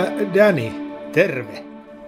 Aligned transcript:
Täällä 0.00 0.34
Dani, 0.34 0.92
terve. 1.12 1.64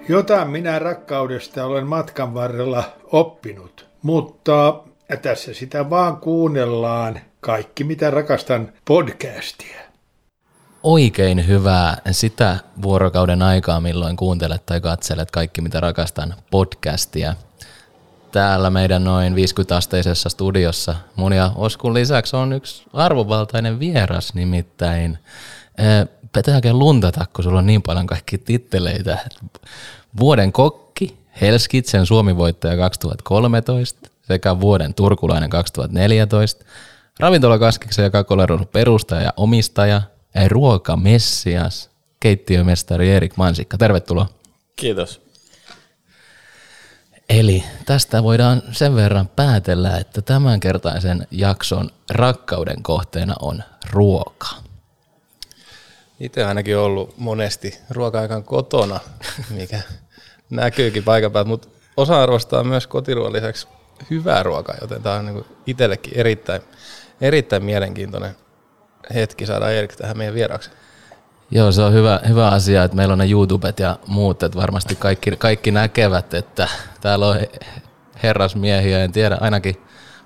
Jotain 0.09 0.51
minä 0.51 0.79
rakkaudesta 0.79 1.65
olen 1.65 1.87
matkan 1.87 2.35
varrella 2.35 2.85
oppinut, 3.05 3.87
mutta 4.03 4.81
tässä 5.23 5.55
sitä 5.55 5.91
vaan 5.91 6.17
kuunnellaan 6.17 7.21
kaikki 7.41 7.85
mitä 7.85 8.11
rakastan 8.11 8.73
podcastia. 8.85 9.81
Oikein 10.83 11.47
hyvää 11.47 11.97
sitä 12.11 12.57
vuorokauden 12.83 13.43
aikaa, 13.43 13.81
milloin 13.81 14.17
kuuntelet 14.17 14.67
tai 14.67 14.81
katselet 14.81 15.31
kaikki 15.31 15.61
mitä 15.61 15.81
rakastan 15.81 16.35
podcastia. 16.51 17.35
Täällä 18.31 18.71
meidän 18.71 19.05
noin 19.05 19.35
50-asteisessa 19.35 20.29
studiossa 20.29 20.95
mun 21.17 21.33
ja 21.33 21.53
Oskun 21.57 21.95
lisäksi 21.95 22.37
on 22.37 22.53
yksi 22.53 22.85
arvovaltainen 22.93 23.79
vieras 23.79 24.35
nimittäin 24.35 25.19
pitääkö 26.33 26.73
luntata, 26.73 27.27
kun 27.33 27.45
sulla 27.45 27.59
on 27.59 27.67
niin 27.67 27.83
paljon 27.83 28.07
kaikki 28.07 28.39
titteleitä. 28.39 29.19
Vuoden 30.21 30.53
kokki, 30.53 31.19
Helskitsen 31.41 32.07
Suomi-voittaja 32.07 32.77
2013 32.77 34.13
sekä 34.23 34.61
vuoden 34.61 34.95
turkulainen 34.95 35.51
2014, 35.51 36.65
ravintolakaskiksen 37.19 38.03
ja 38.03 38.11
kakolarun 38.11 38.69
perustaja 38.73 39.23
ja 39.23 39.33
omistaja, 39.37 40.03
ruokamessias, 40.49 41.91
keittiömestari 42.21 43.11
Erik 43.11 43.37
Mansikka. 43.37 43.79
Tervetuloa. 43.79 44.29
Kiitos. 44.77 45.23
Eli 47.29 47.65
tästä 47.87 48.23
voidaan 48.23 48.63
sen 48.73 48.95
verran 48.95 49.29
päätellä, 49.29 49.97
että 49.97 50.23
tämänkertaisen 50.23 51.27
jakson 51.31 51.91
rakkauden 52.11 52.83
kohteena 52.83 53.35
on 53.41 53.63
ruoka. 53.91 54.49
Itse 56.23 56.45
ainakin 56.45 56.79
ollut 56.79 57.19
monesti 57.19 57.79
ruoka-aikan 57.91 58.45
kotona, 58.45 59.01
mikä 59.51 59.81
näkyykin 60.51 61.05
paikan 61.05 61.33
päältä, 61.33 61.49
mutta 61.49 61.69
osa 61.97 62.23
arvostaa 62.23 62.65
myös 62.65 62.87
kotiruoan 62.87 63.33
lisäksi 63.33 63.69
hyvää 64.11 64.43
ruokaa, 64.43 64.75
joten 64.81 65.03
tämä 65.03 65.15
on 65.15 65.27
niin 65.27 65.45
itsellekin 65.67 66.13
erittäin, 66.17 66.63
erittäin 67.21 67.65
mielenkiintoinen 67.65 68.37
hetki 69.15 69.47
saada 69.47 69.71
Erik 69.71 69.97
tähän 69.97 70.19
meidän 70.19 70.35
vieraaksi. 70.35 70.71
Joo, 71.51 71.73
se 71.73 71.83
on 71.83 71.93
hyvä, 71.93 72.21
hyvä 72.29 72.49
asia, 72.49 72.85
että 72.85 72.97
meillä 72.97 73.13
on 73.13 73.19
ne 73.19 73.31
YouTubet 73.31 73.79
ja 73.79 73.99
muut, 74.07 74.43
että 74.43 74.59
varmasti 74.59 74.97
kaikki, 74.97 75.31
kaikki 75.37 75.71
näkevät, 75.71 76.35
että 76.35 76.69
täällä 77.01 77.27
on 77.27 77.37
herrasmiehiä, 78.23 79.05
en 79.05 79.13
tiedä, 79.13 79.39
ainakin 79.41 79.77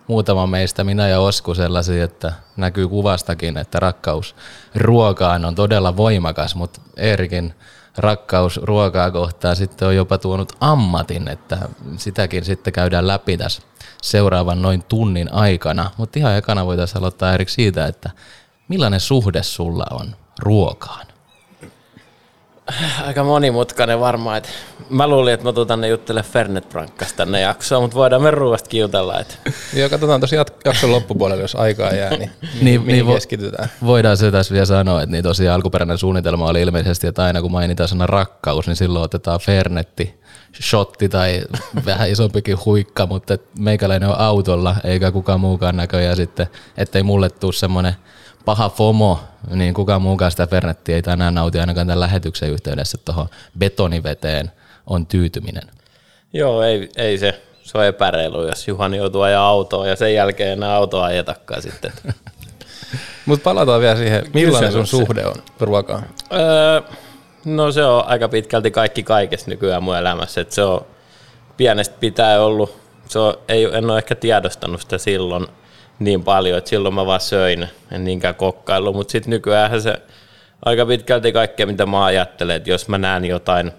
muutama 0.08 0.46
meistä, 0.46 0.84
minä 0.84 1.08
ja 1.08 1.20
Osku 1.20 1.54
sellaisia, 1.54 2.04
että 2.04 2.32
näkyy 2.56 2.88
kuvastakin, 2.88 3.56
että 3.56 3.80
rakkaus 3.80 4.34
ruokaan 4.74 5.44
on 5.44 5.54
todella 5.54 5.96
voimakas, 5.96 6.54
mutta 6.54 6.80
Eerikin 6.96 7.54
rakkaus 7.96 8.60
ruokaa 8.62 9.10
kohtaan 9.10 9.56
sitten 9.56 9.88
on 9.88 9.96
jopa 9.96 10.18
tuonut 10.18 10.52
ammatin, 10.60 11.28
että 11.28 11.58
sitäkin 11.96 12.44
sitten 12.44 12.72
käydään 12.72 13.06
läpi 13.06 13.36
tässä 13.36 13.62
seuraavan 14.02 14.62
noin 14.62 14.82
tunnin 14.82 15.32
aikana. 15.32 15.90
Mutta 15.96 16.18
ihan 16.18 16.36
ekana 16.36 16.66
voitaisiin 16.66 16.98
aloittaa 16.98 17.34
Erik 17.34 17.48
siitä, 17.48 17.86
että 17.86 18.10
millainen 18.68 19.00
suhde 19.00 19.42
sulla 19.42 19.86
on 19.90 20.16
ruokaan? 20.38 21.06
Aika 23.06 23.24
monimutkainen 23.24 24.00
varmaan. 24.00 24.38
Että 24.38 24.48
mä 24.90 25.08
luulin, 25.08 25.34
että 25.34 25.46
mä 25.46 25.52
tuun 25.52 25.66
tänne 25.66 25.88
juttele 25.88 26.22
Fernet 26.22 26.68
Brankkas 26.68 27.12
tänne 27.12 27.40
jaksoon, 27.40 27.82
mutta 27.82 27.96
voidaan 27.96 28.22
me 28.22 28.30
ruuasta 28.30 28.68
kiutella. 28.68 29.20
Että. 29.20 29.34
Joo, 29.74 29.88
katsotaan 29.88 30.20
tosiaan 30.20 30.46
jakson 30.64 30.90
loppupuolella, 30.90 31.42
jos 31.42 31.54
aikaa 31.54 31.90
jää, 31.90 32.10
niin, 32.10 32.30
niin, 32.62 32.86
niin 32.86 33.06
keskitytään. 33.06 33.68
Voidaan 33.84 34.16
se 34.16 34.30
tässä 34.30 34.52
vielä 34.52 34.66
sanoa, 34.66 35.02
että 35.02 35.12
niin 35.12 35.24
tosiaan 35.24 35.54
alkuperäinen 35.54 35.98
suunnitelma 35.98 36.48
oli 36.48 36.62
ilmeisesti, 36.62 37.06
että 37.06 37.24
aina 37.24 37.42
kun 37.42 37.52
mainitaan 37.52 37.88
sana 37.88 38.06
rakkaus, 38.06 38.66
niin 38.66 38.76
silloin 38.76 39.04
otetaan 39.04 39.40
Fernetti, 39.40 40.20
shotti 40.62 41.08
tai 41.08 41.42
vähän 41.86 42.10
isompikin 42.10 42.58
huikka, 42.64 43.06
mutta 43.06 43.38
meikäläinen 43.58 44.08
on 44.08 44.18
autolla, 44.18 44.76
eikä 44.84 45.12
kukaan 45.12 45.40
muukaan 45.40 45.76
näköjään 45.76 46.16
sitten, 46.16 46.46
ettei 46.76 47.02
mulle 47.02 47.30
tule 47.30 47.52
semmoinen 47.52 47.94
paha 48.46 48.68
FOMO, 48.68 49.20
niin 49.50 49.74
kukaan 49.74 50.02
muukaan 50.02 50.30
sitä 50.30 50.46
Fernettiä 50.46 50.96
ei 50.96 51.02
tänään 51.02 51.34
nauti 51.34 51.60
ainakaan 51.60 51.86
tämän 51.86 52.00
lähetyksen 52.00 52.50
yhteydessä 52.50 52.98
tuohon 53.04 53.28
betoniveteen 53.58 54.52
on 54.86 55.06
tyytyminen. 55.06 55.62
Joo, 56.32 56.62
ei, 56.62 56.90
ei 56.96 57.18
se. 57.18 57.42
Se 57.62 57.78
on 57.78 57.84
epäreilu, 57.84 58.46
jos 58.46 58.68
Juhani 58.68 58.96
joutuu 58.96 59.22
ajaa 59.22 59.48
autoa 59.48 59.86
ja 59.86 59.96
sen 59.96 60.14
jälkeen 60.14 60.52
enää 60.52 60.74
autoa 60.74 61.04
ajetakaan 61.04 61.62
sitten. 61.62 61.92
Mutta 63.26 63.44
palataan 63.44 63.80
vielä 63.80 63.96
siihen, 63.96 64.24
millainen 64.34 64.72
sun 64.72 64.86
suhde 64.86 65.26
on 65.26 65.34
ruokaan? 65.60 66.06
Öö, 66.32 66.80
no 67.44 67.72
se 67.72 67.84
on 67.84 68.04
aika 68.06 68.28
pitkälti 68.28 68.70
kaikki 68.70 69.02
kaikessa 69.02 69.50
nykyään 69.50 69.82
mun 69.82 69.96
elämässä. 69.96 70.40
Et 70.40 70.52
se 70.52 70.62
on 70.62 70.86
pienestä 71.56 71.96
pitää 72.00 72.42
ollut, 72.42 72.76
se 73.08 73.18
on, 73.18 73.34
ei, 73.48 73.64
en 73.64 73.90
ole 73.90 73.98
ehkä 73.98 74.14
tiedostanut 74.14 74.80
sitä 74.80 74.98
silloin– 74.98 75.46
niin 75.98 76.24
paljon, 76.24 76.58
että 76.58 76.70
silloin 76.70 76.94
mä 76.94 77.06
vaan 77.06 77.20
söin, 77.20 77.68
en 77.92 78.04
niinkään 78.04 78.34
kokkailu, 78.34 78.92
mutta 78.92 79.12
sitten 79.12 79.30
nykyään 79.30 79.82
se 79.82 80.02
aika 80.64 80.86
pitkälti 80.86 81.32
kaikkea, 81.32 81.66
mitä 81.66 81.86
mä 81.86 82.04
ajattelen, 82.04 82.56
että 82.56 82.70
jos 82.70 82.88
mä 82.88 82.98
näen 82.98 83.24
jotain 83.24 83.72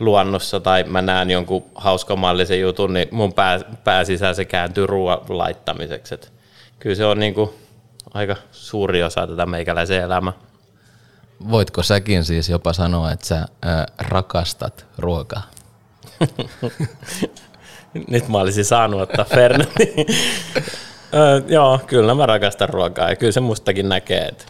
luonnossa 0.00 0.60
tai 0.60 0.84
mä 0.84 1.02
näen 1.02 1.30
jonkun 1.30 1.64
hauskamallisen 1.74 2.60
jutun, 2.60 2.92
niin 2.92 3.08
mun 3.10 3.32
pää, 3.32 3.60
pää 3.84 4.04
sisään 4.04 4.34
se 4.34 4.44
kääntyy 4.44 4.86
ruoan 4.86 5.18
laittamiseksi. 5.28 6.14
Et 6.14 6.32
kyllä 6.78 6.96
se 6.96 7.04
on 7.04 7.18
niinku 7.18 7.54
aika 8.14 8.36
suuri 8.52 9.02
osa 9.02 9.26
tätä 9.26 9.46
meikäläisen 9.46 10.02
elämää. 10.02 10.32
Voitko 11.50 11.82
säkin 11.82 12.24
siis 12.24 12.48
jopa 12.48 12.72
sanoa, 12.72 13.12
että 13.12 13.26
sä 13.26 13.46
ää, 13.62 13.86
rakastat 13.98 14.86
ruokaa? 14.98 15.42
Nyt 18.08 18.28
mä 18.28 18.38
olisin 18.38 18.64
saanut 18.64 19.00
ottaa 19.00 19.24
Fernetin. 19.24 20.06
Öö, 21.14 21.40
joo, 21.48 21.80
kyllä 21.86 22.14
mä 22.14 22.26
rakastan 22.26 22.68
ruokaa 22.68 23.10
ja 23.10 23.16
kyllä 23.16 23.32
se 23.32 23.40
mustakin 23.40 23.88
näkee, 23.88 24.24
että 24.24 24.44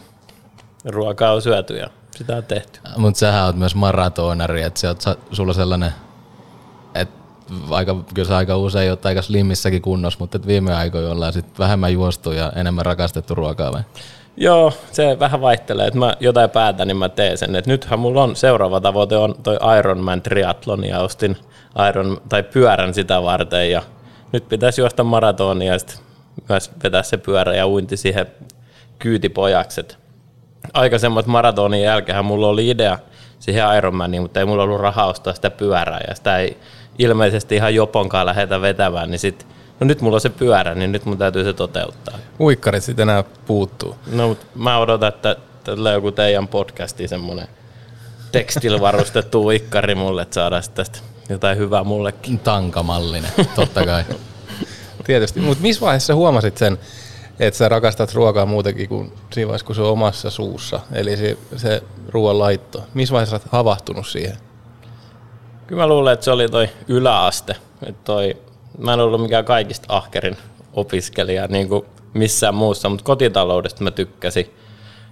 ruokaa 0.85 1.33
on 1.33 1.41
syöty 1.41 1.77
ja 1.77 1.89
sitä 2.17 2.35
on 2.35 2.43
tehty. 2.43 2.79
Mutta 2.97 3.19
sähän 3.19 3.45
oot 3.45 3.55
myös 3.55 3.75
maratonari, 3.75 4.61
että 4.61 4.79
se 4.79 4.87
on 4.89 4.95
sulla 5.31 5.53
sellainen, 5.53 5.91
että 6.95 7.15
aika, 7.69 7.95
kyllä 8.13 8.27
sä 8.27 8.37
aika 8.37 8.57
usein 8.57 8.89
oot 8.89 9.05
aika 9.05 9.21
slimmissäkin 9.21 9.81
kunnossa, 9.81 10.19
mutta 10.19 10.37
et 10.37 10.47
viime 10.47 10.75
aikoina 10.75 11.11
ollaan 11.11 11.33
sit 11.33 11.59
vähemmän 11.59 11.93
juostu 11.93 12.31
ja 12.31 12.51
enemmän 12.55 12.85
rakastettu 12.85 13.35
ruokaa 13.35 13.73
vai? 13.73 13.81
Joo, 14.37 14.73
se 14.91 15.19
vähän 15.19 15.41
vaihtelee, 15.41 15.87
että 15.87 15.99
mä 15.99 16.15
jotain 16.19 16.49
päätän, 16.49 16.87
niin 16.87 16.97
mä 16.97 17.09
teen 17.09 17.37
sen. 17.37 17.55
Et 17.55 17.67
nythän 17.67 17.99
mulla 17.99 18.23
on 18.23 18.35
seuraava 18.35 18.81
tavoite 18.81 19.17
on 19.17 19.35
toi 19.43 19.57
Ironman 19.79 20.21
triathlon 20.21 20.83
ja 20.83 20.99
ostin 20.99 21.37
Iron, 21.89 22.21
tai 22.29 22.43
pyörän 22.43 22.93
sitä 22.93 23.23
varten 23.23 23.71
ja 23.71 23.81
nyt 24.31 24.49
pitäisi 24.49 24.81
juosta 24.81 25.03
maratonia 25.03 25.73
ja 25.73 25.79
sitten 25.79 26.04
myös 26.49 26.71
vetää 26.83 27.03
se 27.03 27.17
pyörä 27.17 27.55
ja 27.55 27.67
uinti 27.67 27.97
siihen 27.97 28.27
kyytipojaksi. 28.99 29.81
Aikaisemmat 30.73 31.25
maratonin 31.25 31.81
jälkeen 31.81 32.25
mulla 32.25 32.47
oli 32.47 32.69
idea 32.69 32.99
siihen 33.39 33.77
Ironmaniin, 33.77 34.21
mutta 34.21 34.39
ei 34.39 34.45
mulla 34.45 34.63
ollut 34.63 34.81
rahaa 34.81 35.07
ostaa 35.07 35.33
sitä 35.33 35.49
pyörää 35.49 36.01
ja 36.07 36.15
sitä 36.15 36.37
ei 36.37 36.57
ilmeisesti 36.99 37.55
ihan 37.55 37.75
joponkaan 37.75 38.25
lähetä 38.25 38.61
vetämään, 38.61 39.11
niin 39.11 39.19
sit, 39.19 39.47
no 39.79 39.87
nyt 39.87 40.01
mulla 40.01 40.15
on 40.15 40.21
se 40.21 40.29
pyörä, 40.29 40.75
niin 40.75 40.91
nyt 40.91 41.05
mun 41.05 41.17
täytyy 41.17 41.43
se 41.43 41.53
toteuttaa. 41.53 42.17
Uikkarit 42.39 42.83
sitten 42.83 43.09
enää 43.09 43.23
puuttuu. 43.45 43.95
No, 44.11 44.27
mutta 44.27 44.45
mä 44.55 44.77
odotan, 44.77 45.09
että 45.09 45.35
tällä 45.63 45.91
joku 45.91 46.11
teidän 46.11 46.47
podcasti 46.47 47.07
semmoinen 47.07 47.47
tekstillä 48.31 48.81
varustettu 48.81 49.45
uikkari 49.45 49.95
mulle, 49.95 50.21
että 50.21 50.33
saadaan 50.33 50.63
tästä 50.73 50.99
jotain 51.29 51.57
hyvää 51.57 51.83
mullekin. 51.83 52.39
Tankamallinen, 52.39 53.31
totta 53.55 53.85
kai. 53.85 54.03
Tietysti, 55.05 55.39
mutta 55.39 55.61
missä 55.61 55.81
vaiheessa 55.81 56.15
huomasit 56.15 56.57
sen, 56.57 56.77
että 57.39 57.57
sä 57.57 57.69
rakastat 57.69 58.13
ruokaa 58.13 58.45
muutenkin 58.45 58.89
kuin 58.89 59.13
siinä 59.33 59.47
vaiheessa, 59.47 59.65
kun 59.65 59.75
se 59.75 59.81
on 59.81 59.91
omassa 59.91 60.29
suussa, 60.29 60.79
eli 60.93 61.17
se, 61.17 61.37
se 61.55 61.83
ruoan 62.09 62.39
laitto. 62.39 62.83
Missä 62.93 63.13
vaiheessa 63.13 63.35
olet 63.35 63.51
havahtunut 63.51 64.07
siihen? 64.07 64.37
Kyllä 65.67 65.81
mä 65.81 65.87
luulen, 65.87 66.13
että 66.13 66.23
se 66.23 66.31
oli 66.31 66.49
toi 66.49 66.69
yläaste. 66.87 67.55
Että 67.85 68.01
toi, 68.03 68.37
mä 68.77 68.93
en 68.93 68.99
ollut 68.99 69.21
mikään 69.21 69.45
kaikista 69.45 69.85
ahkerin 69.89 70.37
opiskelija 70.73 71.47
niin 71.47 71.69
kuin 71.69 71.85
missään 72.13 72.55
muussa, 72.55 72.89
mutta 72.89 73.05
kotitaloudesta 73.05 73.83
mä 73.83 73.91
tykkäsin. 73.91 74.53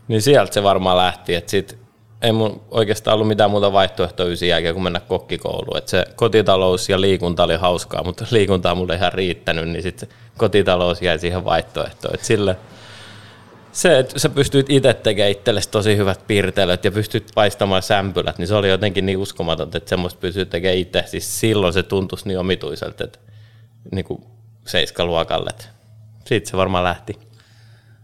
Niin 0.08 0.22
sieltä 0.22 0.54
se 0.54 0.64
varmaan 0.64 0.98
lähti, 0.98 1.36
että 1.36 1.52
sit 1.52 1.83
ei 2.24 2.32
mun 2.32 2.62
oikeastaan 2.72 3.16
ollut 3.16 3.28
mitään 3.28 3.52
muuta 3.52 3.74
vaihtoehtoa 3.74 4.26
ysin 4.26 4.50
jälkeen 4.50 4.74
kuin 4.74 4.84
mennä 4.84 5.00
kokkikouluun. 5.00 5.78
Et 5.78 5.88
se 5.88 6.06
kotitalous 6.16 6.90
ja 6.90 7.02
liikunta 7.02 7.44
oli 7.44 7.56
hauskaa, 7.56 8.04
mutta 8.04 8.26
liikuntaa 8.32 8.76
mulle 8.76 8.96
ihan 8.96 9.14
riittänyt, 9.14 9.70
niin 9.70 9.84
sitten 9.84 10.10
kotitalous 10.38 11.02
jäi 11.02 11.20
siihen 11.20 11.46
vaihtoehtoon. 11.46 12.14
Et 12.14 12.24
sille, 12.24 12.58
se, 13.72 14.00
että 14.00 14.20
sä 14.20 14.30
pystyt 14.30 14.70
itse 14.70 14.94
tekemään 14.94 15.32
itsellesi 15.32 15.70
tosi 15.70 15.98
hyvät 15.98 16.28
piirtelöt 16.28 16.86
ja 16.86 16.92
pystyt 16.92 17.32
paistamaan 17.36 17.82
sämpylät, 17.82 18.38
niin 18.38 18.48
se 18.48 18.56
oli 18.56 18.70
jotenkin 18.70 19.06
niin 19.06 19.18
uskomatonta, 19.18 19.78
että 19.78 19.90
semmoista 19.90 20.20
pystyt 20.20 20.50
tekemään 20.50 20.78
itse. 20.78 21.04
Siis 21.06 21.40
silloin 21.40 21.74
se 21.74 21.84
tuntuisi 21.84 22.28
niin 22.28 22.40
omituiselta, 22.40 23.04
että 23.04 23.20
niin 23.92 24.06
kuin 24.06 24.24
seiskaluokalle. 24.68 25.52
Siitä 26.26 26.50
se 26.50 26.58
varmaan 26.58 26.84
lähti. 26.84 27.20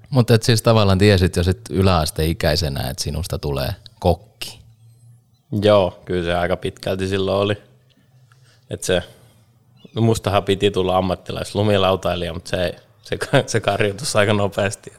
Mutta 0.09 0.37
siis 0.41 0.61
tavallaan 0.61 0.97
tiesit 0.97 1.35
jo 1.35 1.43
sit 1.43 1.61
yläasteikäisenä, 1.69 2.89
että 2.89 3.03
sinusta 3.03 3.39
tulee 3.39 3.69
kokki. 3.99 4.59
Joo, 5.61 5.99
kyllä 6.05 6.23
se 6.23 6.35
aika 6.35 6.57
pitkälti 6.57 7.07
silloin 7.07 7.41
oli. 7.41 7.57
Että 8.69 8.85
se, 8.85 9.03
no 9.95 10.01
mustahan 10.01 10.43
piti 10.43 10.71
tulla 10.71 10.97
ammattilaislumilautailija, 10.97 12.33
mutta 12.33 12.49
se, 12.49 12.75
se, 13.01 13.17
se 13.47 13.59
karjutus 13.59 14.15
aika 14.15 14.33
nopeasti. 14.33 14.93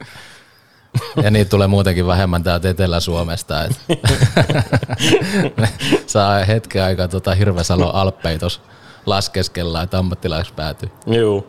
Ja 1.22 1.30
niitä 1.30 1.48
tulee 1.48 1.66
muutenkin 1.66 2.06
vähemmän 2.06 2.42
täältä 2.42 2.70
Etelä-Suomesta. 2.70 3.64
Et 3.64 3.72
saa 6.06 6.44
hetken 6.44 6.82
aikaa 6.82 7.08
tota 7.08 7.34
Hirvesalo 7.34 7.90
Alppei 7.90 8.38
tuossa 8.38 8.60
laskeskella, 9.06 9.82
että 9.82 9.98
ammattilaiseksi 9.98 10.54
päätyy. 10.54 10.90
Joo. 11.06 11.46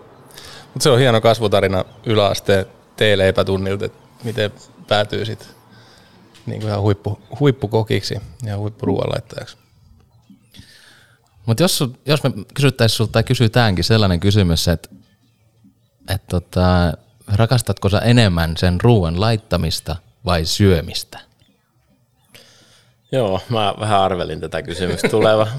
Mutta 0.73 0.83
se 0.83 0.89
on 0.89 0.99
hieno 0.99 1.21
kasvutarina 1.21 1.85
yläasteen 2.05 2.65
teeleipätunnilta, 2.95 3.85
että 3.85 3.97
miten 4.23 4.51
päätyy 4.87 5.25
sitten 5.25 5.47
niin 6.45 6.61
ihan 6.61 6.81
huippu, 6.81 7.21
huippukokiksi 7.39 8.15
ja 8.43 8.57
huippuruoanlaittajaksi. 8.57 9.57
Mutta 11.45 11.63
jos, 11.63 11.83
jos 12.05 12.23
me 12.23 12.31
kysyttäisiin 12.53 12.97
sulta 12.97 13.11
tai 13.11 13.23
kysytäänkin 13.23 13.83
sellainen 13.83 14.19
kysymys, 14.19 14.67
että, 14.67 14.89
että 16.09 16.27
tota, 16.29 16.93
rakastatko 17.27 17.89
sä 17.89 17.99
enemmän 17.99 18.57
sen 18.57 18.81
ruoan 18.81 19.21
laittamista 19.21 19.95
vai 20.25 20.45
syömistä? 20.45 21.19
Joo, 23.11 23.41
mä 23.49 23.73
vähän 23.79 23.99
arvelin 23.99 24.39
tätä 24.39 24.61
kysymystä 24.61 25.09
tuleva. 25.09 25.47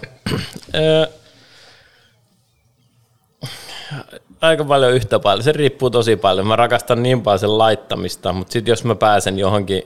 Aika 4.40 4.64
paljon 4.64 4.93
yhtä 4.93 5.19
paljon. 5.19 5.44
Se 5.44 5.52
riippuu 5.52 5.90
tosi 5.90 6.17
paljon. 6.17 6.46
Mä 6.46 6.56
rakastan 6.56 7.02
niin 7.02 7.23
paljon 7.23 7.38
sen 7.38 7.58
laittamista, 7.58 8.32
mutta 8.32 8.52
sitten 8.52 8.73
jos 8.73 8.84
mä 8.84 8.94
pääsen 8.94 9.38
johonkin 9.38 9.82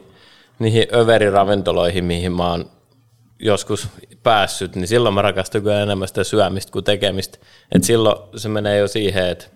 niihin 0.59 0.87
överiravintoloihin, 0.95 2.05
mihin 2.05 2.33
mä 2.33 2.51
oon 2.51 2.71
joskus 3.39 3.89
päässyt, 4.23 4.77
niin 4.77 4.89
silloin 4.89 5.15
mä 5.15 5.23
rakastan 5.23 5.63
kyllä 5.63 5.83
enemmän 5.83 6.09
sitä 6.09 6.25
syömistä 6.25 6.73
kuin 6.73 6.85
tekemistä. 6.85 7.39
Et 7.73 7.85
silloin 7.85 8.41
se 8.41 8.49
menee 8.49 8.79
jo 8.79 8.89
siihen, 8.89 9.29
että 9.29 9.47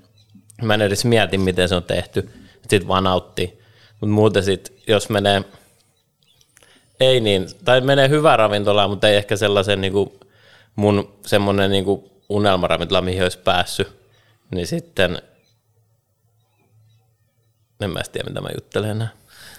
mä 0.63 0.75
en 0.75 0.83
edes 0.83 1.05
mieti, 1.05 1.39
miten 1.39 1.69
se 1.69 1.75
on 1.75 1.83
tehty, 1.83 2.31
sitten 2.61 2.89
vaan 2.89 3.05
nauttii. 3.05 3.61
Mutta 4.01 4.15
muuten 4.15 4.43
sitten, 4.43 4.77
jos 4.87 5.09
menee, 5.09 5.45
ei 7.01 7.21
niin, 7.21 7.47
tai 7.65 7.81
menee 7.81 8.09
hyvä 8.09 8.37
ravintola, 8.37 8.89
mutta 8.89 9.09
ei 9.09 9.17
ehkä 9.17 9.37
sellaisen 9.37 9.81
niin 9.81 9.93
kuin 9.93 10.21
mun 10.77 11.19
semmoinen 11.27 11.71
niin 11.71 11.85
unelmaravintola, 12.29 13.03
mihin 13.03 13.23
olisi 13.23 13.39
päässyt, 13.39 13.89
niin 14.51 14.67
sitten 14.67 15.23
en 17.81 17.91
mä 17.91 18.01
tiedä, 18.13 18.29
mitä 18.29 18.41
mä 18.41 18.49
juttelen 18.55 18.91
enää. 18.91 19.09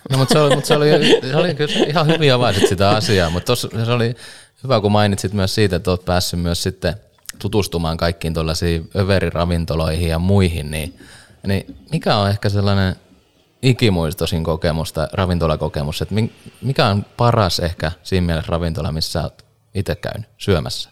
No, 0.10 0.18
mutta 0.18 0.34
se 0.34 0.40
oli, 0.40 0.56
mutta 0.56 0.68
se 0.68 0.76
oli, 0.76 0.90
se 1.22 1.36
oli 1.36 1.56
kyllä 1.56 1.86
ihan 1.88 2.08
hyvin 2.08 2.34
avaisit 2.34 2.68
sitä 2.68 2.90
asiaa, 2.90 3.30
mutta 3.30 3.48
tossa, 3.48 3.70
se 3.86 3.92
oli 3.92 4.16
hyvä, 4.64 4.82
kun 4.82 4.92
mainitsit 4.92 5.34
myös 5.34 5.56
siitä, 5.56 5.76
että 5.76 5.92
olet 5.92 6.06
päässyt 6.06 6.40
myös 6.40 6.64
sitten 6.64 6.96
tutustumaan 7.40 7.98
kaikkiin 7.98 8.34
tuollaisiin 8.34 8.90
överiravintoloihin 8.96 10.10
ja 10.10 10.20
muihin, 10.20 10.72
niin, 10.72 11.00
niin 11.48 11.78
mikä 11.92 12.16
on 12.16 12.30
ehkä 12.30 12.50
sellainen 12.50 12.96
ikimuistoisin 13.62 14.44
kokemus 14.44 14.94
tai 14.94 15.08
ravintolakokemus, 15.14 16.02
että 16.02 16.16
mikä 16.62 16.86
on 16.86 17.06
paras 17.18 17.60
ehkä 17.60 17.92
siinä 18.04 18.26
mielessä 18.26 18.52
ravintola, 18.52 18.92
missä 18.92 19.22
olet 19.22 19.46
itse 19.76 19.96
käynyt 19.96 20.30
syömässä? 20.38 20.90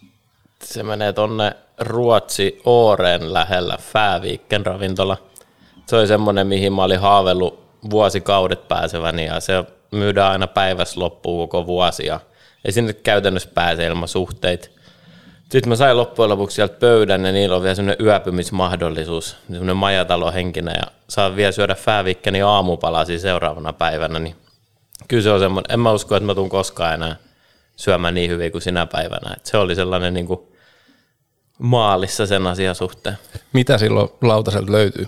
Se 0.63 0.83
menee 0.83 1.13
tonne 1.13 1.55
Ruotsi 1.79 2.61
Ooreen 2.65 3.33
lähellä 3.33 3.77
Fääviikken 3.77 4.65
ravintola. 4.65 5.17
Se 5.85 5.95
oli 5.95 6.07
semmoinen, 6.07 6.47
mihin 6.47 6.73
mä 6.73 6.83
olin 6.83 6.99
haavellut 6.99 7.58
vuosikaudet 7.89 8.67
pääseväni 8.67 9.25
ja 9.25 9.39
se 9.39 9.63
myydään 9.91 10.31
aina 10.31 10.47
päivässä 10.47 10.99
loppuun 10.99 11.49
koko 11.49 11.65
vuosi 11.65 12.05
ja 12.05 12.19
ei 12.65 12.71
sinne 12.71 12.93
käytännössä 12.93 13.49
pääse 13.53 13.85
ilman 13.85 14.07
suhteita. 14.07 14.69
Sitten 15.51 15.69
mä 15.69 15.75
sain 15.75 15.97
loppujen 15.97 16.29
lopuksi 16.29 16.55
sieltä 16.55 16.79
pöydän 16.79 17.25
ja 17.25 17.31
niillä 17.31 17.55
on 17.55 17.61
vielä 17.61 17.75
semmoinen 17.75 18.05
yöpymismahdollisuus, 18.05 19.37
semmoinen 19.47 19.77
majatalohenkinen 19.77 20.75
ja 20.77 20.91
saan 21.07 21.35
vielä 21.35 21.51
syödä 21.51 21.75
fäävikkeni 21.75 22.41
aamupalasi 22.41 23.19
seuraavana 23.19 23.73
päivänä, 23.73 24.19
niin 24.19 24.35
kyllä 25.07 25.23
se 25.23 25.31
on 25.31 25.39
semmoinen, 25.39 25.71
en 25.73 25.79
mä 25.79 25.91
usko, 25.91 26.15
että 26.15 26.25
mä 26.25 26.35
tuun 26.35 26.49
koskaan 26.49 26.93
enää 26.93 27.15
syömään 27.75 28.13
niin 28.13 28.29
hyvin 28.29 28.51
kuin 28.51 28.61
sinä 28.61 28.85
päivänä. 28.85 29.33
Et 29.37 29.45
se 29.45 29.57
oli 29.57 29.75
sellainen 29.75 30.13
niin 30.13 30.27
kuin 30.27 30.39
maalissa 31.59 32.25
sen 32.25 32.47
asian 32.47 32.75
suhteen. 32.75 33.17
Mitä 33.53 33.77
silloin 33.77 34.09
lautaselta 34.21 34.71
löytyy? 34.71 35.07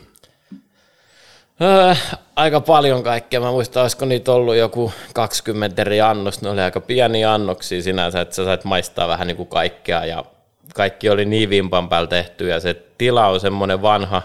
Öö, 1.62 1.96
aika 2.36 2.62
paljon 2.62 3.04
kaikkea. 3.04 3.40
Mä 3.40 3.52
muistan, 3.52 3.82
olisiko 3.82 4.06
niitä 4.06 4.32
ollut 4.32 4.56
joku 4.56 4.92
20 5.14 5.82
eri 5.82 6.02
annosta. 6.02 6.46
Ne 6.46 6.52
oli 6.52 6.62
aika 6.62 6.82
pieniä 6.82 7.34
annoksia 7.34 7.82
sinänsä, 7.82 8.22
että 8.22 8.36
sä 8.36 8.46
sait 8.46 8.64
maistaa 8.64 9.08
vähän 9.08 9.28
niin 9.28 9.38
kuin 9.38 9.50
kaikkea. 9.50 10.06
Ja 10.06 10.26
kaikki 10.76 11.10
oli 11.10 11.26
niin 11.26 11.50
vimpan 11.50 11.90
päällä 11.90 12.08
tehty. 12.08 12.48
Ja 12.48 12.60
se 12.60 12.74
tila 12.98 13.28
on 13.28 13.40
semmoinen 13.40 13.82
vanha, 13.82 14.22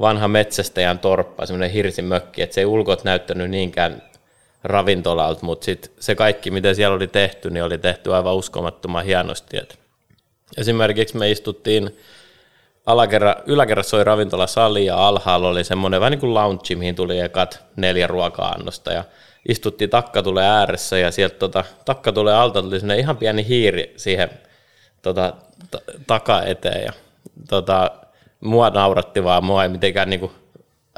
vanha 0.00 0.28
metsästäjän 0.28 0.98
torppa, 0.98 1.46
semmoinen 1.46 1.70
hirsimökki, 1.70 2.42
että 2.42 2.54
se 2.54 2.60
ei 2.60 2.66
ulkot 2.66 3.04
näyttänyt 3.04 3.50
niinkään 3.50 4.02
ravintolalta, 4.64 5.46
mutta 5.46 5.64
sit 5.64 5.92
se 6.00 6.14
kaikki, 6.14 6.50
mitä 6.50 6.74
siellä 6.74 6.96
oli 6.96 7.06
tehty, 7.06 7.50
niin 7.50 7.64
oli 7.64 7.78
tehty 7.78 8.14
aivan 8.14 8.34
uskomattoman 8.34 9.04
hienosti. 9.04 9.56
Et 9.56 9.78
esimerkiksi 10.56 11.16
me 11.16 11.30
istuttiin 11.30 11.96
alakerra, 12.90 13.34
yläkerrassa 13.46 13.96
oli 13.96 14.04
ravintolasali 14.04 14.86
ja 14.86 15.08
alhaalla 15.08 15.48
oli 15.48 15.64
semmoinen 15.64 16.00
vähän 16.00 16.10
niin 16.10 16.20
kuin 16.20 16.34
lounge, 16.34 16.74
mihin 16.74 16.94
tuli 16.94 17.20
ekat 17.20 17.64
neljä 17.76 18.06
ruoka-annosta 18.06 18.92
ja 18.92 19.04
istuttiin 19.48 19.90
takkatule 19.90 20.46
ääressä 20.46 20.98
ja 20.98 21.10
sieltä 21.10 21.36
tota, 21.38 21.64
takkatule 21.84 22.34
alta 22.34 22.62
tuli 22.62 22.80
semmoinen 22.80 23.00
ihan 23.00 23.16
pieni 23.16 23.48
hiiri 23.48 23.94
siihen 23.96 24.30
tota, 25.02 25.32
t- 25.70 26.06
taka 26.06 26.42
eteen 26.42 26.84
ja 26.84 26.92
tota, 27.48 27.90
mua 28.40 28.70
nauratti 28.70 29.24
vaan, 29.24 29.44
mua 29.44 29.62
ei 29.62 29.68
mitenkään 29.68 30.10
niin 30.10 30.20
kuin, 30.20 30.32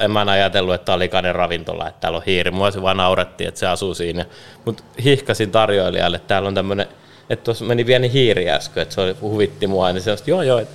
en 0.00 0.10
mä 0.10 0.24
ajatellut, 0.28 0.74
että 0.74 0.84
tämä 0.84 0.96
oli 0.96 1.04
likainen 1.04 1.34
ravintola, 1.34 1.88
että 1.88 2.00
täällä 2.00 2.16
on 2.16 2.24
hiiri. 2.26 2.50
Mua 2.50 2.70
se 2.70 2.82
vaan 2.82 2.96
nauratti, 2.96 3.46
että 3.46 3.60
se 3.60 3.66
asuu 3.66 3.94
siinä. 3.94 4.26
Mutta 4.64 4.82
hihkasin 5.04 5.50
tarjoilijalle, 5.50 6.16
että 6.16 6.28
täällä 6.28 6.48
on 6.48 6.54
tämmöinen, 6.54 6.86
että 7.30 7.44
tuossa 7.44 7.64
meni 7.64 7.84
pieni 7.84 8.12
hiiri 8.12 8.50
äsken, 8.50 8.82
että 8.82 8.94
se 8.94 9.00
oli, 9.00 9.16
huvitti 9.20 9.66
mua, 9.66 9.92
niin 9.92 10.02
se 10.02 10.12
on, 10.12 10.18
joo 10.26 10.42
joo, 10.42 10.58
että 10.58 10.74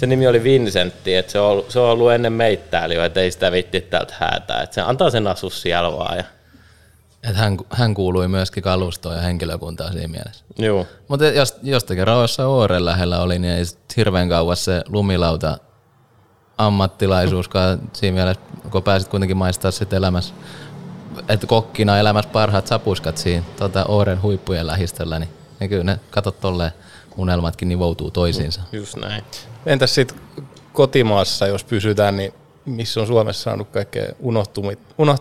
se 0.00 0.06
nimi 0.06 0.26
oli 0.26 0.42
Vincentti, 0.42 1.14
että 1.14 1.32
se 1.32 1.40
on 1.40 1.50
ollut, 1.50 1.70
se 1.70 1.78
on 1.78 1.90
ollut 1.90 2.12
ennen 2.12 2.32
meittäilijöä, 2.32 3.04
että 3.04 3.20
ei 3.20 3.30
sitä 3.30 3.52
vitti 3.52 3.80
täältä 3.80 4.14
häätää, 4.18 4.62
että 4.62 4.74
se 4.74 4.80
antaa 4.80 5.10
sen 5.10 5.26
asu 5.26 5.50
siellä 5.50 5.92
vaan. 5.92 6.16
Ja... 6.16 6.24
Et 7.22 7.36
hän, 7.36 7.56
hän 7.70 7.94
kuului 7.94 8.28
myöskin 8.28 8.62
kalustoon 8.62 9.16
ja 9.16 9.22
henkilökuntaan 9.22 9.92
siinä 9.92 10.08
mielessä. 10.08 10.44
Joo. 10.58 10.86
Mutta 11.08 11.26
jos, 11.26 11.56
jostakin 11.62 12.06
rauhassa 12.06 12.46
Ooren 12.46 12.84
lähellä 12.84 13.20
oli, 13.20 13.38
niin 13.38 13.54
ei 13.54 13.64
hirveän 13.96 14.28
kauas 14.28 14.64
se 14.64 14.82
lumilauta 14.88 15.58
ammattilaisuuskaan 16.58 17.80
siinä 17.92 18.14
mielessä, 18.14 18.42
kun 18.70 18.82
pääsit 18.82 19.08
kuitenkin 19.08 19.36
maistaa 19.36 19.70
sitten 19.70 19.96
elämässä, 19.96 20.34
että 21.28 21.46
kokkina 21.46 21.98
elämässä 21.98 22.30
parhaat 22.30 22.66
sapuskat 22.66 23.16
siinä 23.16 23.44
tota 23.56 23.84
Ooren 23.84 24.22
huippujen 24.22 24.66
lähistöllä, 24.66 25.18
niin, 25.18 25.30
niin 25.60 25.70
kyllä 25.70 25.84
ne 25.84 26.00
katot 26.10 26.40
tolleen 26.40 26.72
unelmatkin 27.16 27.68
nivoutuu 27.68 28.10
toisiinsa. 28.10 28.60
Just 28.72 28.96
näin. 28.96 29.24
Entäs 29.66 29.94
sitten 29.94 30.20
kotimaassa, 30.72 31.46
jos 31.46 31.64
pysytään, 31.64 32.16
niin 32.16 32.34
missä 32.64 33.00
on 33.00 33.06
Suomessa 33.06 33.42
saanut 33.42 33.68
kaikkein 33.68 34.16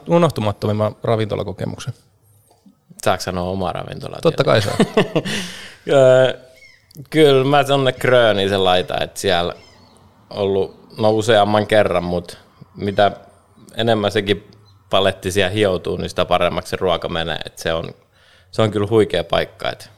unohtumattomimman 0.08 0.96
ravintolakokemuksen? 1.04 1.94
Saatko 3.04 3.24
sanoa 3.24 3.50
oma 3.50 3.72
ravintola? 3.72 4.18
Totta 4.22 4.44
kai 4.44 4.62
saa. 4.62 4.78
Kyllä 7.10 7.44
mä 7.44 7.64
tonne 7.64 7.92
Gröniin 7.92 8.50
sen 8.50 8.64
laita, 8.64 8.98
että 9.02 9.20
siellä 9.20 9.54
ollut 10.30 10.80
no 10.98 11.12
useamman 11.12 11.68
kerran, 11.68 12.04
mutta 12.04 12.38
mitä 12.76 13.12
enemmän 13.76 14.12
sekin 14.12 14.52
paletti 14.90 15.32
siellä 15.32 15.50
hioutuu, 15.50 15.98
niin 15.98 16.10
sitä 16.10 16.26
paremmaksi 16.26 16.70
se 16.70 16.78
ruoka 16.80 17.10
menee. 17.10 17.40
Et 17.46 17.58
se, 17.58 17.74
on, 17.74 17.94
se 18.52 18.62
on 18.62 18.72
kyllä 18.72 18.88
huikea 18.90 19.24
paikka. 19.24 19.70
Et 19.70 19.90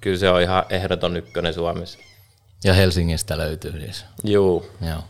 kyllä 0.00 0.18
se 0.18 0.30
on 0.30 0.42
ihan 0.42 0.64
ehdoton 0.70 1.16
ykkönen 1.16 1.54
Suomessa. 1.54 1.98
Ja 2.64 2.74
Helsingistä 2.74 3.38
löytyy 3.38 3.80
siis. 3.80 4.04
Joo. 4.24 4.66
Joo. 4.88 5.04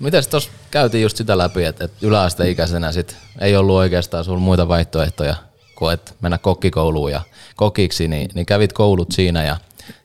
Mites 0.00 0.28
tuossa 0.28 0.50
käytiin 0.70 1.02
just 1.02 1.16
sitä 1.16 1.38
läpi, 1.38 1.64
että, 1.64 1.84
että 1.84 2.06
yläasteikäisenä 2.06 2.92
sit 2.92 3.16
ei 3.40 3.56
ollut 3.56 3.76
oikeastaan 3.76 4.24
sulla 4.24 4.38
muita 4.38 4.68
vaihtoehtoja 4.68 5.36
kuin 5.74 5.94
että 5.94 6.12
mennä 6.20 6.38
kokkikouluun 6.38 7.12
ja 7.12 7.20
kokiksi, 7.56 8.08
niin, 8.08 8.30
niin 8.34 8.46
kävit 8.46 8.72
koulut 8.72 9.12
siinä 9.12 9.44
ja, 9.44 9.56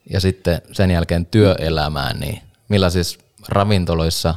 ja 0.10 0.20
sitten 0.20 0.62
sen 0.72 0.92
jälkeen 0.92 1.26
työelämään, 1.26 2.20
niin 2.20 2.42
millaisissa 2.70 3.20
ravintoloissa 3.48 4.36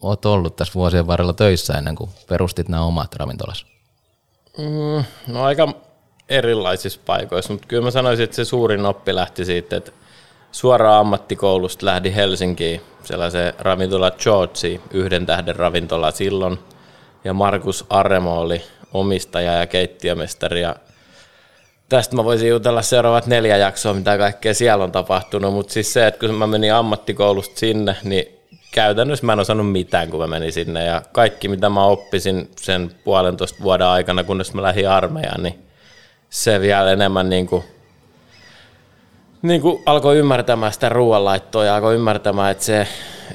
oot 0.00 0.24
ollut 0.24 0.56
tässä 0.56 0.74
vuosien 0.74 1.06
varrella 1.06 1.32
töissä 1.32 1.72
ennen 1.72 1.96
kuin 1.96 2.10
perustit 2.28 2.68
nämä 2.68 2.84
omat 2.84 3.14
ravintolas? 3.14 3.66
Mm, 4.58 5.04
no 5.26 5.42
aika 5.44 5.74
erilaisissa 6.28 7.00
paikoissa, 7.06 7.52
mutta 7.52 7.68
kyllä 7.68 7.82
mä 7.82 7.90
sanoisin, 7.90 8.24
että 8.24 8.36
se 8.36 8.44
suurin 8.44 8.86
oppi 8.86 9.14
lähti 9.14 9.44
siitä, 9.44 9.76
että 9.76 9.92
suoraan 10.54 11.00
ammattikoulusta 11.00 11.86
lähdin 11.86 12.12
Helsinkiin, 12.12 12.80
sellaisen 13.04 13.52
ravintola 13.58 14.10
George, 14.10 14.80
yhden 14.90 15.26
tähden 15.26 15.56
ravintola 15.56 16.10
silloin, 16.10 16.58
ja 17.24 17.34
Markus 17.34 17.84
Aremo 17.90 18.40
oli 18.40 18.62
omistaja 18.92 19.52
ja 19.52 19.66
keittiömestari, 19.66 20.60
ja 20.60 20.76
tästä 21.88 22.16
mä 22.16 22.24
voisin 22.24 22.48
jutella 22.48 22.82
seuraavat 22.82 23.26
neljä 23.26 23.56
jaksoa, 23.56 23.94
mitä 23.94 24.18
kaikkea 24.18 24.54
siellä 24.54 24.84
on 24.84 24.92
tapahtunut, 24.92 25.54
mutta 25.54 25.72
siis 25.72 25.92
se, 25.92 26.06
että 26.06 26.20
kun 26.26 26.34
mä 26.34 26.46
menin 26.46 26.74
ammattikoulusta 26.74 27.58
sinne, 27.58 27.96
niin 28.02 28.38
käytännössä 28.72 29.26
mä 29.26 29.32
en 29.32 29.40
osannut 29.40 29.72
mitään, 29.72 30.10
kun 30.10 30.20
mä 30.20 30.26
menin 30.26 30.52
sinne, 30.52 30.84
ja 30.84 31.02
kaikki, 31.12 31.48
mitä 31.48 31.68
mä 31.68 31.84
oppisin 31.84 32.50
sen 32.56 32.90
puolentoista 33.04 33.62
vuoden 33.62 33.86
aikana, 33.86 34.24
kunnes 34.24 34.54
mä 34.54 34.62
lähdin 34.62 34.88
armeijaan, 34.88 35.42
niin 35.42 35.58
se 36.30 36.60
vielä 36.60 36.92
enemmän 36.92 37.28
niin 37.28 37.46
kuin, 37.46 37.64
niin 39.44 39.60
kuin 39.60 39.82
alkoi 39.86 40.18
ymmärtämään 40.18 40.72
sitä 40.72 40.88
ruoanlaittoa 40.88 41.64
ja 41.64 41.74
alkoi 41.74 41.94
ymmärtämään, 41.94 42.52
että 42.52 42.64
se 42.64 42.88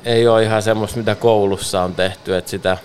ei 0.06 0.28
ole 0.28 0.44
ihan 0.44 0.62
semmoista, 0.62 0.98
mitä 0.98 1.16
koulussa 1.16 1.82
on 1.82 1.96
tehty, 1.96 2.36
että 2.36 2.52
sitä 2.52 2.78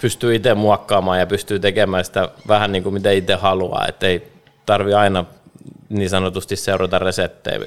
pystyy 0.00 0.34
itse 0.34 0.54
muokkaamaan 0.54 1.18
ja 1.18 1.26
pystyy 1.26 1.60
tekemään 1.60 2.04
sitä 2.04 2.28
vähän 2.48 2.72
niin 2.72 2.82
kuin 2.82 2.92
mitä 2.92 3.10
itse 3.10 3.34
haluaa, 3.34 3.86
että 3.88 4.06
ei 4.06 4.32
tarvi 4.66 4.94
aina 4.94 5.24
niin 5.88 6.10
sanotusti 6.10 6.56
seurata 6.56 6.98
reseptejä. 6.98 7.60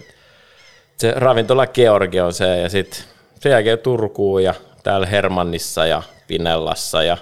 Se 0.98 1.14
ravintola 1.16 1.68
Georgi 1.68 2.20
on 2.20 2.34
se 2.34 2.58
ja 2.58 2.70
sitten 2.70 3.04
sen 3.40 3.52
jälkeen 3.52 3.80
Turkuun 3.80 4.44
ja 4.44 4.54
täällä 4.84 5.08
Hermannissa 5.08 5.86
ja 5.86 6.04
Pinellassa 6.28 7.04
ja 7.04 7.18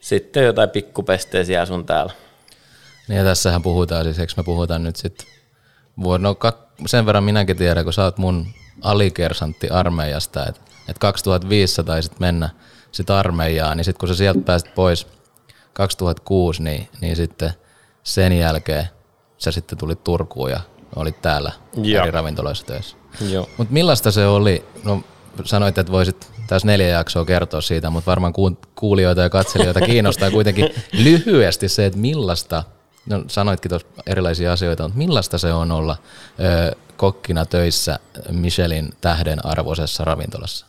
sitten 0.00 0.44
jotain 0.44 0.70
pikkupesteisiä 0.70 1.66
sun 1.66 1.86
täällä. 1.86 2.12
Niin 3.08 3.18
ja 3.18 3.24
tässähän 3.24 3.62
puhutaan, 3.62 4.04
siis 4.04 4.18
eikö 4.18 4.32
me 4.36 4.42
puhutaan 4.42 4.82
nyt 4.82 4.96
sitten, 4.96 5.26
no 6.20 6.36
sen 6.86 7.06
verran 7.06 7.24
minäkin 7.24 7.56
tiedän, 7.56 7.84
kun 7.84 7.92
sä 7.92 8.04
oot 8.04 8.18
mun 8.18 8.46
alikersantti 8.82 9.68
armeijasta, 9.68 10.46
että 10.46 10.60
et 10.88 10.98
2005 10.98 11.84
taisit 11.84 12.20
mennä 12.20 12.50
sit 12.92 13.10
armeijaan, 13.10 13.76
niin 13.76 13.84
sitten 13.84 13.98
kun 14.00 14.08
sä 14.08 14.14
sieltä 14.14 14.40
pääsit 14.40 14.74
pois 14.74 15.06
2006, 15.72 16.62
niin, 16.62 16.88
niin 17.00 17.16
sitten 17.16 17.52
sen 18.02 18.38
jälkeen 18.38 18.88
sä 19.38 19.52
sitten 19.52 19.78
tulit 19.78 20.04
Turkuun 20.04 20.50
ja 20.50 20.60
olit 20.96 21.22
täällä 21.22 21.52
ja. 21.82 22.02
eri 22.02 22.10
ravintoloissa 22.10 22.66
töissä. 22.66 22.96
Mutta 23.56 23.72
millaista 23.72 24.10
se 24.10 24.26
oli, 24.26 24.64
no 24.84 25.02
sanoit, 25.44 25.78
että 25.78 25.92
voisit 25.92 26.30
tässä 26.46 26.66
neljä 26.66 26.88
jaksoa 26.88 27.24
kertoa 27.24 27.60
siitä, 27.60 27.90
mutta 27.90 28.10
varmaan 28.10 28.32
kuulijoita 28.74 29.20
ja 29.20 29.30
katselijoita 29.30 29.80
kiinnostaa 29.80 30.30
kuitenkin 30.30 30.70
lyhyesti 31.04 31.68
se, 31.68 31.86
että 31.86 31.98
millaista, 31.98 32.64
no 33.06 33.24
sanoitkin 33.26 33.68
tuossa 33.68 33.88
erilaisia 34.06 34.52
asioita, 34.52 34.82
mutta 34.82 34.98
millaista 34.98 35.38
se 35.38 35.52
on 35.52 35.72
olla 35.72 35.96
ö, 36.40 36.76
kokkina 36.96 37.46
töissä 37.46 37.98
Michelin 38.30 38.90
tähden 39.00 39.46
arvoisessa 39.46 40.04
ravintolassa? 40.04 40.66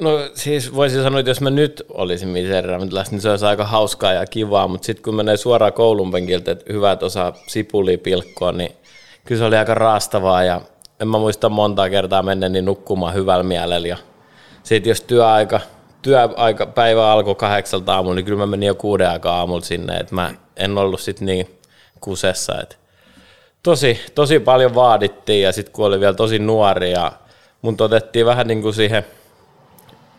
No 0.00 0.10
siis 0.34 0.74
voisin 0.74 1.02
sanoa, 1.02 1.20
että 1.20 1.30
jos 1.30 1.40
mä 1.40 1.50
nyt 1.50 1.82
olisin 1.88 2.28
Michelin-ravintolassa, 2.28 3.10
niin 3.10 3.20
se 3.20 3.30
olisi 3.30 3.46
aika 3.46 3.64
hauskaa 3.64 4.12
ja 4.12 4.26
kivaa, 4.26 4.68
mutta 4.68 4.86
sitten 4.86 5.02
kun 5.02 5.14
menee 5.14 5.36
suoraan 5.36 5.72
koulun 5.72 6.10
penkiltä, 6.10 6.50
että 6.50 6.72
hyvät 6.72 7.02
osaa 7.02 7.32
sipulia 7.46 7.98
pilkkoa, 7.98 8.52
niin 8.52 8.72
kyllä 9.24 9.38
se 9.38 9.44
oli 9.44 9.56
aika 9.56 9.74
raastavaa 9.74 10.44
ja 10.44 10.60
en 11.00 11.08
mä 11.08 11.18
muista 11.18 11.48
montaa 11.48 11.90
kertaa 11.90 12.22
niin 12.34 12.64
nukkumaan 12.64 13.14
hyvällä 13.14 13.42
mielellä. 13.42 13.88
Ja 13.88 13.96
sitten 14.62 14.90
jos 14.90 15.00
työaika, 15.00 15.60
työaika 16.02 16.66
päivä 16.66 17.12
alkoi 17.12 17.34
kahdeksalta 17.34 17.94
aamulla, 17.94 18.14
niin 18.14 18.24
kyllä 18.24 18.38
mä 18.38 18.46
menin 18.46 18.66
jo 18.66 18.74
kuuden 18.74 19.10
aikaa 19.10 19.38
aamulla 19.38 19.60
sinne, 19.60 19.96
että 19.96 20.14
mä 20.14 20.34
en 20.56 20.78
ollut 20.78 21.00
sitten 21.00 21.26
niin 21.26 21.58
kusessa. 22.00 22.60
Että 22.60 22.76
tosi, 23.62 24.00
tosi 24.14 24.40
paljon 24.40 24.74
vaadittiin 24.74 25.42
ja 25.42 25.52
sitten 25.52 25.72
kun 25.72 25.86
oli 25.86 26.00
vielä 26.00 26.14
tosi 26.14 26.38
nuori 26.38 26.92
ja 26.92 27.12
mun 27.62 27.76
otettiin 27.80 28.26
vähän 28.26 28.46
niin 28.46 28.62
kuin 28.62 28.74
siihen, 28.74 29.06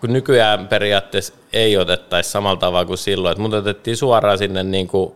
kun 0.01 0.13
nykyään 0.13 0.67
periaatteessa 0.67 1.33
ei 1.53 1.77
otettaisi 1.77 2.29
samalla 2.29 2.59
tavalla 2.59 2.85
kuin 2.85 2.97
silloin, 2.97 3.31
että 3.31 3.41
mun 3.41 3.53
otettiin 3.53 3.97
suoraan 3.97 4.37
sinne 4.37 4.63
niin 4.63 4.87
kuin 4.87 5.13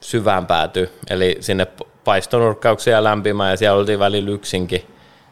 syvään 0.00 0.46
pääty, 0.46 0.90
eli 1.10 1.36
sinne 1.40 1.66
paistonurkkauksia 2.04 3.04
lämpimään 3.04 3.50
ja 3.50 3.56
siellä 3.56 3.78
oltiin 3.78 3.98
välillä 3.98 4.30
yksinkin, 4.30 4.84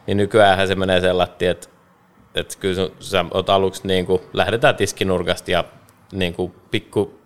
niin 0.07 0.17
nykyään 0.17 0.67
se 0.67 0.75
menee 0.75 1.01
sellainen, 1.01 1.49
että, 1.49 1.67
että 2.37 2.55
kyllä 2.59 2.89
sä 2.99 3.25
oot 3.31 3.49
aluksi 3.49 3.87
niin 3.87 4.05
kuin, 4.05 4.21
lähdetään 4.33 4.75
tiskinurkasta 4.75 5.51
ja 5.51 5.63
niin 6.11 6.33
kuin 6.33 6.53
pikku, 6.71 7.21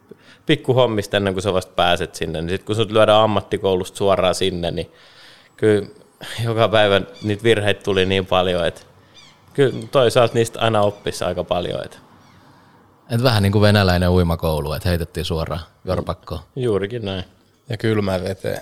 pikku 0.45 0.73
hommista 0.73 1.17
ennen 1.17 1.33
kuin 1.33 1.43
sä 1.43 1.53
vasta 1.53 1.73
pääset 1.75 2.15
sinne, 2.15 2.41
niin 2.41 2.49
sitten 2.49 2.65
kun 2.65 2.75
sut 2.75 2.91
lyödään 2.91 3.21
ammattikoulusta 3.21 3.97
suoraan 3.97 4.35
sinne, 4.35 4.71
niin 4.71 4.91
kyllä 5.57 5.87
joka 6.43 6.67
päivä 6.67 7.01
niitä 7.23 7.43
virheitä 7.43 7.83
tuli 7.83 8.05
niin 8.05 8.25
paljon, 8.25 8.67
että 8.67 8.81
kyllä 9.53 9.87
toisaalta 9.91 10.33
niistä 10.33 10.59
aina 10.59 10.81
oppisi 10.81 11.23
aika 11.23 11.43
paljon. 11.43 11.85
Että. 11.85 11.97
Et 13.09 13.23
vähän 13.23 13.43
niin 13.43 13.51
kuin 13.51 13.61
venäläinen 13.61 14.09
uimakoulu, 14.09 14.73
että 14.73 14.89
heitettiin 14.89 15.25
suoraan 15.25 15.61
jorpakkoon. 15.85 16.41
Juurikin 16.55 17.05
näin. 17.05 17.23
Ja 17.69 17.77
kylmää 17.77 18.23
veteen. 18.23 18.61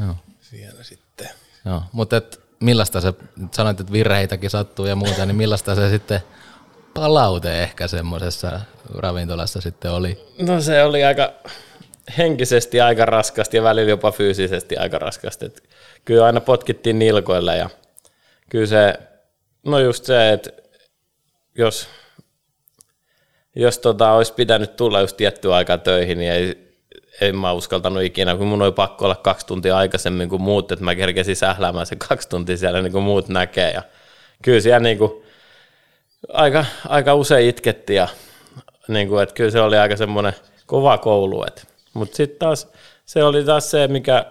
Joo. 0.00 0.14
Siellä 0.40 0.84
sitten. 0.84 1.28
Joo, 1.64 1.82
mutta 1.92 2.16
et 2.16 2.45
millaista 2.60 3.00
se, 3.00 3.14
sanoit, 3.52 3.80
että 3.80 3.92
virheitäkin 3.92 4.50
sattuu 4.50 4.86
ja 4.86 4.96
muuta, 4.96 5.26
niin 5.26 5.36
millaista 5.36 5.74
se 5.74 5.90
sitten 5.90 6.20
palaute 6.94 7.62
ehkä 7.62 7.88
semmoisessa 7.88 8.60
ravintolassa 8.94 9.60
sitten 9.60 9.90
oli? 9.90 10.24
No 10.38 10.60
se 10.60 10.82
oli 10.82 11.04
aika 11.04 11.32
henkisesti 12.18 12.80
aika 12.80 13.04
raskasti 13.04 13.56
ja 13.56 13.62
välillä 13.62 13.90
jopa 13.90 14.12
fyysisesti 14.12 14.76
aika 14.76 14.98
raskasti. 14.98 15.46
Et 15.46 15.68
kyllä 16.04 16.24
aina 16.24 16.40
potkittiin 16.40 16.98
nilkoille 16.98 17.56
ja 17.56 17.70
kyllä 18.50 18.66
se, 18.66 18.94
no 19.66 19.78
just 19.78 20.04
se, 20.04 20.32
että 20.32 20.50
jos, 21.58 21.88
jos 23.54 23.78
tota, 23.78 24.12
olisi 24.12 24.32
pitänyt 24.32 24.76
tulla 24.76 25.00
just 25.00 25.16
tiettyä 25.16 25.54
aikaa 25.54 25.78
töihin, 25.78 26.18
niin 26.18 26.32
ei, 26.32 26.65
en 27.20 27.36
mä 27.36 27.52
uskaltanut 27.52 28.02
ikinä, 28.02 28.36
kun 28.36 28.46
mun 28.46 28.62
oli 28.62 28.72
pakko 28.72 29.04
olla 29.04 29.14
kaksi 29.14 29.46
tuntia 29.46 29.76
aikaisemmin 29.76 30.28
kuin 30.28 30.42
muut, 30.42 30.72
että 30.72 30.84
mä 30.84 30.94
kerkesin 30.94 31.36
sähläämään 31.36 31.86
se 31.86 31.96
kaksi 32.08 32.28
tuntia 32.28 32.56
siellä 32.56 32.82
niin 32.82 32.92
kuin 32.92 33.04
muut 33.04 33.28
näkee. 33.28 33.70
Ja 33.70 33.82
kyllä 34.42 34.60
siellä 34.60 34.80
niin 34.80 34.98
kuin, 34.98 35.22
aika, 36.32 36.64
aika 36.88 37.14
usein 37.14 37.48
itkettiin 37.48 37.96
ja 37.96 38.08
niin 38.88 39.08
kuin, 39.08 39.22
että 39.22 39.34
kyllä 39.34 39.50
se 39.50 39.60
oli 39.60 39.78
aika 39.78 39.96
semmoinen 39.96 40.32
kova 40.66 40.98
koulu. 40.98 41.44
Mutta 41.94 42.16
sitten 42.16 42.38
taas 42.38 42.68
se 43.04 43.24
oli 43.24 43.44
taas 43.44 43.70
se, 43.70 43.88
mikä 43.88 44.24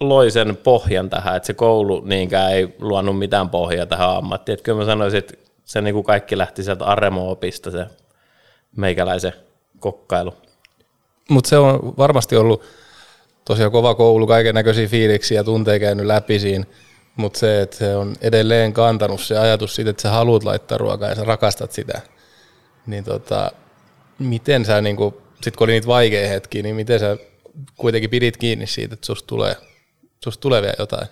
loi 0.00 0.30
sen 0.30 0.56
pohjan 0.56 1.10
tähän, 1.10 1.36
että 1.36 1.46
se 1.46 1.54
koulu 1.54 2.00
niinkään 2.00 2.52
ei 2.52 2.76
luonut 2.78 3.18
mitään 3.18 3.50
pohjaa 3.50 3.86
tähän 3.86 4.16
ammattiin. 4.16 4.52
Että 4.52 4.64
kyllä 4.64 4.78
mä 4.78 4.84
sanoisin, 4.84 5.18
että 5.18 5.34
se 5.64 5.80
niin 5.80 5.94
kuin 5.94 6.04
kaikki 6.04 6.38
lähti 6.38 6.62
sieltä 6.62 6.84
Aremo-opista, 6.84 7.70
se 7.70 7.86
meikäläisen 8.76 9.32
kokkailu. 9.78 10.34
Mutta 11.28 11.48
se 11.48 11.58
on 11.58 11.94
varmasti 11.98 12.36
ollut 12.36 12.62
tosiaan 13.44 13.72
kova 13.72 13.94
koulu, 13.94 14.26
kaiken 14.26 14.54
näköisiä 14.54 14.88
fiiliksiä 14.88 15.40
ja 15.40 15.44
tunteja 15.44 15.78
käynyt 15.80 16.06
läpi 16.06 16.38
siinä, 16.38 16.64
mutta 17.16 17.38
se, 17.38 17.62
että 17.62 17.76
se 17.76 17.96
on 17.96 18.16
edelleen 18.20 18.72
kantanut 18.72 19.20
se 19.20 19.38
ajatus 19.38 19.74
siitä, 19.74 19.90
että 19.90 20.02
sä 20.02 20.10
haluat 20.10 20.44
laittaa 20.44 20.78
ruokaa 20.78 21.08
ja 21.08 21.14
sä 21.14 21.24
rakastat 21.24 21.72
sitä, 21.72 22.00
niin 22.86 23.04
tota, 23.04 23.52
miten 24.18 24.64
sä, 24.64 24.80
niin 24.80 24.96
kun, 24.96 25.22
sit 25.42 25.56
kun 25.56 25.64
oli 25.64 25.72
niitä 25.72 25.86
vaikeita 25.86 26.28
hetkiä, 26.28 26.62
niin 26.62 26.76
miten 26.76 27.00
sä 27.00 27.16
kuitenkin 27.76 28.10
pidit 28.10 28.36
kiinni 28.36 28.66
siitä, 28.66 28.94
että 28.94 29.06
susta 29.06 29.26
tulee, 29.26 29.56
susta 30.24 30.40
tulee 30.40 30.62
vielä 30.62 30.74
jotain? 30.78 31.08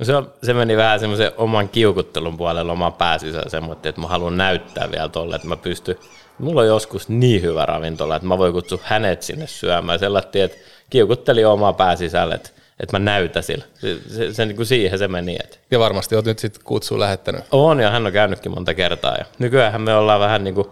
No 0.00 0.04
se, 0.04 0.16
on, 0.16 0.32
se 0.42 0.54
meni 0.54 0.76
vähän 0.76 1.00
semmoisen 1.00 1.32
oman 1.36 1.68
kiukuttelun 1.68 2.36
puolella, 2.36 2.72
oman 2.72 2.92
pääsyssä 2.92 3.42
semmoinen, 3.48 3.88
että 3.88 4.00
mä 4.00 4.06
haluan 4.06 4.36
näyttää 4.36 4.90
vielä 4.90 5.08
tolle, 5.08 5.36
että 5.36 5.48
mä 5.48 5.56
pystyn 5.56 5.96
mulla 6.38 6.60
on 6.60 6.66
joskus 6.66 7.08
niin 7.08 7.42
hyvä 7.42 7.66
ravintola, 7.66 8.16
että 8.16 8.28
mä 8.28 8.38
voin 8.38 8.52
kutsua 8.52 8.78
hänet 8.82 9.22
sinne 9.22 9.46
syömään. 9.46 9.98
Sellainen, 9.98 10.42
että 10.42 10.58
kiukutteli 10.90 11.44
omaa 11.44 11.72
pääsisälle, 11.72 12.34
että, 12.34 12.50
että 12.80 12.98
mä 12.98 13.04
näytän 13.04 13.42
sillä. 13.42 13.64
Se, 13.74 13.96
se, 14.08 14.34
se 14.34 14.46
niin 14.46 14.56
kuin 14.56 14.66
siihen 14.66 14.98
se 14.98 15.08
meni. 15.08 15.36
Että. 15.44 15.58
Ja 15.70 15.78
varmasti 15.78 16.16
oot 16.16 16.24
nyt 16.24 16.38
sitten 16.38 16.64
kutsuun 16.64 17.00
lähettänyt. 17.00 17.44
On, 17.52 17.80
ja 17.80 17.90
hän 17.90 18.06
on 18.06 18.12
käynytkin 18.12 18.52
monta 18.52 18.74
kertaa. 18.74 19.16
Ja 19.16 19.24
nykyään 19.38 19.80
me 19.80 19.94
ollaan 19.94 20.20
vähän 20.20 20.44
niin 20.44 20.54
kuin, 20.54 20.68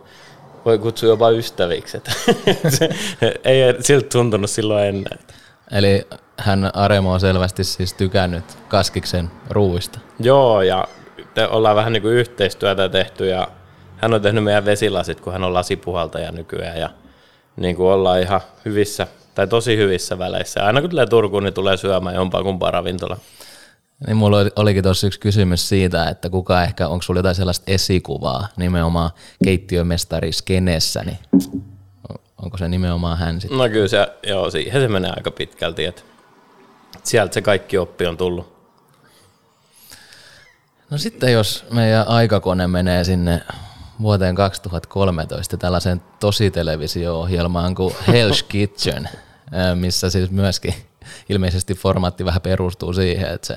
voi 0.65 0.79
kutsua 0.79 1.09
jopa 1.09 1.31
ystäviksi. 1.31 1.97
Että 1.97 2.13
se, 2.79 2.89
ei 3.45 3.61
siltä 3.81 4.09
tuntunut 4.09 4.51
silloin 4.51 4.85
ennen. 4.85 5.19
Eli 5.73 6.07
hän 6.39 6.71
Aremo 6.75 7.13
on 7.13 7.21
selvästi 7.21 7.65
siis 7.65 7.95
tykännyt 7.95 8.45
Kaskiksen 8.69 9.31
ruuista. 9.51 9.99
Joo, 10.21 10.63
ja 10.63 10.89
te 11.35 11.49
ollaan 11.49 11.77
vähän 11.77 11.93
niin 11.93 12.03
kuin 12.03 12.15
yhteistyötä 12.15 12.89
tehty 12.89 13.29
ja 13.29 13.49
hän 14.01 14.15
on 14.15 14.23
tehnyt 14.23 14.45
meidän 14.45 14.65
vesilasit, 14.65 15.21
kun 15.21 15.33
hän 15.33 15.45
on 15.45 15.55
lasipuhaltaja 15.55 16.33
nykyään 16.33 16.79
ja 16.79 16.91
niin 17.57 17.77
kuin 17.77 17.87
ollaan 17.87 18.21
ihan 18.21 18.41
hyvissä 18.65 19.07
tai 19.35 19.47
tosi 19.47 19.77
hyvissä 19.77 20.19
väleissä. 20.19 20.65
Aina 20.65 20.81
kun 20.81 20.91
tulee 20.91 21.07
Turkuun, 21.07 21.43
niin 21.43 21.55
tulee 21.55 21.77
syömään 21.77 22.15
jompaa 22.15 22.43
kumpaa 22.43 22.71
ravintola. 22.71 23.17
Niin 24.07 24.17
mulla 24.17 24.37
olikin 24.57 24.83
tuossa 24.83 25.07
yksi 25.07 25.21
kysymys 25.21 25.69
siitä, 25.69 26.09
että 26.09 26.31
kuka 26.31 26.63
ehkä, 26.63 26.89
onko 26.89 27.03
sulla 27.03 27.19
jotain 27.19 27.35
sellaista 27.35 27.65
esikuvaa 27.67 28.49
nimenomaan 28.57 29.11
keittiömestari 29.45 30.33
skeneessä, 30.33 31.03
niin 31.05 31.19
onko 32.43 32.59
se 32.59 32.69
nimenomaan 32.69 33.19
hän 33.19 33.41
sitten? 33.41 33.59
No 33.59 33.69
kyllä 33.69 33.89
se, 33.89 34.09
joo, 34.27 34.51
siihen 34.51 34.83
se 34.83 34.89
menee 34.89 35.11
aika 35.17 35.31
pitkälti, 35.31 35.85
että 35.85 36.03
sieltä 37.03 37.35
se 37.35 37.43
kaikki 37.43 37.79
oppi 37.79 38.07
on 38.07 38.17
tullut. 38.17 38.61
No 40.91 40.99
sitten 40.99 41.33
jos 41.33 41.65
meidän 41.71 42.09
aikakone 42.09 42.67
menee 42.67 43.05
sinne 43.05 43.43
vuoteen 44.03 44.35
2013 44.35 45.57
tällaiseen 45.57 46.03
tositelevisio-ohjelmaan 46.21 47.75
kuin 47.75 47.95
Hell's 48.09 48.45
Kitchen. 48.49 49.09
missä 49.75 50.11
siis 50.11 50.31
myöskin 50.31 50.75
ilmeisesti 51.29 51.75
formaatti 51.75 52.25
vähän 52.25 52.41
perustuu 52.41 52.93
siihen, 52.93 53.31
että 53.31 53.47
se, 53.47 53.55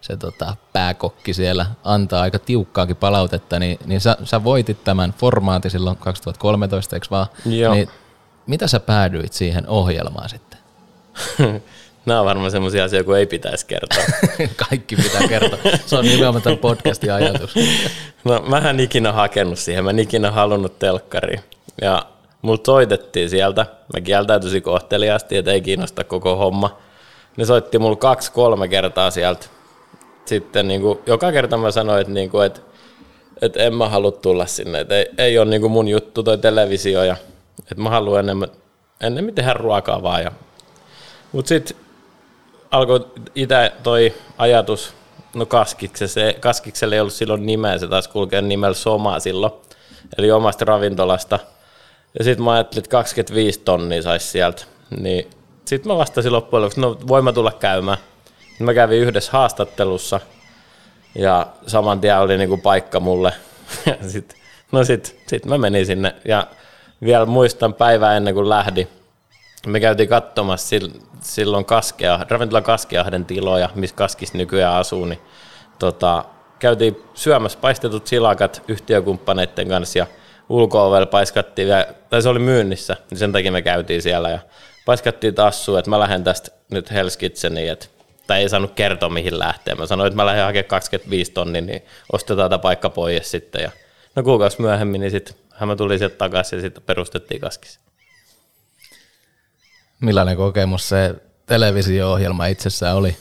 se 0.00 0.16
tota, 0.16 0.56
pääkokki 0.72 1.34
siellä 1.34 1.66
antaa 1.84 2.22
aika 2.22 2.38
tiukkaakin 2.38 2.96
palautetta, 2.96 3.58
niin, 3.58 3.78
niin 3.86 4.00
sä, 4.00 4.16
sä 4.24 4.44
voitit 4.44 4.84
tämän 4.84 5.14
formaatin 5.18 5.70
silloin 5.70 5.96
2013, 5.96 6.96
eikö 6.96 7.06
vaan? 7.10 7.26
Joo. 7.44 7.74
Niin, 7.74 7.88
mitä 8.46 8.66
sä 8.66 8.80
päädyit 8.80 9.32
siihen 9.32 9.68
ohjelmaan 9.68 10.28
sitten? 10.28 10.58
Nämä 12.06 12.20
on 12.20 12.26
varmaan 12.26 12.50
semmoisia 12.50 12.84
asioita, 12.84 13.06
kun 13.06 13.16
ei 13.16 13.26
pitäisi 13.26 13.66
kertoa. 13.66 14.04
Kaikki 14.68 14.96
pitää 14.96 15.28
kertoa. 15.28 15.58
Se 15.86 15.96
on 15.96 16.04
nimenomaan 16.04 16.42
tämän 16.42 16.58
podcastin 16.58 17.12
ajatus. 17.12 17.54
No, 18.24 18.44
mä 18.48 18.58
en 18.70 18.80
ikinä 18.80 19.12
hakenut 19.12 19.58
siihen, 19.58 19.84
mä 19.84 19.90
en 19.90 19.98
ikinä 19.98 20.30
halunnut 20.30 20.78
telkkariin. 20.78 21.40
Ja 21.82 22.06
mulla 22.42 22.60
soitettiin 22.66 23.30
sieltä, 23.30 23.66
mä 23.94 24.00
kieltäytyisin 24.00 24.62
kohteliaasti, 24.62 25.36
että 25.36 25.50
ei 25.50 25.60
kiinnosta 25.60 26.04
koko 26.04 26.36
homma. 26.36 26.78
Ne 27.36 27.44
soitti 27.44 27.78
mulla 27.78 27.96
kaksi-kolme 27.96 28.68
kertaa 28.68 29.10
sieltä. 29.10 29.46
Sitten 30.24 30.68
niin 30.68 30.80
kuin, 30.80 30.98
joka 31.06 31.32
kerta 31.32 31.56
mä 31.56 31.70
sanoin, 31.70 32.00
että, 32.00 32.12
niin 32.12 32.30
kuin, 32.30 32.46
että, 32.46 32.60
että 33.42 33.62
en 33.62 33.74
mä 33.74 33.88
halua 33.88 34.12
tulla 34.12 34.46
sinne, 34.46 34.80
että 34.80 34.98
ei, 34.98 35.06
ei 35.18 35.38
ole 35.38 35.50
niin 35.50 35.60
kuin 35.60 35.72
mun 35.72 35.88
juttu 35.88 36.22
toi 36.22 36.38
televisio 36.38 37.04
ja 37.04 37.16
että 37.58 37.82
mä 37.82 37.90
haluan 37.90 38.20
enemmän, 38.20 38.48
enemmän 39.00 39.34
tehdä 39.34 39.52
ruokaa 39.52 40.02
vaan. 40.02 40.22
Ja. 40.22 40.32
Mut 41.32 41.46
sitten 41.46 41.76
alkoi 42.70 43.06
itse 43.34 43.72
toi 43.82 44.14
ajatus, 44.38 44.94
no 45.34 45.46
kaskikselle, 45.46 46.36
kaskikselle 46.40 46.94
ei 46.94 47.00
ollut 47.00 47.14
silloin 47.14 47.46
nimeä, 47.46 47.78
se 47.78 47.88
taisi 47.88 48.10
kulkea 48.10 48.42
nimellä 48.42 48.74
Soma 48.74 49.20
silloin, 49.20 49.52
eli 50.18 50.30
omasta 50.30 50.64
ravintolasta. 50.64 51.38
Ja 52.18 52.24
sitten 52.24 52.44
mä 52.44 52.52
ajattelin, 52.52 52.80
että 52.80 52.90
25 52.90 53.60
tonnia 53.60 54.02
saisi 54.02 54.26
sieltä, 54.26 54.64
niin 55.00 55.30
sitten 55.64 55.92
mä 55.92 55.98
vastasin 55.98 56.32
loppujen 56.32 56.62
lopuksi, 56.62 56.80
no 56.80 56.98
voin 57.08 57.24
mä 57.24 57.32
tulla 57.32 57.52
käymään. 57.52 57.98
Mä 58.58 58.74
kävin 58.74 58.98
yhdessä 58.98 59.32
haastattelussa 59.32 60.20
ja 61.14 61.46
saman 61.66 62.00
tien 62.00 62.18
oli 62.18 62.38
niinku 62.38 62.56
paikka 62.56 63.00
mulle. 63.00 63.32
Ja 63.86 63.96
sit, 64.08 64.34
no 64.72 64.84
sit, 64.84 65.22
sit 65.26 65.46
mä 65.46 65.58
menin 65.58 65.86
sinne 65.86 66.14
ja 66.24 66.46
vielä 67.04 67.26
muistan 67.26 67.74
päivää 67.74 68.16
ennen 68.16 68.34
kuin 68.34 68.48
lähdin. 68.48 68.88
Me 69.66 69.80
käytiin 69.80 70.08
katsomassa 70.08 70.76
silloin 71.20 71.64
Kaskea, 71.64 72.26
ravintola 72.28 72.62
Kaskeahden 72.62 73.24
tiloja, 73.24 73.68
missä 73.74 73.96
Kaskis 73.96 74.34
nykyään 74.34 74.74
asuu, 74.74 75.04
niin 75.04 75.20
tota, 75.78 76.24
käytiin 76.58 77.02
syömässä 77.14 77.58
paistetut 77.60 78.06
silakat 78.06 78.62
yhtiökumppaneiden 78.68 79.68
kanssa 79.68 79.98
ja 79.98 80.06
ulko 80.48 80.90
paiskattiin, 81.10 81.68
vielä, 81.68 81.86
tai 82.10 82.22
se 82.22 82.28
oli 82.28 82.38
myynnissä, 82.38 82.96
niin 83.10 83.18
sen 83.18 83.32
takia 83.32 83.52
me 83.52 83.62
käytiin 83.62 84.02
siellä 84.02 84.30
ja 84.30 84.38
paiskattiin 84.86 85.34
tassuun, 85.34 85.78
että 85.78 85.90
mä 85.90 86.00
lähden 86.00 86.24
tästä 86.24 86.50
nyt 86.70 86.90
Helskitseniin, 86.90 87.72
että 87.72 87.86
tai 88.26 88.40
ei 88.40 88.48
saanut 88.48 88.70
kertoa 88.74 89.08
mihin 89.08 89.38
lähteä. 89.38 89.74
Mä 89.74 89.86
sanoin, 89.86 90.06
että 90.06 90.16
mä 90.16 90.26
lähden 90.26 90.44
hakemaan 90.44 90.68
25 90.68 91.32
tonnia, 91.32 91.62
niin 91.62 91.82
ostetaan 92.12 92.50
tämä 92.50 92.58
paikka 92.58 92.90
pois 92.90 93.30
sitten. 93.30 93.62
Ja 93.62 93.70
no 94.16 94.22
kuukausi 94.22 94.60
myöhemmin, 94.60 95.00
niin 95.00 95.10
sitten 95.10 95.34
mä 95.66 95.76
tulin 95.76 95.98
sieltä 95.98 96.16
takaisin 96.16 96.56
ja 96.56 96.60
sitten 96.60 96.82
perustettiin 96.82 97.40
kaskis. 97.40 97.80
Millainen 100.00 100.36
kokemus 100.36 100.88
se 100.88 101.14
televisio-ohjelma 101.46 102.46
itsessään 102.46 102.96
oli? 102.96 103.16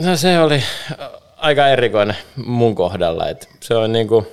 No 0.00 0.16
se 0.16 0.38
oli 0.38 0.62
aika 1.36 1.68
erikoinen 1.68 2.16
mun 2.36 2.74
kohdalla. 2.74 3.28
Että 3.28 3.46
se 3.60 3.74
on 3.74 3.92
niinku 3.92 4.26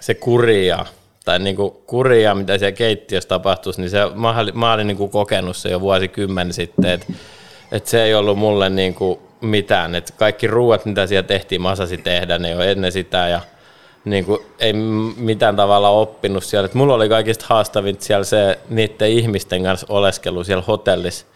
se 0.00 0.14
kuria, 0.14 0.86
tai 1.24 1.38
niinku 1.38 1.70
kuria, 1.86 2.34
mitä 2.34 2.58
siellä 2.58 2.72
keittiössä 2.72 3.28
tapahtuisi, 3.28 3.80
niin 3.80 3.90
se, 3.90 3.98
mä, 4.14 4.34
mä 4.54 4.72
olin 4.72 4.86
niinku 4.86 5.08
kokenut 5.08 5.56
se 5.56 5.68
jo 5.68 5.80
vuosikymmen 5.80 6.52
sitten, 6.52 6.90
että 6.90 7.12
et 7.72 7.86
se 7.86 8.02
ei 8.02 8.14
ollut 8.14 8.38
mulle 8.38 8.70
niinku 8.70 9.22
mitään. 9.40 9.94
Et 9.94 10.10
kaikki 10.16 10.46
ruuat, 10.46 10.84
mitä 10.84 11.06
siellä 11.06 11.26
tehtiin, 11.28 11.62
mä 11.62 11.70
osasin 11.70 12.02
tehdä 12.02 12.38
ne 12.38 12.50
jo 12.50 12.60
ennen 12.60 12.92
sitä 12.92 13.28
ja 13.28 13.40
niin 14.06 14.24
kuin, 14.24 14.40
ei 14.58 14.72
mitään 15.16 15.56
tavalla 15.56 15.88
oppinut 15.88 16.44
siellä. 16.44 16.66
Et 16.66 16.74
mulla 16.74 16.94
oli 16.94 17.08
kaikista 17.08 17.44
haastavin 17.48 17.96
siellä 17.98 18.24
se 18.24 18.58
niiden 18.68 19.10
ihmisten 19.10 19.62
kanssa 19.62 19.86
oleskelu 19.90 20.44
siellä 20.44 20.64
hotellissa. 20.68 21.26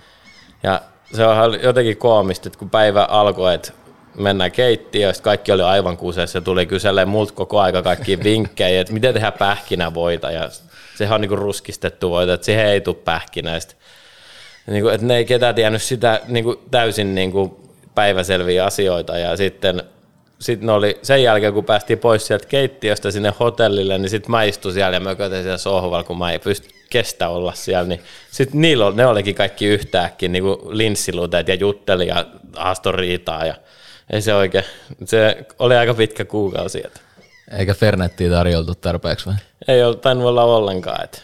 Ja 0.63 0.81
se 1.15 1.27
on 1.27 1.63
jotenkin 1.63 1.97
koomista, 1.97 2.49
että 2.49 2.59
kun 2.59 2.71
päivä 2.71 3.05
alkoi, 3.05 3.55
että 3.55 3.73
mennään 4.15 4.53
keittiöön, 4.53 5.15
kaikki 5.23 5.53
oli 5.53 5.63
aivan 5.63 5.97
kuseessa 5.97 6.39
ja 6.39 6.43
tuli 6.43 6.67
kyselemään 6.67 7.09
multa 7.09 7.33
koko 7.33 7.61
aika 7.61 7.83
kaikki 7.83 8.19
vinkkejä, 8.25 8.81
että 8.81 8.93
miten 8.93 9.15
tehdään 9.15 9.33
pähkinävoita 9.33 10.31
ja 10.31 10.49
sehän 10.97 11.15
on 11.15 11.21
niin 11.21 11.29
kuin 11.29 11.39
ruskistettu 11.39 12.11
voita, 12.11 12.35
että 12.35 12.45
siihen 12.45 12.67
ei 12.67 12.81
tule 12.81 12.97
pähkinäistä. 13.05 13.75
Niin 14.67 14.83
kuin, 14.83 14.95
että 14.95 15.07
ne 15.07 15.17
ei 15.17 15.25
ketään 15.25 15.55
tiennyt 15.55 15.83
sitä 15.83 16.21
niin 16.29 16.45
kuin 16.45 16.59
täysin 16.71 17.15
niin 17.15 17.33
kuin 17.33 17.57
päiväselviä 17.95 18.65
asioita 18.65 19.19
ja 19.19 19.37
sitten 19.37 19.83
sitten 20.41 20.71
oli 20.71 20.99
sen 21.03 21.23
jälkeen, 21.23 21.53
kun 21.53 21.65
päästiin 21.65 21.99
pois 21.99 22.27
sieltä 22.27 22.47
keittiöstä 22.47 23.11
sinne 23.11 23.33
hotellille, 23.41 23.99
niin 23.99 24.11
sitten 24.11 24.31
mä 24.31 24.43
istuin 24.43 24.75
siellä 24.75 24.97
ja 24.97 25.01
mökötin 25.01 25.43
siellä 25.43 25.59
sohvalla, 25.59 26.05
kun 26.05 26.19
mä 26.19 26.33
ei 26.33 26.39
pysty 26.39 26.69
kestä 26.91 27.29
olla 27.29 27.53
siellä, 27.53 27.89
niin 27.89 28.01
sitten 28.31 28.61
niillä, 28.61 28.91
ne 28.91 29.07
olikin 29.07 29.35
kaikki 29.35 29.67
yhtäkkiä 29.67 30.29
niin 30.29 30.43
kuin 30.43 30.59
linssiluteet 30.69 31.49
ja 31.49 31.55
jutteli 31.55 32.07
ja 32.07 32.27
haastoriitaa 32.57 33.47
ja 33.47 33.55
ei 34.13 34.23
se 34.23 34.35
oikein, 34.35 34.65
se 35.05 35.47
oli 35.59 35.77
aika 35.77 35.95
pitkä 35.95 36.25
kuukausi. 36.25 36.83
Että. 36.85 37.01
Eikä 37.59 37.75
Fernettiä 37.75 38.31
tarjoltu 38.31 38.75
tarpeeksi 38.75 39.27
vai? 39.27 39.35
Ei 39.69 39.83
ollut 39.83 40.01
tainnut 40.01 40.27
olla 40.27 40.45
ollenkaan. 40.45 41.05
Että. 41.05 41.19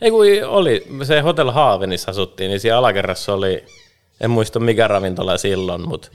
Ei 0.00 0.10
kun 0.10 0.26
oli, 0.46 0.86
se 1.02 1.20
Hotel 1.20 1.50
Haavenissa 1.50 2.10
asuttiin, 2.10 2.48
niin 2.48 2.60
siellä 2.60 2.78
alakerrassa 2.78 3.32
oli, 3.32 3.64
en 4.20 4.30
muista 4.30 4.60
mikä 4.60 4.88
ravintola 4.88 5.38
silloin, 5.38 5.88
mutta 5.88 6.08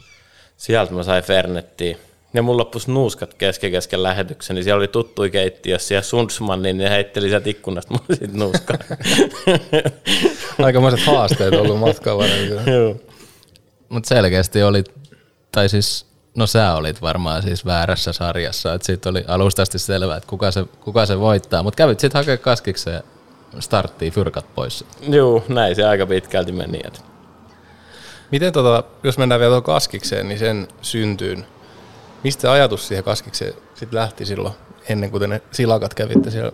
sieltä 0.57 0.93
mä 0.93 1.03
sain 1.03 1.23
Fernettiä 1.23 1.97
ja 2.35 2.41
mulla 2.41 2.59
loppus 2.59 2.87
nuuskat 2.87 3.33
kesken 3.33 3.71
kesken 3.71 4.03
lähetyksen, 4.03 4.55
niin 4.55 4.63
siellä 4.63 4.77
oli 4.77 4.87
tuttui 4.87 5.29
keittiössä 5.29 5.93
ja 5.93 6.01
Sundsman, 6.01 6.61
niin 6.61 6.77
ne 6.77 6.89
heitteli 6.89 7.29
sieltä 7.29 7.49
ikkunasta 7.49 7.93
mulle 7.93 8.15
sit 8.15 8.33
nuuskaa. 8.33 8.77
Aikamoiset 10.65 11.05
haasteet 11.05 11.53
ollut 11.53 11.79
matkaa 11.79 12.15
Joo. 12.71 12.95
Mutta 13.89 14.07
selkeästi 14.07 14.63
oli, 14.63 14.83
tai 15.51 15.69
siis, 15.69 16.05
no 16.35 16.47
sä 16.47 16.75
olit 16.75 17.01
varmaan 17.01 17.43
siis 17.43 17.65
väärässä 17.65 18.13
sarjassa, 18.13 18.73
että 18.73 18.85
siitä 18.85 19.09
oli 19.09 19.23
alusta 19.27 19.61
asti 19.61 19.79
selvää, 19.79 20.17
että 20.17 20.29
kuka 20.29 20.51
se, 20.51 20.65
kuka 20.81 21.05
se 21.05 21.19
voittaa, 21.19 21.63
mutta 21.63 21.77
kävit 21.77 21.99
sitten 21.99 22.19
hakemaan 22.19 22.39
kaskikseen 22.39 23.03
starttiin 23.59 24.13
fyrkat 24.13 24.45
pois. 24.55 24.85
Joo, 25.09 25.43
näin 25.47 25.75
se 25.75 25.83
aika 25.83 26.05
pitkälti 26.05 26.51
meni. 26.51 26.81
Miten 28.31 28.53
tota, 28.53 28.83
jos 29.03 29.17
mennään 29.17 29.39
vielä 29.39 29.49
tuohon 29.49 29.63
kaskikseen, 29.63 30.27
niin 30.27 30.39
sen 30.39 30.67
syntyyn, 30.81 31.45
Mistä 32.23 32.51
ajatus 32.51 32.87
siihen 32.87 33.03
kaskikseen 33.03 33.53
sitten 33.75 33.99
lähti 33.99 34.25
silloin, 34.25 34.53
ennen 34.89 35.11
kuin 35.11 35.29
ne 35.29 35.41
silakat 35.51 35.93
kävitte 35.93 36.31
siellä 36.31 36.51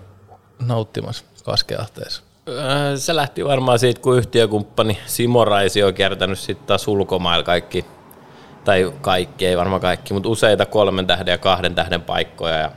nauttimassa 0.59 1.23
kaskeahteessa? 1.43 2.23
Äh, 2.49 2.95
se 2.95 3.15
lähti 3.15 3.45
varmaan 3.45 3.79
siitä, 3.79 4.01
kun 4.01 4.17
yhtiökumppani 4.17 4.97
Simo 5.05 5.45
Raisi 5.45 5.83
on 5.83 5.93
kiertänyt 5.93 6.39
sitten 6.39 6.67
taas 6.67 6.87
ulkomailla 6.87 7.43
kaikki, 7.43 7.85
tai 8.65 8.93
kaikki, 9.01 9.45
ei 9.45 9.57
varmaan 9.57 9.81
kaikki, 9.81 10.13
mutta 10.13 10.29
useita 10.29 10.65
kolmen 10.65 11.07
tähden 11.07 11.31
ja 11.31 11.37
kahden 11.37 11.75
tähden 11.75 12.01
paikkoja. 12.01 12.55
Ja 12.55 12.71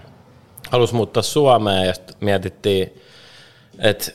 halusi 0.70 0.94
muuttaa 0.94 1.23
Suomeen 1.23 1.87
ja 1.87 1.94
sitten 1.94 2.16
mietittiin, 2.20 3.01
että 3.79 4.12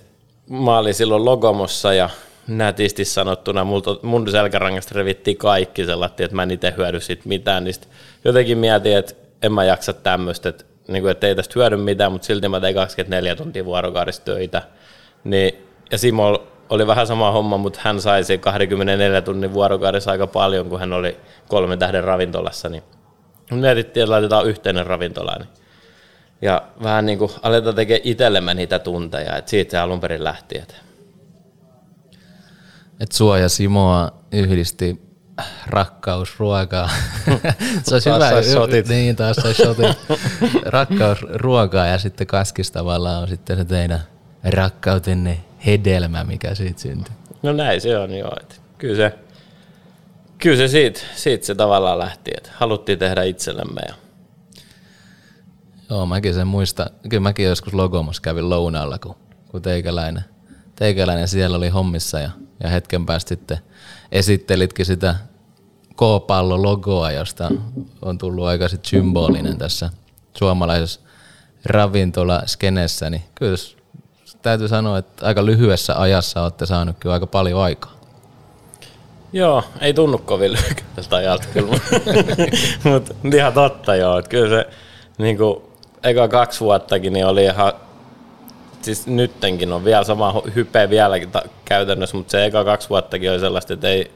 mä 0.50 0.78
olin 0.78 0.94
silloin 0.94 1.26
Logomossa 1.26 1.94
ja 1.94 2.10
nätisti 2.48 3.06
sanottuna, 3.06 3.66
mun 4.02 4.32
selkärangasta 4.32 4.96
revittiin 4.96 5.38
kaikki 5.38 5.86
sellainen, 5.86 6.16
että 6.20 6.36
mä 6.36 6.44
en 6.44 6.52
itse 6.52 6.74
hyödy 6.78 7.00
siitä 7.00 7.24
mitään, 7.26 7.64
niin 7.64 7.76
jotenkin 8.24 8.58
mietin, 8.58 8.98
että 8.98 9.14
en 9.42 9.54
mä 9.54 9.64
jaksa 9.64 9.94
tämmöistä, 9.94 10.50
että, 10.50 10.66
niin 10.88 11.02
kuin, 11.02 11.12
että 11.12 11.28
ei 11.28 11.36
tästä 11.36 11.54
hyödy 11.56 11.78
mitään, 11.78 12.12
mutta 12.12 12.26
silti 12.26 12.50
mä 12.50 12.60
tein 12.60 12.76
24 12.76 13.36
tuntia 13.36 13.66
vuorokaudessa 13.66 14.26
töitä. 14.26 14.62
Niin, 15.24 15.68
ja 15.92 15.98
Simo 15.98 16.44
oli 16.70 16.88
vähän 16.88 17.08
sama 17.08 17.32
homma, 17.32 17.58
mutta 17.58 17.80
hän 17.84 18.02
sai 18.02 18.24
se 18.24 18.38
24 18.38 19.22
tunnin 19.22 19.54
vuorokaudessa 19.54 20.12
aika 20.12 20.28
paljon, 20.28 20.70
kun 20.70 20.80
hän 20.80 20.94
oli 20.94 21.18
kolmen 21.48 21.80
tähden 21.80 22.04
ravintolassa. 22.04 22.70
Niin 22.70 22.84
mietittiin, 23.52 24.04
että 24.04 24.12
laitetaan 24.12 24.48
yhteinen 24.48 24.88
ravintola. 24.88 25.36
Niin. 25.40 25.50
Ja 26.42 26.62
vähän 26.84 27.06
niin 27.06 27.20
kuin 27.20 27.32
aletaan 27.42 27.76
tekemään 27.76 28.02
itsellemme 28.04 28.54
niitä 28.54 28.80
tunteja, 28.80 29.38
että 29.38 29.52
siitä 29.52 29.72
se 29.72 29.78
alun 29.78 30.00
perin 30.00 30.24
lähti. 30.24 30.58
Että 30.58 30.76
että 33.00 33.18
sua 33.18 33.38
ja 33.38 33.50
Simoa 33.50 34.12
yhdisti 34.32 35.02
rakkaus 35.68 36.40
ruokaa. 36.40 36.90
se 37.84 37.96
olisi 37.96 38.10
hyvä. 38.10 38.30
Sais 38.30 38.52
shotit. 38.52 38.88
Niin, 38.88 39.16
taas 39.16 39.36
sai 39.36 39.54
shotit. 39.54 39.98
rakkaus 40.66 41.22
ruokaa 41.22 41.88
ja 41.88 41.98
sitten 41.98 42.28
kaskis 42.28 42.72
tavallaan 42.72 43.22
on 43.22 43.28
sitten 43.28 43.58
se 43.58 43.66
teidän 43.66 44.00
rakkautenne 44.44 45.40
hedelmä, 45.66 46.24
mikä 46.24 46.56
siitä 46.56 46.82
syntyy. 46.82 47.14
No 47.44 47.54
näin 47.54 47.82
se 47.82 47.98
on 47.98 48.14
joo. 48.14 48.34
Että 48.42 48.56
kyllä 48.78 48.96
se, 48.96 49.20
kyllä 50.38 50.58
se 50.58 50.68
siitä, 50.68 51.00
siitä 51.16 51.46
se 51.46 51.56
tavallaan 51.56 52.00
lähti, 52.00 52.32
että 52.38 52.50
haluttiin 52.54 53.00
tehdä 53.00 53.24
itsellemme. 53.24 53.82
Ja... 53.88 53.94
Joo, 55.90 56.06
mäkin 56.06 56.34
sen 56.34 56.48
muista. 56.48 56.90
Kyllä 57.10 57.22
mäkin 57.22 57.46
joskus 57.46 57.74
Logomos 57.74 58.20
kävin 58.20 58.50
lounaalla, 58.50 59.00
kun, 59.00 59.16
kun 59.52 59.62
teikäläinen– 59.62 60.24
teikäläinen 60.80 61.28
siellä 61.28 61.58
oli 61.58 61.70
hommissa 61.70 62.20
ja, 62.20 62.30
ja 62.64 62.70
hetken 62.70 63.06
päästä 63.06 63.30
sitten 63.30 63.58
esittelitkin 64.12 64.86
sitä 64.86 65.16
K-pallo-logoa, 65.96 67.12
josta 67.12 67.52
on 68.02 68.18
tullut 68.18 68.46
aika 68.46 68.68
sit 68.68 68.86
symbolinen 68.86 69.58
tässä 69.58 69.90
suomalaisessa 70.38 71.00
ravintola-skenessä, 71.66 73.10
niin 73.10 73.24
kyllä 73.36 73.56
täytyy 74.42 74.68
sanoa, 74.68 74.98
että 74.98 75.26
aika 75.26 75.46
lyhyessä 75.46 76.02
ajassa 76.02 76.44
olette 76.44 76.66
saanut 76.66 76.96
kyllä 77.00 77.14
aika 77.14 77.28
paljon 77.28 77.62
aikaa. 77.62 78.00
Joo, 79.34 79.64
ei 79.82 79.94
tunnu 79.94 80.18
kovin 80.18 80.52
lyhyeltä 80.52 81.16
ajalta 81.16 81.48
kyllä, 81.54 81.80
mutta 82.84 83.14
ihan 83.38 83.54
totta 83.54 83.96
joo, 83.96 84.20
että 84.20 84.30
kyllä 84.30 84.50
se 84.50 84.70
niin 85.18 85.38
kuin, 85.38 85.62
eka 86.04 86.28
kaksi 86.28 86.60
vuottakin 86.60 87.14
niin 87.14 87.26
oli 87.26 87.44
ihan, 87.44 87.74
siis 88.82 89.08
nyttenkin 89.08 89.74
on 89.74 89.86
vielä 89.86 90.04
sama 90.04 90.42
hype 90.56 90.90
vieläkin 90.90 91.32
ta- 91.32 91.50
käytännössä, 91.66 92.18
mutta 92.18 92.32
se 92.32 92.46
eka 92.46 92.64
kaksi 92.64 92.90
vuottakin 92.90 93.32
oli 93.32 93.40
sellaista, 93.40 93.74
että 93.74 93.88
ei, 93.88 94.12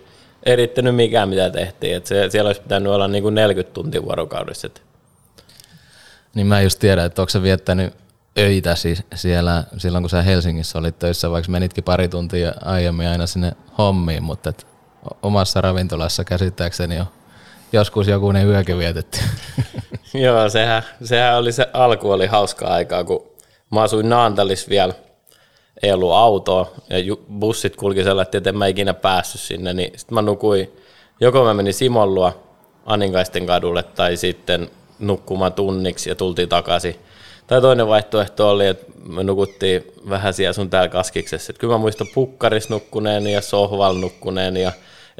ei 0.45 0.56
riittänyt 0.56 0.95
mikään 0.95 1.30
mitä 1.30 1.49
tehtiin, 1.49 1.95
että 1.95 2.10
se, 2.10 2.30
siellä 2.30 2.47
olisi 2.47 2.62
pitänyt 2.62 2.91
olla 2.91 3.08
niin 3.08 3.23
kuin 3.23 3.36
40 3.36 3.73
tuntia 3.73 4.04
vuorokaudessa. 4.04 4.69
Niin 6.36 6.47
mä 6.47 6.62
just 6.62 6.80
tiedän, 6.80 7.06
että 7.06 7.21
onko 7.21 7.30
sä 7.30 7.43
viettänyt 7.43 7.93
öitä 8.39 8.76
siis 8.76 9.04
siellä 9.15 9.63
silloin, 9.78 10.04
kun 10.04 10.10
sä 10.10 10.21
Helsingissä 10.21 10.80
olit 10.80 10.99
töissä, 10.99 11.32
vaikka 11.32 11.52
menitkin 11.52 11.84
pari 11.84 12.08
tuntia 12.08 12.54
aiemmin 12.65 13.08
aina 13.08 13.28
sinne 13.28 13.52
hommiin, 13.78 14.23
mutta 14.23 14.49
et 14.49 14.67
omassa 15.21 15.62
ravintolassa 15.62 16.23
käsittääkseni 16.23 16.99
on 16.99 17.06
joskus 17.73 18.08
joku 18.08 18.32
ne 18.32 18.43
yökin 18.43 18.78
vietetty. 18.78 19.19
Joo, 20.13 20.49
sehän, 20.49 20.84
sehän 21.04 21.38
oli 21.38 21.52
se 21.52 21.67
alku 21.73 22.12
oli 22.12 22.28
hauska 22.28 22.67
aikaa, 22.67 23.04
kun 23.04 23.33
mä 23.74 23.82
asuin 23.82 24.10
Naantalis 24.10 24.70
vielä, 24.70 24.94
ei 25.84 25.92
ollut 25.92 26.12
autoa. 26.12 26.72
Ja 26.90 27.16
bussit 27.40 27.76
kulki 27.76 28.04
sellainen, 28.04 28.38
että 28.38 28.50
en 28.50 28.58
mä 28.58 28.68
ikinä 28.68 28.94
päässyt 28.94 29.42
sinne, 29.42 29.74
niin 29.74 30.00
sitten 30.00 30.16
mä 30.16 30.22
nukuin, 30.22 30.72
joko 31.20 31.44
mä 31.44 31.54
menin 31.54 31.74
Simon 31.74 32.16
luo 32.16 32.44
Aninkaisten 32.86 33.46
kadulle 33.46 33.84
tai 33.84 34.18
sitten 34.18 34.70
nukkumaan 35.00 35.54
tunniksi 35.54 36.10
ja 36.10 36.16
tultiin 36.16 36.50
takaisin. 36.50 36.96
Tai 37.48 37.62
toinen 37.62 37.88
vaihtoehto 37.88 38.50
oli, 38.50 38.68
että 38.68 38.86
me 39.08 39.24
nukuttiin 39.24 39.92
vähän 40.10 40.34
siellä 40.34 40.54
sun 40.54 40.70
täällä 40.70 40.90
kaskiksessa. 40.90 41.52
Että 41.52 41.60
kyllä 41.60 41.74
mä 41.74 41.78
muistan 41.78 42.08
pukkaris 42.14 42.70
nukkuneen 42.70 43.28
ja 43.28 43.42
sohval 43.42 43.94
nukkuneen. 43.94 44.58
Ja 44.58 44.72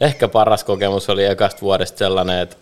ehkä 0.02 0.28
paras 0.28 0.64
kokemus 0.64 1.10
oli 1.10 1.26
ekasta 1.26 1.62
vuodesta 1.62 1.98
sellainen, 1.98 2.40
että 2.40 2.58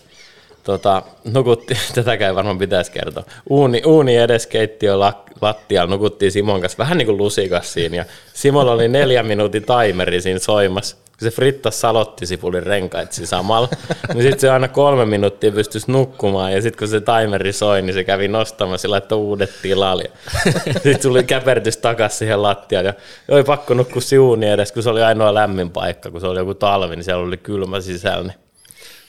tota, 0.64 1.04
nukuttiin, 1.24 1.80
tätäkään 1.96 2.36
varmaan 2.36 2.58
pitäisi 2.58 2.92
kertoa, 2.92 3.24
uuni, 3.50 3.82
uuni 3.86 4.18
edes 4.18 4.48
keittiö 4.48 5.00
lattialla, 5.42 5.92
nukuttiin 5.92 6.32
Simon 6.32 6.62
kanssa 6.62 6.78
vähän 6.78 6.98
niin 6.98 7.06
kuin 7.06 7.18
lusikas 7.18 7.74
siinä, 7.74 7.96
ja 7.96 8.06
Simolla 8.34 8.72
oli 8.72 8.88
neljä 8.88 9.24
minuutin 9.24 9.64
timeri 9.64 10.22
siinä 10.22 10.40
soimassa, 10.40 10.96
kun 10.96 11.30
se 11.30 11.36
frittas 11.36 11.82
salottisipulin 11.82 12.64
renkaat 12.64 13.12
samalla, 13.12 13.70
niin 14.14 14.22
sitten 14.22 14.40
se 14.40 14.50
aina 14.50 14.68
kolme 14.68 15.06
minuuttia 15.06 15.52
pystyisi 15.52 15.92
nukkumaan, 15.92 16.54
ja 16.54 16.62
sitten 16.62 16.80
kun 16.80 16.88
se 16.88 17.02
timeri 17.02 17.54
soi, 17.54 17.82
niin 17.82 17.94
se 17.94 18.04
kävi 18.04 18.28
nostamassa 18.28 18.88
ja 18.88 18.92
laittoi 18.92 19.18
uudet 19.18 19.52
tilalle. 19.62 20.12
Sitten 20.74 21.02
tuli 21.02 21.24
käpertys 21.24 21.78
takaisin 21.78 22.18
siihen 22.18 22.42
lattiaan, 22.42 22.86
ja 22.86 22.94
oli 23.28 23.44
pakko 23.44 23.74
nukkua 23.74 24.02
siuuni 24.02 24.50
edes, 24.50 24.72
kun 24.72 24.84
se 24.84 24.90
oli 24.90 25.04
ainoa 25.04 25.34
lämmin 25.34 25.70
paikka, 25.70 26.12
kun 26.12 26.22
se 26.22 26.28
oli 26.28 26.40
joku 26.40 26.54
talvi, 26.54 26.96
niin 26.96 27.04
siellä 27.04 27.24
oli 27.24 27.38
kylmä 27.38 27.82
sisällä. 27.82 28.24
Niin 28.28 28.51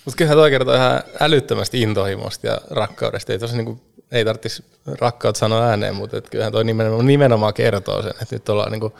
mutta 0.04 0.16
kyllähän 0.16 0.38
toi 0.38 0.50
kertoo 0.50 0.74
ihan 0.74 1.02
älyttömästi 1.20 1.82
intohimosta 1.82 2.46
ja 2.46 2.58
rakkaudesta. 2.70 3.32
Ei, 3.32 3.38
tosi 3.38 3.56
niinku, 3.56 3.80
ei 4.12 4.24
tarvitsisi 4.24 4.64
rakkautta 5.00 5.38
sanoa 5.38 5.62
ääneen, 5.62 5.94
mutta 5.94 6.16
et 6.16 6.30
kyllähän 6.30 6.52
toi 6.52 6.64
nimenomaan, 6.64 7.06
nimenomaan 7.06 7.54
kertoo 7.54 8.02
sen, 8.02 8.12
että 8.22 8.34
nyt 8.34 8.48
ollaan 8.48 8.72
niinku 8.72 8.92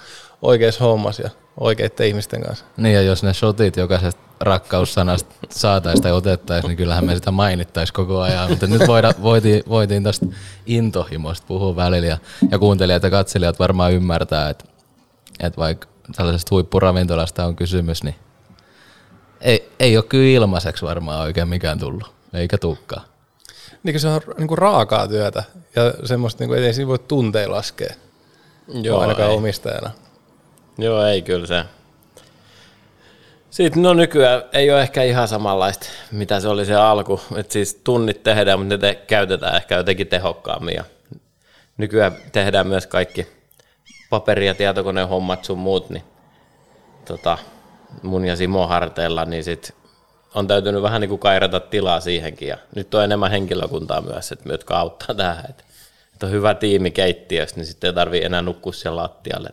oikeassa 0.43 0.85
hommassa 0.85 1.23
ja 1.23 1.31
oikeiden 1.61 2.07
ihmisten 2.07 2.43
kanssa. 2.43 2.65
Niin 2.77 2.95
ja 2.95 3.03
jos 3.03 3.23
ne 3.23 3.35
shotit 3.35 3.77
jokaisesta 3.77 4.23
rakkaussanasta 4.41 5.35
saataisiin 5.51 6.03
tai 6.03 6.12
otettaisiin, 6.12 6.69
niin 6.69 6.77
kyllähän 6.77 7.05
me 7.05 7.15
sitä 7.15 7.31
mainittaisiin 7.31 7.95
koko 7.95 8.21
ajan. 8.21 8.51
Mutta 8.51 8.67
nyt 8.67 8.87
voida, 8.87 9.15
voitiin, 9.23 9.62
voitiin 9.69 10.05
tästä 10.05 10.27
intohimosta 10.67 11.47
puhua 11.47 11.77
välillä 11.77 12.07
ja, 12.07 12.19
ja 12.51 12.59
kuuntelijat 12.59 13.03
ja 13.03 13.11
katselijat 13.11 13.59
varmaan 13.59 13.93
ymmärtää, 13.93 14.51
että, 14.51 14.65
että 15.41 15.57
vaikka 15.57 15.88
tällaisesta 16.17 16.49
huippuravintolasta 16.51 17.45
on 17.45 17.57
kysymys, 17.57 18.03
niin 18.03 18.15
ei, 19.42 19.68
ei 19.81 19.96
ole 19.96 20.05
kyllä 20.05 20.28
ilmaiseksi 20.28 20.85
varmaan 20.85 21.20
oikein 21.20 21.48
mikään 21.48 21.78
tullut, 21.78 22.12
eikä 22.35 22.59
tukkaa. 22.59 23.05
Niin 23.83 24.00
se 24.00 24.09
on 24.09 24.20
niin 24.38 24.48
kuin 24.48 24.59
raakaa 24.59 25.09
työtä 25.09 25.44
ja 25.76 25.94
semmoista, 26.05 26.42
niin 26.42 26.48
kuin, 26.48 26.62
ei 26.62 26.74
siinä 26.74 26.88
voi 26.88 26.98
tunteja 26.98 27.50
laskea, 27.50 27.94
Joo, 28.83 29.00
ainakaan 29.00 29.31
ei. 29.31 29.37
omistajana. 29.37 29.90
Joo, 30.78 31.07
ei 31.07 31.22
kyllä 31.22 31.46
se. 31.46 31.64
Sitten 33.50 33.83
no 33.83 33.94
nykyään 33.94 34.42
ei 34.52 34.70
ole 34.70 34.83
ehkä 34.83 35.02
ihan 35.02 35.28
samanlaista, 35.28 35.87
mitä 36.12 36.40
se 36.40 36.48
oli 36.48 36.64
se 36.66 36.74
alku. 36.74 37.20
että 37.37 37.52
siis 37.52 37.81
tunnit 37.85 38.22
tehdään, 38.22 38.59
mutta 38.59 38.74
ne 38.74 38.78
te- 38.78 39.02
käytetään 39.07 39.57
ehkä 39.57 39.76
jotenkin 39.76 40.07
tehokkaammin. 40.07 40.74
Ja 40.74 40.85
nykyään 41.76 42.16
tehdään 42.33 42.66
myös 42.66 42.87
kaikki 42.87 43.26
paperi- 44.11 44.46
ja 44.46 44.55
tietokoneen 44.55 45.09
hommat 45.09 45.44
sun 45.44 45.59
muut, 45.59 45.90
niin 45.90 46.05
tota, 47.05 47.38
mun 48.02 48.24
ja 48.24 48.37
Simo 48.37 48.66
harteilla, 48.66 49.24
niin 49.24 49.44
sit 49.44 49.74
on 50.35 50.46
täytynyt 50.46 50.83
vähän 50.83 51.00
niin 51.00 51.09
kuin 51.09 51.18
kairata 51.18 51.61
tilaa 51.61 52.00
siihenkin. 52.00 52.48
Ja 52.48 52.59
nyt 52.74 52.94
on 52.94 53.05
enemmän 53.05 53.31
henkilökuntaa 53.31 54.00
myös, 54.00 54.33
että 54.33 54.52
jotka 54.52 54.78
auttaa 54.78 55.14
tähän. 55.14 55.44
Että, 55.48 55.64
on 56.22 56.31
hyvä 56.31 56.55
tiimi 56.55 56.90
keittiössä, 56.90 57.57
niin 57.57 57.66
sitten 57.66 57.88
ei 57.88 57.94
tarvitse 57.94 58.26
enää 58.26 58.42
nukkua 58.42 58.72
siellä 58.72 59.02
lattialle. 59.02 59.50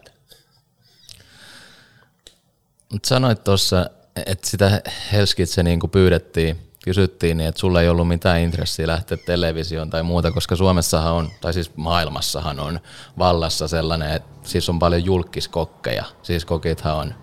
Sanoit 3.06 3.44
tuossa, 3.44 3.90
että 4.26 4.50
sitä 4.50 4.82
Helskitse 5.12 5.64
niin 5.64 5.80
kuin 5.80 5.92
pyydettiin, 5.92 6.70
kysyttiin, 6.84 7.38
niin 7.38 7.50
että 7.50 7.60
sulla 7.60 7.82
ei 7.82 7.90
ollut 7.90 8.08
mitään 8.08 8.40
intressiä 8.40 8.88
lähteä 8.88 9.18
televisioon 9.26 9.90
tai 9.90 10.04
muuta, 10.04 10.32
koska 10.32 10.56
Suomessahan 10.56 11.14
on, 11.14 11.30
tai 11.42 11.54
siis 11.54 11.76
maailmassahan 11.76 12.60
on 12.60 12.80
vallassa 13.18 13.68
sellainen, 13.68 14.12
että 14.12 14.50
siis 14.50 14.70
on 14.70 14.80
paljon 14.80 15.06
julkiskokkeja. 15.06 16.06
Siis 16.24 16.46
kokithan 16.46 16.96
on 16.96 17.14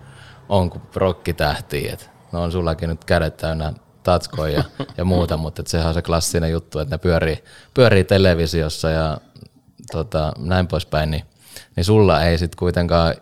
on 0.49 0.69
kuin 0.69 0.81
rokkitähti, 0.95 1.97
no 2.31 2.43
on 2.43 2.51
sullakin 2.51 2.89
nyt 2.89 3.05
kädet 3.05 3.37
täynnä 3.37 3.73
tatskoja 4.03 4.53
ja, 4.53 4.63
ja 4.97 5.05
muuta, 5.05 5.37
mutta 5.43 5.61
et 5.61 5.67
sehän 5.67 5.87
on 5.87 5.93
se 5.93 6.01
klassinen 6.01 6.51
juttu, 6.51 6.79
että 6.79 6.95
ne 6.95 6.97
pyörii, 6.97 7.43
pyörii 7.73 8.03
televisiossa 8.03 8.89
ja 8.89 9.17
tota, 9.91 10.33
näin 10.37 10.67
poispäin, 10.67 11.11
niin, 11.11 11.23
niin 11.75 11.85
sulla 11.85 12.23
ei 12.23 12.37
sitten 12.37 12.59
kuitenkaan 12.59 13.15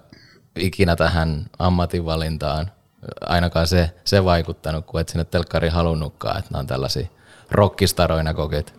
ikinä 0.55 0.95
tähän 0.95 1.45
ammatinvalintaan 1.59 2.71
ainakaan 3.21 3.67
se, 3.67 3.91
se 4.05 4.25
vaikuttanut, 4.25 4.85
kun 4.85 5.01
et 5.01 5.09
sinne 5.09 5.25
telkkari 5.25 5.69
halunnutkaan, 5.69 6.39
että 6.39 6.51
nämä 6.51 6.59
on 6.59 6.67
tällaisia 6.67 7.07
rokkistaroina 7.51 8.33
kokit. 8.33 8.73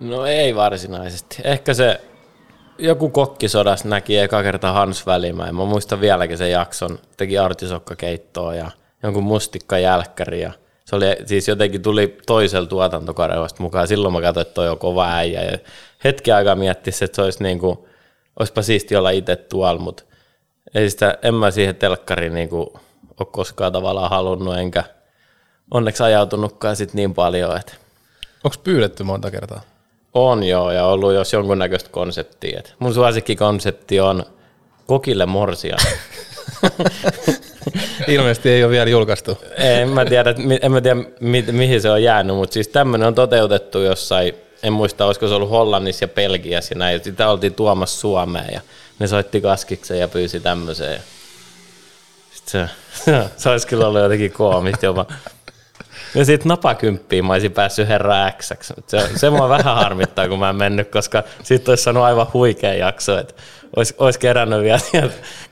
No 0.00 0.26
ei 0.26 0.54
varsinaisesti. 0.54 1.36
Ehkä 1.44 1.74
se 1.74 2.00
joku 2.78 3.08
kokkisodas 3.08 3.84
näki 3.84 4.18
eka 4.18 4.42
kerta 4.42 4.72
Hans 4.72 5.06
Välimäen. 5.06 5.54
Mä 5.54 5.64
muistan 5.64 6.00
vieläkin 6.00 6.38
sen 6.38 6.50
jakson. 6.50 6.98
Teki 7.16 7.38
artisokkakeittoa 7.38 8.54
ja 8.54 8.70
jonkun 9.02 9.24
mustikkajälkkäri. 9.24 10.40
Ja 10.40 10.52
se 10.84 10.96
oli, 10.96 11.06
siis 11.26 11.48
jotenkin 11.48 11.82
tuli 11.82 12.18
toisella 12.26 12.66
tuotantokarevasta 12.66 13.62
mukaan. 13.62 13.88
Silloin 13.88 14.14
mä 14.14 14.20
katsoin, 14.20 14.46
että 14.46 14.54
toi 14.54 14.68
on 14.68 14.78
kova 14.78 15.12
äijä. 15.12 15.42
Ja 15.42 15.58
hetki 16.04 16.32
aikaa 16.32 16.54
miettisi, 16.54 17.04
että 17.04 17.16
se 17.16 17.22
olisi 17.22 17.42
niin 17.42 17.58
kuin, 17.58 17.78
olisipa 18.38 18.62
siisti 18.62 18.96
olla 18.96 19.10
itse 19.10 19.36
tuolla, 19.36 19.80
mutta 19.80 20.02
ei 20.74 20.90
sitä, 20.90 21.18
en 21.22 21.34
mä 21.34 21.50
siihen 21.50 21.76
telkkariin 21.76 22.34
niin 22.34 22.48
kuin, 22.48 22.66
ole 23.20 23.28
koskaan 23.32 23.72
tavallaan 23.72 24.10
halunnut, 24.10 24.56
enkä 24.58 24.84
onneksi 25.70 26.02
ajautunutkaan 26.02 26.76
sit 26.76 26.94
niin 26.94 27.14
paljon. 27.14 27.56
Että... 27.56 27.74
Onko 28.44 28.56
pyydetty 28.64 29.02
monta 29.02 29.30
kertaa? 29.30 29.60
On 30.14 30.42
joo, 30.44 30.70
ja 30.70 30.86
ollut 30.86 31.14
jos 31.14 31.32
jonkunnäköistä 31.32 31.90
konseptia. 31.90 32.58
Et 32.58 32.74
mun 32.78 32.94
suosikkikonsepti 32.94 34.00
on 34.00 34.24
kokille 34.86 35.26
morsia. 35.26 35.76
Ilmeisesti 38.08 38.48
ei 38.48 38.64
ole 38.64 38.72
vielä 38.72 38.90
julkaistu. 38.90 39.38
en 39.56 39.88
mä 39.88 40.04
tiedä, 40.04 40.34
en 40.62 40.72
mä 40.72 40.80
tiedä 40.80 41.00
mi- 41.20 41.44
mihin 41.52 41.82
se 41.82 41.90
on 41.90 42.02
jäänyt, 42.02 42.36
mutta 42.36 42.54
siis 42.54 42.68
tämmöinen 42.68 43.08
on 43.08 43.14
toteutettu 43.14 43.78
jossain, 43.78 44.34
en 44.62 44.72
muista 44.72 45.06
olisiko 45.06 45.28
se 45.28 45.34
ollut 45.34 45.50
Hollannissa 45.50 46.04
ja 46.04 46.08
Belgiassa 46.08 46.74
ja 46.74 46.78
näin. 46.78 47.04
Sitä 47.04 47.28
oltiin 47.28 47.54
tuomassa 47.54 48.00
Suomeen 48.00 48.54
ja 48.54 48.60
ne 48.98 49.06
soitti 49.06 49.40
kaskiksen 49.40 49.98
ja 49.98 50.08
pyysi 50.08 50.40
tämmöiseen. 50.40 51.00
Sitten 52.32 52.68
se, 53.04 53.12
se 53.36 53.48
olisi 53.48 53.66
kyllä 53.66 53.86
ollut 53.86 54.02
jotenkin 54.02 54.32
koomista 54.32 54.86
jopa. 54.86 55.06
Ja 56.14 56.24
sitten 56.24 56.48
napakymppiin 56.48 57.24
mä 57.24 57.32
olisin 57.32 57.52
päässyt 57.52 57.88
herra 57.88 58.30
X. 58.30 58.52
Se, 58.86 59.08
se 59.16 59.30
mua 59.30 59.48
vähän 59.48 59.74
harmittaa, 59.74 60.28
kun 60.28 60.38
mä 60.38 60.50
en 60.50 60.56
mennyt, 60.56 60.90
koska 60.90 61.22
sitten 61.42 61.72
olisi 61.72 61.82
saanut 61.82 62.02
aivan 62.02 62.26
huikea 62.32 62.74
jakso, 62.74 63.18
että 63.18 63.34
olisi, 63.76 63.94
olisi 63.98 64.18
kerännyt 64.18 64.62
vielä 64.62 64.78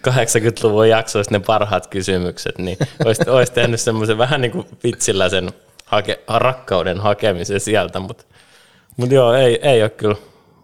80-luvun 0.08 0.88
jaksoista 0.88 1.34
ne 1.34 1.40
parhaat 1.46 1.86
kysymykset, 1.86 2.58
niin 2.58 2.78
olisi, 3.04 3.30
olisi 3.30 3.52
tehnyt 3.52 3.80
semmoisen 3.80 4.18
vähän 4.18 4.40
niin 4.40 4.52
kuin 4.52 4.66
vitsillä 4.84 5.28
sen 5.28 5.52
hake, 5.86 6.20
rakkauden 6.28 7.00
hakemisen 7.00 7.60
sieltä, 7.60 8.00
mutta, 8.00 8.24
mutta 8.96 9.14
joo, 9.14 9.34
ei, 9.34 9.68
ei 9.68 9.82
ole 9.82 9.90
kyllä 9.90 10.16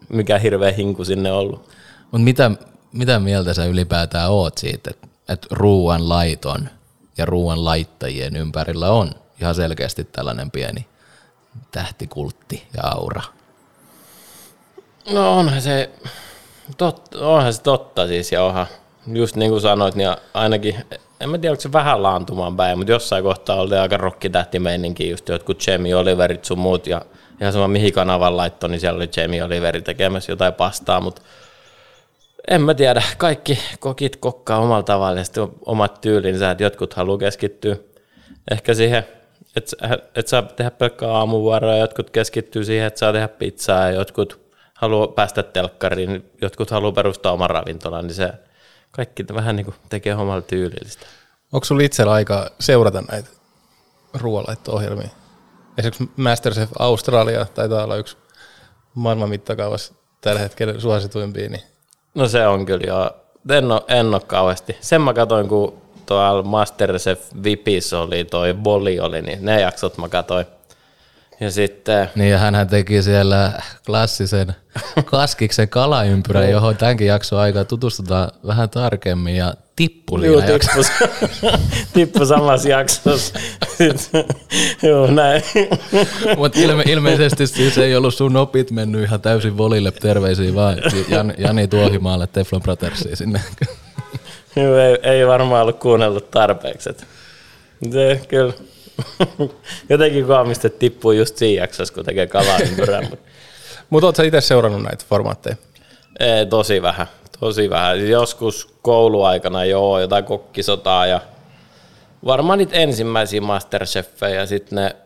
mikään 0.08 0.40
hirveä 0.40 0.72
hinku 0.72 1.04
sinne 1.04 1.32
ollut. 1.32 1.68
Mutta 2.02 2.24
mitä, 2.24 2.50
mitä 2.92 3.18
mieltä 3.18 3.54
sä 3.54 3.64
ylipäätään 3.64 4.30
oot 4.30 4.58
siitä, 4.58 4.90
että, 4.90 5.08
että 5.28 5.48
ruoan 5.50 6.08
laiton 6.08 6.68
ja 7.18 7.26
ruoan 7.26 7.64
laittajien 7.64 8.36
ympärillä 8.36 8.90
on 8.90 9.10
ihan 9.40 9.54
selkeästi 9.54 10.04
tällainen 10.04 10.50
pieni 10.50 10.86
tähtikultti 11.70 12.66
ja 12.76 12.82
aura? 12.84 13.22
No 15.10 15.38
onhan 15.38 15.62
se, 15.62 15.90
totta, 16.76 17.18
onhan 17.26 17.52
se 17.52 17.62
totta 17.62 18.06
siis 18.06 18.32
ja 18.32 18.42
onhan, 18.42 18.66
just 19.06 19.36
niin 19.36 19.50
kuin 19.50 19.60
sanoit, 19.60 19.94
niin 19.94 20.16
ainakin, 20.34 20.76
en 21.20 21.30
mä 21.30 21.38
tiedä 21.38 21.52
onko 21.52 21.60
se 21.60 21.72
vähän 21.72 22.02
laantumaan 22.02 22.56
päin, 22.56 22.78
mutta 22.78 22.92
jossain 22.92 23.24
kohtaa 23.24 23.60
oli 23.60 23.78
aika 23.78 23.96
rokkitähtimeininki, 23.96 25.10
just 25.10 25.28
jotkut 25.28 25.66
Jamie 25.66 25.96
Oliverit 25.96 26.44
sun 26.44 26.58
muut 26.58 26.86
ja 26.86 27.02
ihan 27.40 27.52
sama 27.52 27.68
mihin 27.68 27.92
kanavan 27.92 28.36
laitto, 28.36 28.68
niin 28.68 28.80
siellä 28.80 28.96
oli 28.96 29.08
Jamie 29.16 29.42
Oliveri 29.42 29.82
tekemässä 29.82 30.32
jotain 30.32 30.54
pastaa, 30.54 31.00
mutta 31.00 31.22
en 32.48 32.62
mä 32.62 32.74
tiedä, 32.74 33.02
kaikki 33.18 33.58
kokit 33.80 34.16
kokkaa 34.16 34.58
omalla 34.58 34.82
tavalla 34.82 35.18
ja 35.18 35.24
sitten 35.24 35.48
omat 35.66 36.00
tyylinsä, 36.00 36.50
että 36.50 36.64
jotkut 36.64 36.94
haluaa 36.94 37.18
keskittyä 37.18 37.76
ehkä 38.50 38.74
siihen, 38.74 39.06
että 39.56 39.98
et 40.14 40.28
saa 40.28 40.42
tehdä 40.42 40.70
pelkkää 40.70 41.10
aamuvuoroa, 41.10 41.76
jotkut 41.76 42.10
keskittyy 42.10 42.64
siihen, 42.64 42.86
että 42.86 42.98
saa 43.00 43.12
tehdä 43.12 43.28
pizzaa 43.28 43.80
ja 43.80 43.90
jotkut 43.90 44.40
haluaa 44.74 45.08
päästä 45.08 45.42
telkkariin, 45.42 46.30
jotkut 46.42 46.70
haluaa 46.70 46.92
perustaa 46.92 47.32
oman 47.32 47.50
ravintolan, 47.50 48.06
niin 48.06 48.14
se 48.14 48.32
kaikki 48.90 49.24
vähän 49.34 49.56
niin 49.56 49.64
kuin 49.64 49.74
tekee 49.88 50.14
omalla 50.14 50.42
tyylillistä. 50.42 51.06
Onko 51.52 51.64
sinulla 51.64 51.84
itsellä 51.84 52.12
aika 52.12 52.50
seurata 52.60 53.02
näitä 53.10 53.28
ruoanlaitto-ohjelmia? 54.14 55.08
Esimerkiksi 55.78 56.10
Masterchef 56.16 56.70
Australia 56.78 57.46
taitaa 57.54 57.84
olla 57.84 57.96
yksi 57.96 58.16
maailman 58.94 59.28
mittakaavassa 59.28 59.94
tällä 60.20 60.40
hetkellä 60.40 60.80
suosituimpia. 60.80 61.48
Niin. 61.48 61.62
No 62.14 62.28
se 62.28 62.46
on 62.46 62.66
kyllä 62.66 62.86
joo. 62.86 63.10
En 63.50 63.72
ole, 63.72 63.82
en 63.88 64.06
ole 64.06 64.20
kauheasti. 64.20 64.76
Sen 64.80 65.00
mä 65.00 65.14
katsoin, 65.14 65.48
kun 65.48 65.82
tuolla 66.06 66.42
Masterchef 66.42 67.20
Vipis 67.42 67.92
oli, 67.92 68.24
toi 68.24 68.54
Boli 68.54 69.00
oli, 69.00 69.22
niin 69.22 69.38
ne 69.44 69.60
jaksot 69.60 69.98
mä 69.98 70.08
katsoin. 70.08 70.46
Ja 71.40 71.50
sitten... 71.50 72.10
Niin 72.14 72.30
ja 72.30 72.38
hän 72.38 72.68
teki 72.68 73.02
siellä 73.02 73.52
klassisen 73.86 74.54
kaskiksen 75.04 75.68
kalaympyrän, 75.68 76.50
johon 76.50 76.76
tämänkin 76.76 77.06
jakson 77.06 77.38
aikaa 77.38 77.64
tutustutaan 77.64 78.30
vähän 78.46 78.70
tarkemmin 78.70 79.36
ja 79.36 79.54
tippuli. 79.76 80.26
Joo, 80.26 80.40
tippu, 80.40 80.82
tippu 81.94 82.26
samassa 82.26 82.68
jaksossa. 82.68 83.34
Joo, 84.82 85.06
näin. 85.06 85.42
Mutta 86.36 86.60
ilme, 86.60 86.82
ilmeisesti 86.86 87.46
siis 87.46 87.78
ei 87.78 87.96
ollut 87.96 88.14
sun 88.14 88.36
opit 88.36 88.70
mennyt 88.70 89.02
ihan 89.02 89.20
täysin 89.20 89.56
volille 89.56 89.90
terveisiä, 89.90 90.54
vaan 90.54 90.76
Jan, 91.08 91.34
Jani 91.38 91.68
Tuohimaalle 91.68 92.26
Teflon 92.26 92.62
Brothersiin 92.62 93.16
sinne. 93.16 93.40
Joo, 94.56 94.78
ei, 94.78 94.98
ei 95.02 95.26
varmaan 95.26 95.62
ollut 95.62 95.78
kuunnellut 95.78 96.30
tarpeeksi. 96.30 96.90
Se 97.92 98.20
kyllä 98.28 98.52
Jotenkin 99.88 100.26
koomista 100.26 100.70
tippuu 100.70 101.12
just 101.12 101.36
siinä 101.36 101.62
jaksossa, 101.62 101.94
kun 101.94 102.04
tekee 102.04 102.26
kalaa 102.26 102.58
ympyrää. 102.58 103.02
Mutta 103.10 103.28
Mut 103.90 104.04
ootko 104.04 104.22
itse 104.22 104.40
seurannut 104.40 104.82
näitä 104.82 105.04
formaatteja? 105.08 105.56
Ei, 106.20 106.46
tosi 106.46 106.82
vähän. 106.82 107.06
Tosi 107.40 107.70
vähän. 107.70 108.08
Joskus 108.08 108.74
kouluaikana 108.82 109.64
joo, 109.64 110.00
jotain 110.00 110.24
kokkisotaa 110.24 111.06
ja 111.06 111.20
varmaan 112.24 112.58
niitä 112.58 112.76
ensimmäisiä 112.76 113.40
Masterchefejä 113.40 114.40
ja 114.40 114.46
sitten 114.46 114.76
ne 114.76 114.96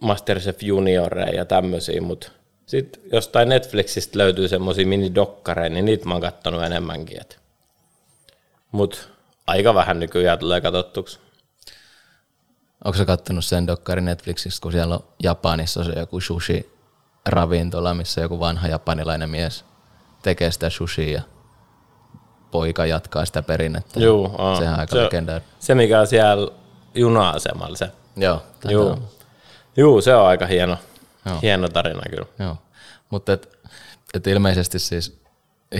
Masterchef 0.00 0.62
Junioreja 0.62 1.34
ja 1.34 1.44
tämmöisiä, 1.44 2.00
mutta 2.00 2.30
sitten 2.66 3.02
jostain 3.12 3.48
Netflixistä 3.48 4.18
löytyy 4.18 4.48
semmoisia 4.48 4.86
minidokkareja, 4.86 5.70
niin 5.70 5.84
niitä 5.84 6.08
mä 6.08 6.14
oon 6.14 6.20
kattonut 6.20 6.62
enemmänkin. 6.62 7.20
Mutta 8.72 8.98
aika 9.46 9.74
vähän 9.74 10.00
nykyään 10.00 10.38
tulee 10.38 10.60
katsottuksi. 10.60 11.18
Onko 12.84 12.98
sä 12.98 13.04
kattonut 13.04 13.44
sen 13.44 13.66
dokkarin 13.66 14.04
Netflixistä, 14.04 14.62
kun 14.62 14.72
siellä 14.72 14.94
on 14.94 15.04
Japanissa 15.22 15.84
se 15.84 15.92
joku 15.92 16.20
sushi-ravintola, 16.20 17.94
missä 17.94 18.20
joku 18.20 18.40
vanha 18.40 18.68
japanilainen 18.68 19.30
mies 19.30 19.64
tekee 20.22 20.50
sitä 20.50 20.70
sushia 20.70 21.12
ja 21.12 21.22
poika 22.50 22.86
jatkaa 22.86 23.24
sitä 23.24 23.42
perinnettä. 23.42 24.00
Joo, 24.00 24.56
Sehän 24.58 24.74
on 24.74 24.80
aika 24.80 24.96
se, 24.96 25.04
legendaari. 25.04 25.44
Se, 25.58 25.74
mikä 25.74 26.00
on 26.00 26.06
siellä 26.06 26.50
juna-asemalla 26.94 27.76
se. 27.76 27.90
Joo, 28.16 28.42
Joo. 28.64 28.98
Joo, 29.76 30.00
se 30.00 30.14
on 30.14 30.26
aika 30.26 30.46
hieno, 30.46 30.76
Joo. 31.26 31.38
hieno 31.42 31.68
tarina 31.68 32.02
kyllä. 32.10 32.26
Joo. 32.38 32.56
Mutta 33.10 33.32
et, 33.32 33.58
et 34.14 34.26
ilmeisesti 34.26 34.78
siis 34.78 35.20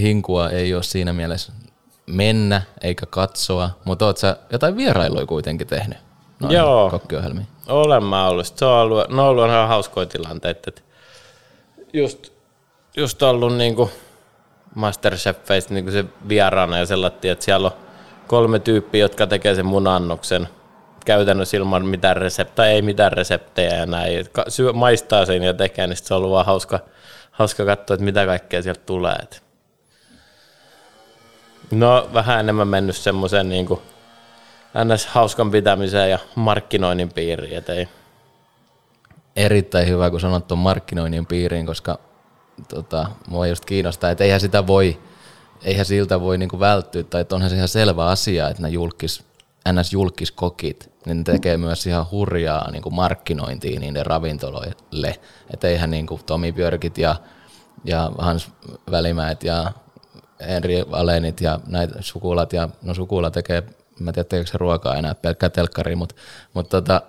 hinkua 0.00 0.50
ei 0.50 0.74
ole 0.74 0.82
siinä 0.82 1.12
mielessä 1.12 1.52
mennä 2.06 2.62
eikä 2.82 3.06
katsoa, 3.06 3.70
mutta 3.84 4.06
oot 4.06 4.16
sä 4.16 4.36
jotain 4.52 4.76
vierailuja 4.76 5.26
kuitenkin 5.26 5.66
tehnyt 5.66 5.98
noihin 6.40 6.56
Joo. 6.58 6.90
kokkiohjelmiin? 6.90 7.46
Olen 7.68 8.04
mä 8.04 8.28
ollut. 8.28 8.46
Se 8.46 8.64
on 8.64 8.72
ollut, 8.80 9.08
ne 9.08 9.22
on 9.22 9.28
ollut 9.28 9.46
ihan 9.48 9.68
hauskoja 9.68 10.06
tilanteita. 10.06 10.68
että 10.68 10.82
Just, 11.92 12.32
just 12.96 13.22
ollut 13.22 13.56
niinku 13.56 13.90
Masterchefeistä 14.74 15.74
niinku 15.74 15.90
se 15.90 16.04
vieraana 16.28 16.78
ja 16.78 16.86
sellainen, 16.86 17.18
että 17.32 17.44
siellä 17.44 17.66
on 17.66 17.76
kolme 18.26 18.58
tyyppiä, 18.58 19.00
jotka 19.00 19.26
tekee 19.26 19.54
sen 19.54 19.66
mun 19.66 19.86
annoksen 19.86 20.48
käytännössä 21.06 21.56
ilman 21.56 21.86
mitään 21.86 22.16
reseptejä, 22.16 22.68
ei 22.70 22.82
mitään 22.82 23.12
reseptejä 23.12 23.74
ja 23.76 23.86
näin. 23.86 24.26
Ka- 24.32 24.44
Syö, 24.48 24.72
maistaa 24.72 25.26
sen 25.26 25.42
ja 25.42 25.54
tekee, 25.54 25.86
niin 25.86 25.96
se 25.96 26.14
on 26.14 26.18
ollut 26.18 26.30
vaan 26.30 26.46
hauska, 26.46 26.80
hauska 27.30 27.64
katsoa, 27.64 27.94
että 27.94 28.04
mitä 28.04 28.26
kaikkea 28.26 28.62
sieltä 28.62 28.80
tulee. 28.86 29.14
Et. 29.14 29.42
No 31.70 32.10
vähän 32.14 32.40
enemmän 32.40 32.68
mennyt 32.68 32.96
semmoisen 32.96 33.48
niin 33.48 33.66
kuin 33.66 33.80
ns. 34.84 35.06
hauskan 35.06 35.50
pitämiseen 35.50 36.10
ja 36.10 36.18
markkinoinnin 36.34 37.12
piiriin, 37.12 37.56
et 37.56 37.68
ei. 37.68 37.88
Erittäin 39.36 39.88
hyvä, 39.88 40.10
kun 40.10 40.20
sanot 40.20 40.48
tuon 40.48 40.58
markkinoinnin 40.58 41.26
piiriin, 41.26 41.66
koska 41.66 41.98
tota, 42.68 43.06
mua 43.28 43.46
just 43.46 43.64
kiinnostaa, 43.64 44.10
että 44.10 44.24
eihän 44.24 44.40
sitä 44.40 44.66
voi, 44.66 44.98
eihän 45.64 45.86
siltä 45.86 46.20
voi 46.20 46.38
niinku 46.38 46.60
välttyä, 46.60 47.02
tai 47.02 47.20
että 47.20 47.34
onhan 47.34 47.50
se 47.50 47.56
ihan 47.56 47.68
selvä 47.68 48.06
asia, 48.06 48.48
että 48.48 48.62
nämä 48.62 48.72
julkis, 48.72 49.24
NS-julkiskokit, 49.68 50.90
niin 51.06 51.16
ne 51.16 51.22
tekee 51.24 51.56
myös 51.56 51.86
ihan 51.86 52.10
hurjaa 52.10 52.70
niin 52.70 52.82
kuin 52.82 52.94
markkinointia 52.94 53.80
niiden 53.80 54.06
ravintoloille. 54.06 55.20
Että 55.50 55.68
eihän 55.68 55.90
niin 55.90 56.06
kuin 56.06 56.20
Tomi 56.26 56.52
Björkit 56.52 56.98
ja, 56.98 57.16
ja 57.84 58.12
Hans 58.18 58.50
Välimäet 58.90 59.44
ja 59.44 59.72
Henri 60.48 60.84
Alenit 60.92 61.40
ja 61.40 61.60
näitä 61.66 61.94
sukulat, 62.00 62.52
ja 62.52 62.68
no 62.82 62.94
sukula 62.94 63.30
tekee, 63.30 63.62
mä 64.00 64.12
tiedä 64.12 64.24
tekeekö 64.24 64.50
se 64.50 64.58
ruokaa 64.58 64.96
enää 64.96 65.14
pelkkää 65.14 65.50
telkkariin, 65.50 65.98
mutta, 65.98 66.14
mutta 66.54 66.82
tota, 66.82 67.02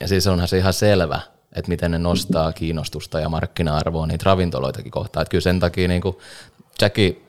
ja 0.00 0.08
siis 0.08 0.26
onhan 0.26 0.48
se 0.48 0.58
ihan 0.58 0.72
selvä, 0.72 1.20
että 1.52 1.68
miten 1.68 1.90
ne 1.90 1.98
nostaa 1.98 2.52
kiinnostusta 2.52 3.20
ja 3.20 3.28
markkina-arvoa 3.28 4.06
niitä 4.06 4.22
ravintoloitakin 4.26 4.90
kohtaan. 4.90 5.22
Että 5.22 5.30
kyllä 5.30 5.42
sen 5.42 5.60
takia 5.60 5.88
niin 5.88 6.02
Jackie 6.80 7.22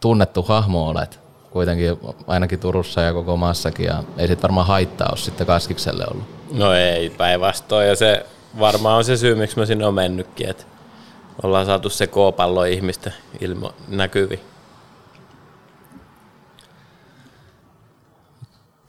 tunnettu 0.00 0.42
hahmo 0.42 0.88
olet 0.88 1.20
kuitenkin 1.50 1.98
ainakin 2.26 2.58
Turussa 2.58 3.00
ja 3.00 3.12
koko 3.12 3.36
maassakin 3.36 3.86
ja 3.86 4.04
ei 4.16 4.28
sit 4.28 4.42
varmaan 4.42 4.66
haittaa 4.66 5.08
ole 5.10 5.18
sitten 5.18 5.46
Kaskikselle 5.46 6.04
ollut. 6.10 6.24
No 6.52 6.72
ei, 6.72 7.10
päinvastoin. 7.10 7.88
Ja 7.88 7.96
se 7.96 8.26
varmaan 8.58 8.96
on 8.96 9.04
se 9.04 9.16
syy, 9.16 9.34
miksi 9.34 9.58
mä 9.58 9.66
sinne 9.66 9.86
on 9.86 9.94
mennytkin, 9.94 10.48
että 10.48 10.64
ollaan 11.42 11.66
saatu 11.66 11.90
se 11.90 12.06
K-pallo 12.06 12.64
ihmisten 12.64 13.14
ilmo 13.40 13.74
näkyviin. 13.88 14.40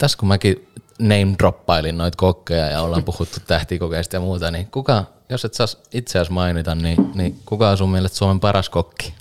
Tässä 0.01 0.17
kun 0.17 0.27
mäkin 0.27 0.67
name 0.99 1.35
droppailin 1.39 1.97
noita 1.97 2.15
kokkeja 2.15 2.65
ja 2.65 2.81
ollaan 2.81 3.03
puhuttu 3.03 3.39
tähtikokeista 3.47 4.15
ja 4.15 4.19
muuta, 4.19 4.51
niin 4.51 4.67
kuka, 4.71 5.03
jos 5.29 5.45
et 5.45 5.53
saa 5.53 5.67
itseäsi 5.93 6.31
mainita, 6.31 6.75
niin, 6.75 7.11
niin 7.15 7.39
kuka 7.45 7.69
on 7.69 7.77
sun 7.77 7.89
mielestä 7.89 8.17
Suomen 8.17 8.39
paras 8.39 8.69
kokki? 8.69 9.13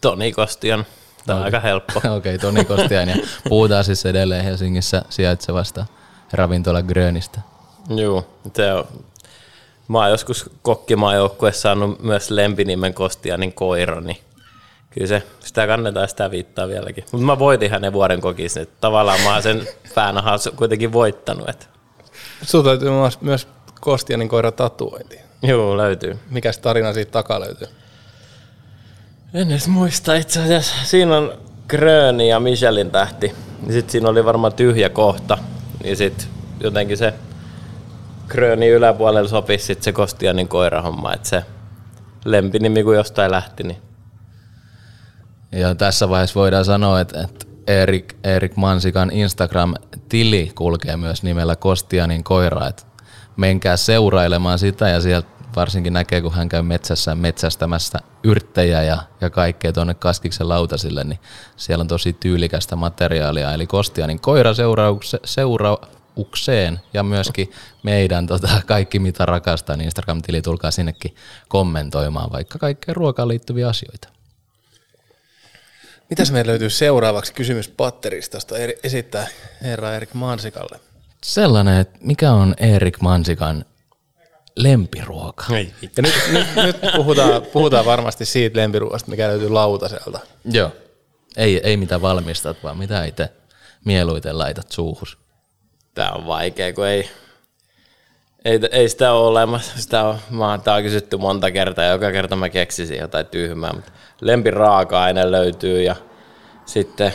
Toni 0.00 0.32
Kostian. 0.32 0.86
Tämä 1.26 1.38
on 1.38 1.44
aika 1.44 1.60
helppo. 1.60 1.98
Okei, 1.98 2.16
okay, 2.16 2.38
Toni 2.38 2.64
Kostian 2.64 3.08
ja 3.08 3.16
puhutaan 3.48 3.84
siis 3.84 4.06
edelleen 4.06 4.44
Helsingissä 4.44 5.02
sijaitsevasta 5.08 5.86
ravintola 6.32 6.82
Grönistä. 6.82 7.40
Joo, 7.88 8.26
se 8.56 8.72
on. 8.72 8.84
Mä 9.88 9.98
oon 9.98 10.10
joskus 10.10 10.50
kokkimaajoukkueessa 10.62 11.62
saanut 11.62 12.02
myös 12.02 12.30
lempinimen 12.30 12.94
Kostianin 12.94 13.52
koira, 13.52 14.00
niin 14.00 14.18
kyllä 14.90 15.06
se, 15.06 15.22
sitä 15.52 15.66
kannetaan 15.66 16.08
sitä 16.08 16.30
viittaa 16.30 16.68
vieläkin. 16.68 17.04
Mutta 17.12 17.26
mä 17.26 17.38
voitin 17.38 17.70
hänen 17.70 17.92
vuoden 17.92 18.20
kokissa, 18.20 18.60
että 18.60 18.74
tavallaan 18.80 19.20
mä 19.20 19.32
oon 19.32 19.42
sen 19.42 19.68
fäänahan 19.94 20.38
kuitenkin 20.56 20.92
voittanut. 20.92 21.48
Että. 21.48 21.66
Sulla 22.42 22.64
täytyy 22.64 22.90
myös- 23.20 23.48
Kostianin 23.80 24.28
koira 24.28 24.52
tatuointi. 24.52 25.18
Joo, 25.42 25.76
löytyy. 25.76 26.18
Mikäs 26.30 26.58
tarina 26.58 26.92
siitä 26.92 27.10
takaa 27.12 27.40
löytyy? 27.40 27.68
En 29.34 29.50
edes 29.50 29.68
muista 29.68 30.14
itse 30.14 30.40
asiassa. 30.40 30.74
Siinä 30.84 31.16
on 31.16 31.32
Gröni 31.68 32.28
ja 32.28 32.40
Michelin 32.40 32.90
tähti. 32.90 33.32
Niin 33.62 33.72
sit 33.72 33.90
siinä 33.90 34.08
oli 34.08 34.24
varmaan 34.24 34.52
tyhjä 34.52 34.88
kohta. 34.88 35.38
Niin 35.82 35.96
sit 35.96 36.28
jotenkin 36.60 36.96
se 36.96 37.14
Gröni 38.28 38.68
yläpuolella 38.68 39.28
sopisi 39.28 39.64
sit 39.64 39.82
se 39.82 39.92
Kostianin 39.92 40.48
koirahomma. 40.48 41.14
Että 41.14 41.28
se 41.28 41.42
lempinimi 42.24 42.82
kun 42.82 42.94
jostain 42.94 43.30
lähti, 43.30 43.62
niin 43.62 43.82
Ja 45.52 45.74
tässä 45.74 46.08
vaiheessa 46.08 46.40
voidaan 46.40 46.64
sanoa, 46.64 47.00
että, 47.00 47.20
että 47.20 47.46
Erik, 47.66 48.14
Erik 48.24 48.56
Mansikan 48.56 49.10
Instagram-tili 49.10 50.52
kulkee 50.54 50.96
myös 50.96 51.22
nimellä 51.22 51.56
Kostianin 51.56 52.24
koira. 52.24 52.66
Että 52.66 52.82
menkää 53.36 53.76
seurailemaan 53.76 54.58
sitä 54.58 54.88
ja 54.88 55.00
sieltä 55.00 55.28
varsinkin 55.56 55.92
näkee, 55.92 56.20
kun 56.20 56.34
hän 56.34 56.48
käy 56.48 56.62
metsässä 56.62 57.14
metsästämässä 57.14 57.98
yrttejä 58.24 58.82
ja, 58.82 58.98
ja 59.20 59.30
kaikkea 59.30 59.72
tuonne 59.72 59.94
kaskiksen 59.94 60.48
lautasille, 60.48 61.04
niin 61.04 61.18
siellä 61.56 61.82
on 61.82 61.88
tosi 61.88 62.12
tyylikästä 62.12 62.76
materiaalia. 62.76 63.52
Eli 63.52 63.66
Kostianin 63.66 64.20
koira 64.20 64.54
seuraukse, 64.54 65.20
seuraukseen 65.24 66.80
ja 66.94 67.02
myöskin 67.02 67.50
meidän 67.82 68.26
tota, 68.26 68.48
kaikki 68.66 68.98
mitä 68.98 69.26
rakastaa, 69.26 69.76
niin 69.76 69.84
Instagram-tili 69.84 70.42
tulkaa 70.42 70.70
sinnekin 70.70 71.14
kommentoimaan 71.48 72.32
vaikka 72.32 72.58
kaikkeen 72.58 72.96
ruokaan 72.96 73.28
liittyviä 73.28 73.68
asioita. 73.68 74.21
Mitäs 76.12 76.32
meillä 76.32 76.50
löytyy 76.50 76.70
seuraavaksi 76.70 77.34
kysymys 77.34 77.68
patterista, 77.68 78.36
josta 78.36 78.58
eri- 78.58 78.78
esittää 78.82 79.26
herra 79.62 79.94
Erik 79.94 80.14
Mansikalle? 80.14 80.80
Sellainen, 81.24 81.80
että 81.80 81.98
mikä 82.00 82.32
on 82.32 82.54
Erik 82.58 83.00
Mansikan 83.00 83.64
lempiruoka? 84.56 85.56
Ei. 85.56 85.74
Ja 85.82 86.02
nyt, 86.02 86.14
nyt, 86.32 86.46
nyt 86.56 86.76
puhutaan, 86.96 87.42
puhutaan 87.42 87.84
varmasti 87.84 88.24
siitä 88.24 88.58
lempiruoasta, 88.58 89.10
mikä 89.10 89.28
löytyy 89.28 89.48
lautaselta. 89.48 90.20
Joo. 90.44 90.70
Ei, 91.36 91.60
ei 91.64 91.76
mitä 91.76 92.02
valmistat, 92.02 92.56
vaan 92.62 92.78
mitä 92.78 93.04
itse 93.04 93.28
mieluiten 93.84 94.38
laitat 94.38 94.72
suuhus. 94.72 95.18
Tää 95.94 96.12
on 96.12 96.26
vaikea, 96.26 96.72
kun 96.72 96.86
ei, 96.86 97.10
ei, 98.44 98.60
ei 98.70 98.88
sitä 98.88 99.12
ole 99.12 99.28
olemassa. 99.28 99.78
Sitä 99.78 100.04
on, 100.04 100.18
mä, 100.30 100.60
tää 100.64 100.74
on 100.74 100.82
kysytty 100.82 101.16
monta 101.16 101.50
kertaa 101.50 101.84
ja 101.84 101.92
joka 101.92 102.12
kerta 102.12 102.36
mä 102.36 102.48
keksisin 102.48 102.98
jotain 102.98 103.26
tyhmää. 103.26 103.72
Mutta 103.72 103.92
lempiraaka-aine 104.20 105.30
löytyy 105.30 105.82
ja 105.82 105.96
sitten 106.66 107.14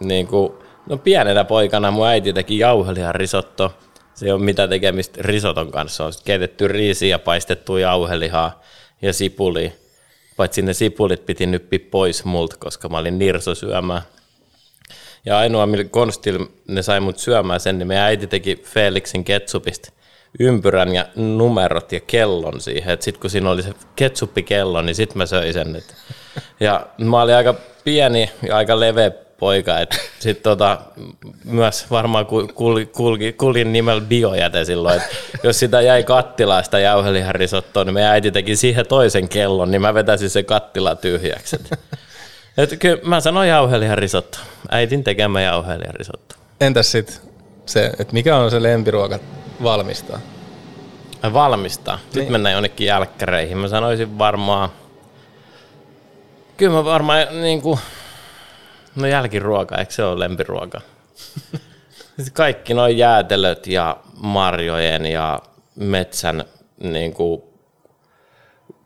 niin 0.00 0.26
kuin, 0.26 0.52
no 0.86 0.98
pienenä 0.98 1.44
poikana 1.44 1.90
mun 1.90 2.06
äiti 2.06 2.32
teki 2.32 2.58
jauhelihan 2.58 3.14
risotto. 3.14 3.74
Se 4.14 4.26
ei 4.26 4.32
ole 4.32 4.68
tekemistä 4.68 5.22
risoton 5.22 5.70
kanssa. 5.70 6.04
On 6.04 6.12
keitetty 6.24 6.68
riisiä 6.68 7.08
ja 7.08 7.18
paistettu 7.18 7.76
jauhelihaa 7.76 8.62
ja 9.02 9.12
sipuli. 9.12 9.72
Paitsi 10.36 10.62
ne 10.62 10.72
sipulit 10.72 11.26
piti 11.26 11.46
nyppi 11.46 11.78
pois 11.78 12.24
multa, 12.24 12.56
koska 12.58 12.88
mä 12.88 12.98
olin 12.98 13.18
nirso 13.18 13.54
syömään. 13.54 14.02
Ja 15.24 15.38
ainoa 15.38 15.66
millä 15.66 15.84
konstilla 15.84 16.46
ne 16.68 16.82
sai 16.82 17.00
mut 17.00 17.18
syömään 17.18 17.60
sen, 17.60 17.78
niin 17.78 17.86
meidän 17.86 18.04
äiti 18.04 18.26
teki 18.26 18.56
Felixin 18.64 19.24
ketsupista 19.24 19.92
ympyrän 20.40 20.94
ja 20.94 21.06
numerot 21.16 21.92
ja 21.92 22.00
kellon 22.00 22.60
siihen. 22.60 22.98
Sitten 23.00 23.20
kun 23.20 23.30
siinä 23.30 23.50
oli 23.50 23.62
se 23.62 23.72
ketsuppikello, 23.96 24.82
niin 24.82 24.94
sitten 24.94 25.18
mä 25.18 25.26
söin 25.26 25.52
sen. 25.52 25.76
Et. 25.76 25.94
Ja 26.60 26.86
mä 26.98 27.22
olin 27.22 27.34
aika 27.34 27.54
pieni 27.84 28.30
ja 28.48 28.56
aika 28.56 28.80
leveä 28.80 29.10
poika, 29.38 29.80
että 29.80 29.96
sitten 30.18 30.42
tota, 30.42 30.78
myös 31.44 31.90
varmaan 31.90 32.26
ku- 32.26 32.48
kulki, 32.54 32.86
kulki, 32.86 33.32
kuljin 33.32 33.72
nimellä 33.72 34.00
biojäte 34.00 34.64
silloin, 34.64 34.96
että 34.96 35.08
jos 35.42 35.58
sitä 35.58 35.80
jäi 35.80 36.04
kattilaan 36.04 36.64
sitä 36.64 36.78
jauheliharisottoa, 36.78 37.84
niin 37.84 37.94
meidän 37.94 38.12
äiti 38.12 38.30
teki 38.30 38.56
siihen 38.56 38.86
toisen 38.86 39.28
kellon, 39.28 39.70
niin 39.70 39.80
mä 39.80 39.94
vetäisin 39.94 40.30
se 40.30 40.42
kattila 40.42 40.96
tyhjäksi. 40.96 41.56
Et, 41.56 41.78
et 42.72 42.78
kyllä 42.78 42.98
mä 43.02 43.20
sanoin 43.20 43.48
jauheliharisotto, 43.48 44.38
äitin 44.70 45.04
tekemä 45.04 45.40
jauheliharisotto. 45.40 46.34
Entäs 46.60 46.92
sitten 46.92 47.16
se, 47.66 47.86
että 47.98 48.12
mikä 48.12 48.36
on 48.36 48.50
se 48.50 48.62
lempiruoka 48.62 49.18
valmistaa? 49.62 50.20
Valmistaa. 51.32 51.98
Sitten 51.98 52.22
niin. 52.22 52.32
mennään 52.32 52.52
jonnekin 52.52 52.86
jälkkäreihin. 52.86 53.58
Mä 53.58 53.68
sanoisin 53.68 54.18
varmaan, 54.18 54.68
kyllä 56.56 56.72
mä 56.72 56.84
varmaan 56.84 57.26
niin 57.40 57.62
kuin, 57.62 57.78
no 58.96 59.06
jälkiruoka, 59.06 59.76
eikö 59.76 59.92
se 59.92 60.04
ole 60.04 60.18
lempiruoka? 60.18 60.80
Kaikki 62.32 62.74
nuo 62.74 62.86
jäätelöt 62.86 63.66
ja 63.66 63.96
marjojen 64.16 65.06
ja 65.06 65.38
metsän 65.74 66.44
niin 66.80 67.14
kuin, 67.14 67.42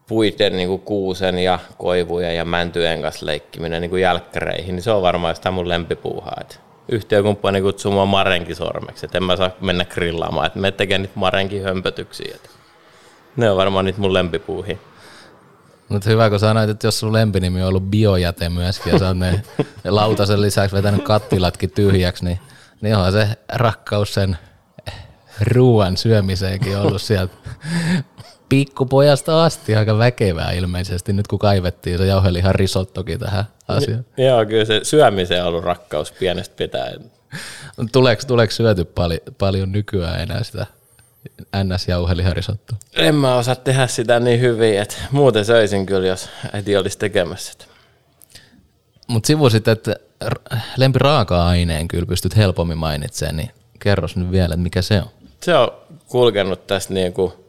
puiden 0.06 0.56
niin 0.56 0.68
kuin 0.68 0.80
kuusen 0.80 1.38
ja 1.38 1.58
koivujen 1.78 2.36
ja 2.36 2.44
mäntyjen 2.44 3.02
kanssa 3.02 3.26
leikkiminen 3.26 3.80
niin 3.80 3.90
kuin 3.90 4.02
jälkkäreihin, 4.02 4.76
niin 4.76 4.82
se 4.82 4.90
on 4.90 5.02
varmaan 5.02 5.36
sitä 5.36 5.50
mun 5.50 5.68
lempipuuhaa. 5.68 6.36
Et 6.40 6.60
yhtiökumppani 6.92 7.60
kutsuu 7.60 7.92
mua 7.92 8.06
Marenkin 8.06 8.56
sormeksi, 8.56 9.06
että 9.06 9.18
en 9.18 9.24
mä 9.24 9.36
saa 9.36 9.50
mennä 9.60 9.84
grillaamaan, 9.84 10.46
että 10.46 10.58
me 10.58 10.70
tekee 10.70 10.98
niitä 10.98 11.12
Marenkin 11.14 11.62
hömpötyksiä. 11.62 12.36
Ne 13.36 13.50
on 13.50 13.56
varmaan 13.56 13.84
niitä 13.84 14.00
mun 14.00 14.14
lempipuuhi. 14.14 14.78
Mutta 15.88 16.10
hyvä, 16.10 16.30
kun 16.30 16.40
sanoit, 16.40 16.70
että 16.70 16.86
jos 16.86 17.00
sun 17.00 17.12
lempinimi 17.12 17.62
on 17.62 17.68
ollut 17.68 17.90
biojäte 17.90 18.48
myöskin 18.48 18.92
ja 18.92 18.98
sä 18.98 19.08
oot 19.08 19.18
ne 19.18 19.42
lautasen 19.84 20.42
lisäksi 20.42 20.76
vetänyt 20.76 21.04
kattilatkin 21.04 21.70
tyhjäksi, 21.70 22.24
niin, 22.24 22.38
niin 22.80 22.96
onhan 22.96 23.12
se 23.12 23.28
rakkaus 23.48 24.14
sen 24.14 24.38
ruoan 25.40 25.96
syömiseenkin 25.96 26.78
ollut 26.78 27.02
sieltä 27.02 27.34
pikkupojasta 28.52 29.44
asti 29.44 29.76
aika 29.76 29.98
väkevää 29.98 30.52
ilmeisesti, 30.52 31.12
nyt 31.12 31.26
kun 31.26 31.38
kaivettiin 31.38 31.98
se 31.98 32.06
jauhelihan 32.06 32.54
risottokin 32.54 33.18
tähän 33.18 33.44
asiaan. 33.68 34.06
Joo, 34.16 34.46
kyllä 34.46 34.64
se 34.64 34.80
syömiseen 34.82 35.42
on 35.42 35.48
ollut 35.48 35.64
rakkaus 35.64 36.12
pienestä 36.12 36.54
pitäen. 36.56 37.10
Tuleeko, 37.92 38.22
tuleeko 38.26 38.50
syöty 38.50 38.84
pali, 38.84 39.22
paljon 39.38 39.72
nykyään 39.72 40.20
enää 40.20 40.42
sitä 40.42 40.66
NS-jauheliharisottoa? 41.56 42.76
En 42.96 43.14
mä 43.14 43.36
osaa 43.36 43.54
tehdä 43.54 43.86
sitä 43.86 44.20
niin 44.20 44.40
hyvin, 44.40 44.78
että 44.78 44.96
muuten 45.10 45.44
söisin 45.44 45.86
kyllä, 45.86 46.06
jos 46.06 46.28
äiti 46.52 46.76
olisi 46.76 46.98
tekemässä 46.98 47.52
sitä. 47.52 47.64
Mutta 49.06 49.26
sivusit, 49.26 49.68
että 49.68 49.96
lempiraaka-aineen 50.76 51.88
kyllä 51.88 52.06
pystyt 52.06 52.36
helpommin 52.36 52.78
mainitsemaan, 52.78 53.36
niin 53.36 53.50
kerros 53.78 54.16
nyt 54.16 54.30
vielä, 54.30 54.54
että 54.54 54.56
mikä 54.56 54.82
se 54.82 55.02
on. 55.02 55.08
Se 55.40 55.54
on 55.54 55.72
kulkenut 56.08 56.66
tästä 56.66 56.94
niinku, 56.94 57.41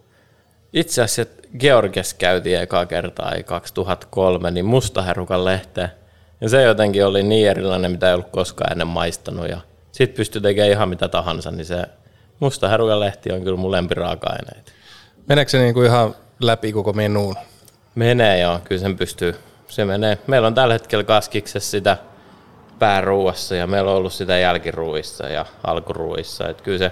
itse 0.74 1.02
asiassa 1.02 1.34
Georgiassa 1.60 2.16
käytiin 2.20 2.62
ekaa 2.62 2.86
kertaa 2.86 3.32
ei 3.32 3.44
2003, 3.44 4.52
niin 4.52 4.66
mustaherukan 4.66 5.46
lehteen. 5.46 5.90
Ja 6.42 6.50
se 6.50 6.62
jotenkin 6.62 7.06
oli 7.06 7.24
niin 7.24 7.50
erilainen, 7.50 7.92
mitä 7.92 8.08
ei 8.08 8.14
ollut 8.14 8.30
koskaan 8.30 8.72
ennen 8.72 8.88
maistanut. 8.88 9.50
Ja 9.50 9.58
sit 9.92 10.14
pystyi 10.14 10.42
tekemään 10.42 10.72
ihan 10.72 10.90
mitä 10.90 11.08
tahansa, 11.08 11.52
niin 11.52 11.66
se 11.66 11.86
mustaherukan 12.40 13.00
lehti 13.00 13.32
on 13.32 13.44
kyllä 13.44 13.58
mun 13.58 13.72
lempiraaka-aineita. 13.72 14.72
Meneekö 15.28 15.52
se 15.52 15.58
niinku 15.58 15.84
ihan 15.84 16.16
läpi 16.40 16.74
koko 16.74 16.94
menuun? 16.94 17.36
Menee 17.96 18.40
joo, 18.40 18.60
kyllä 18.64 18.82
sen 18.82 18.98
pystyy. 18.98 19.36
Se 19.68 19.86
menee. 19.86 20.18
Meillä 20.28 20.48
on 20.48 20.56
tällä 20.56 20.74
hetkellä 20.74 21.04
kaskiksessa 21.04 21.72
sitä 21.72 21.98
pääruuassa 22.80 23.56
ja 23.56 23.68
meillä 23.68 23.92
on 23.92 23.98
ollut 23.98 24.14
sitä 24.14 24.38
jälkiruuissa 24.38 25.28
ja 25.28 25.46
alkuruuissa. 25.64 26.50
Että 26.50 26.64
kyllä 26.64 26.78
se 26.78 26.92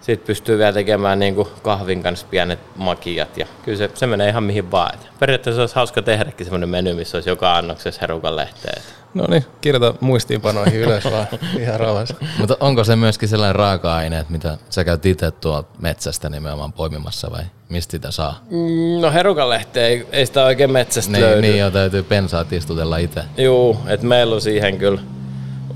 sitten 0.00 0.26
pystyy 0.26 0.58
vielä 0.58 0.72
tekemään 0.72 1.18
niin 1.18 1.34
kuin 1.34 1.48
kahvin 1.62 2.02
kanssa 2.02 2.26
pienet 2.30 2.58
makiat 2.76 3.36
ja 3.38 3.46
kyllä 3.64 3.78
se, 3.78 3.90
se 3.94 4.06
menee 4.06 4.28
ihan 4.28 4.42
mihin 4.42 4.70
vaan. 4.70 4.94
Et 4.94 5.08
periaatteessa 5.18 5.62
olisi 5.62 5.74
hauska 5.74 6.02
tehdäkin 6.02 6.46
semmoinen 6.46 6.68
meny, 6.68 6.94
missä 6.94 7.16
olisi 7.16 7.30
joka 7.30 7.56
annoksessa 7.56 7.98
herukan 8.00 8.36
lehteen. 8.36 8.82
No 9.14 9.24
niin, 9.28 9.44
kirjoita 9.60 9.94
muistiinpanoihin 10.00 10.80
ylös 10.80 11.04
vaan 11.04 11.26
ihan 11.60 11.80
rauhassa. 11.80 12.14
Mutta 12.38 12.56
onko 12.60 12.84
se 12.84 12.96
myöskin 12.96 13.28
sellainen 13.28 13.56
raaka-aine, 13.56 14.18
että 14.18 14.32
mitä 14.32 14.58
sä 14.70 14.84
käyt 14.84 15.06
itse 15.06 15.30
tuolta 15.30 15.68
metsästä 15.78 16.28
nimenomaan 16.30 16.72
poimimassa 16.72 17.30
vai 17.30 17.42
mistä 17.68 17.90
sitä 17.90 18.10
saa? 18.10 18.40
Mm, 18.50 19.00
No 19.00 19.12
herukan 19.12 19.50
lehteen 19.50 19.86
ei, 19.86 20.06
ei 20.12 20.26
sitä 20.26 20.44
oikein 20.44 20.70
metsästä 20.72 21.12
Niin, 21.12 21.24
löydy. 21.24 21.40
niin 21.40 21.58
jo 21.58 21.70
täytyy 21.70 22.02
pensaat 22.02 22.52
istutella 22.52 22.96
itse. 22.96 23.22
Juu, 23.38 23.76
että 23.86 24.06
meillä 24.06 24.34
on 24.34 24.40
siihen 24.40 24.78
kyllä 24.78 25.00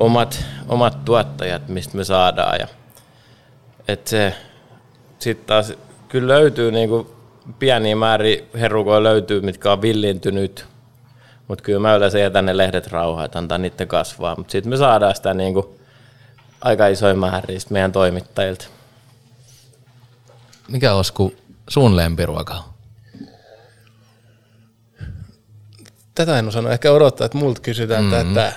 omat, 0.00 0.44
omat 0.68 1.04
tuottajat, 1.04 1.68
mistä 1.68 1.96
me 1.96 2.04
saadaan. 2.04 2.56
Ja, 2.60 2.66
et 3.88 4.06
se 4.06 4.34
sitten 5.18 5.46
taas 5.46 5.72
kyllä 6.08 6.34
löytyy 6.34 6.72
niinku 6.72 7.16
pieniä 7.58 7.96
määriä 7.96 8.42
herukoja 8.60 9.02
löytyy, 9.02 9.40
mitkä 9.40 9.72
on 9.72 9.82
villintynyt. 9.82 10.66
Mutta 11.48 11.64
kyllä 11.64 11.80
mä 11.80 11.94
yleensä 11.94 12.18
jätän 12.18 12.46
ne 12.46 12.56
lehdet 12.56 12.86
rauhaan, 12.86 13.24
että 13.24 13.38
antaa 13.38 13.58
niiden 13.58 13.88
kasvaa. 13.88 14.34
Mutta 14.36 14.52
sitten 14.52 14.70
me 14.70 14.76
saadaan 14.76 15.14
sitä 15.14 15.34
niinku 15.34 15.80
aika 16.60 16.86
isoja 16.86 17.14
määriä 17.14 17.60
sit 17.60 17.70
meidän 17.70 17.92
toimittajilta. 17.92 18.66
Mikä 20.68 20.94
Osku 20.94 21.34
sun 21.68 21.96
lempiruoka 21.96 22.54
on? 22.54 22.64
Tätä 26.14 26.38
en 26.38 26.48
osannut 26.48 26.72
ehkä 26.72 26.92
odottaa, 26.92 27.24
että 27.24 27.38
multa 27.38 27.60
kysytään 27.60 28.04
mm-hmm. 28.04 28.34
tätä. 28.34 28.52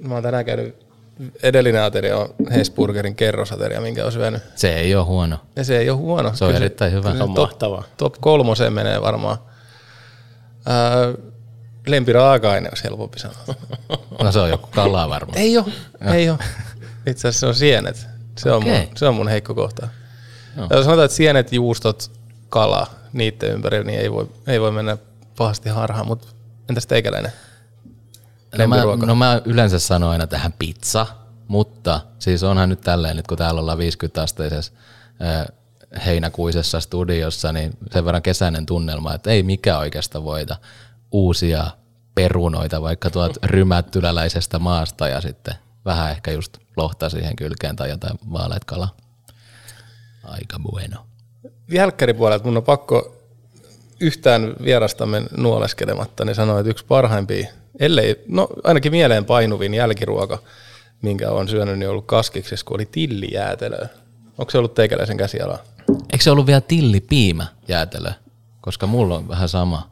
Mä 0.00 0.14
oon 0.14 0.22
tänään 0.22 0.44
käynyt, 0.44 0.87
edellinen 1.42 1.82
ateria 1.82 2.16
on 2.16 2.28
Hesburgerin 2.50 3.14
kerrosateria, 3.14 3.80
minkä 3.80 4.06
on 4.06 4.12
syönyt. 4.12 4.42
Se 4.54 4.74
ei 4.76 4.94
ole 4.94 5.04
huono. 5.04 5.38
Ja 5.56 5.64
se 5.64 5.78
ei 5.78 5.90
ole 5.90 5.98
huono. 5.98 6.34
Se 6.34 6.44
on 6.44 6.48
Kyllä 6.50 6.64
erittäin 6.64 6.92
hyvä. 6.92 7.16
Se 7.16 7.22
on 7.22 7.34
top, 7.34 7.48
mahtavaa. 7.50 7.84
top 7.96 8.14
kolmoseen 8.20 8.72
menee 8.72 9.02
varmaan. 9.02 9.38
Ää, 10.66 11.12
lempiraaka-aine 11.86 12.68
olisi 12.68 12.84
helpompi 12.84 13.18
sanoa. 13.18 13.36
No 14.22 14.32
se 14.32 14.38
on 14.38 14.50
joku 14.50 14.68
kala 14.74 15.08
varmaan. 15.08 15.38
ei 15.38 15.58
ole, 15.58 15.66
ei 16.14 16.30
ole. 16.30 16.38
Itse 17.06 17.28
asiassa 17.28 17.40
se 17.40 17.46
on 17.46 17.54
sienet. 17.54 18.06
Se 18.38 18.50
on, 18.52 18.62
Okei. 18.62 18.72
mun, 18.86 18.96
se 18.96 19.06
on 19.08 19.14
mun 19.14 19.28
heikko 19.28 19.54
kohta. 19.54 19.88
Jos 20.56 20.84
sanotaan, 20.84 21.04
että 21.04 21.16
sienet, 21.16 21.52
juustot, 21.52 22.10
kala, 22.48 22.86
niiden 23.12 23.50
ympärillä, 23.50 23.84
niin 23.84 24.00
ei 24.00 24.12
voi, 24.12 24.28
ei 24.46 24.60
voi 24.60 24.70
mennä 24.72 24.96
pahasti 25.36 25.68
harhaan, 25.68 26.06
mutta 26.06 26.28
Entäs 26.68 26.86
teikäläinen? 26.86 27.32
No 28.58 28.66
mä, 28.66 28.76
no 29.06 29.14
mä 29.14 29.42
yleensä 29.44 29.78
sanon 29.78 30.10
aina 30.10 30.26
tähän 30.26 30.54
pizza, 30.58 31.06
mutta 31.48 32.00
siis 32.18 32.42
onhan 32.42 32.68
nyt 32.68 32.80
tälleen, 32.80 33.16
nyt 33.16 33.26
kun 33.26 33.38
täällä 33.38 33.60
ollaan 33.60 33.78
50-asteisessa 33.78 34.72
äh, 35.22 35.46
heinäkuisessa 36.06 36.80
studiossa, 36.80 37.52
niin 37.52 37.78
sen 37.92 38.04
verran 38.04 38.22
kesäinen 38.22 38.66
tunnelma, 38.66 39.14
että 39.14 39.30
ei 39.30 39.42
mikä 39.42 39.78
oikeastaan 39.78 40.24
voita 40.24 40.56
uusia 41.12 41.70
perunoita 42.14 42.82
vaikka 42.82 43.10
tuolta 43.10 43.40
rymättyläläisestä 43.56 44.58
maasta 44.58 45.08
ja 45.08 45.20
sitten 45.20 45.54
vähän 45.84 46.10
ehkä 46.10 46.30
just 46.30 46.58
lohta 46.76 47.08
siihen 47.08 47.36
kylkeen 47.36 47.76
tai 47.76 47.90
jotain 47.90 48.18
vaaleat 48.32 48.64
kalaa. 48.64 48.96
Aika 50.24 50.58
bueno. 50.72 51.06
Jälkkäripuolelta 51.70 52.44
mun 52.44 52.56
on 52.56 52.62
pakko 52.62 53.17
yhtään 54.00 54.54
vierastamme 54.64 55.22
nuoleskelematta, 55.36 56.24
niin 56.24 56.34
sanoa, 56.34 56.60
että 56.60 56.70
yksi 56.70 56.84
parhaimpia, 56.88 57.48
ellei, 57.80 58.24
no 58.28 58.48
ainakin 58.64 58.92
mieleen 58.92 59.24
painuvin 59.24 59.74
jälkiruoka, 59.74 60.38
minkä 61.02 61.30
on 61.30 61.48
syönyt, 61.48 61.78
niin 61.78 61.88
on 61.88 61.90
ollut 61.90 62.06
kaskiksessa, 62.06 62.66
kun 62.66 62.74
oli 62.74 62.88
tillijäätelöä. 62.92 63.88
Onko 64.38 64.50
se 64.50 64.58
ollut 64.58 64.74
teikäläisen 64.74 65.16
käsialaa? 65.16 65.58
Eikö 65.88 66.24
se 66.24 66.30
ollut 66.30 66.46
vielä 66.46 66.60
tillipiimä 66.60 67.46
jäätelö? 67.68 68.10
Koska 68.60 68.86
mulla 68.86 69.16
on 69.16 69.28
vähän 69.28 69.48
sama. 69.48 69.90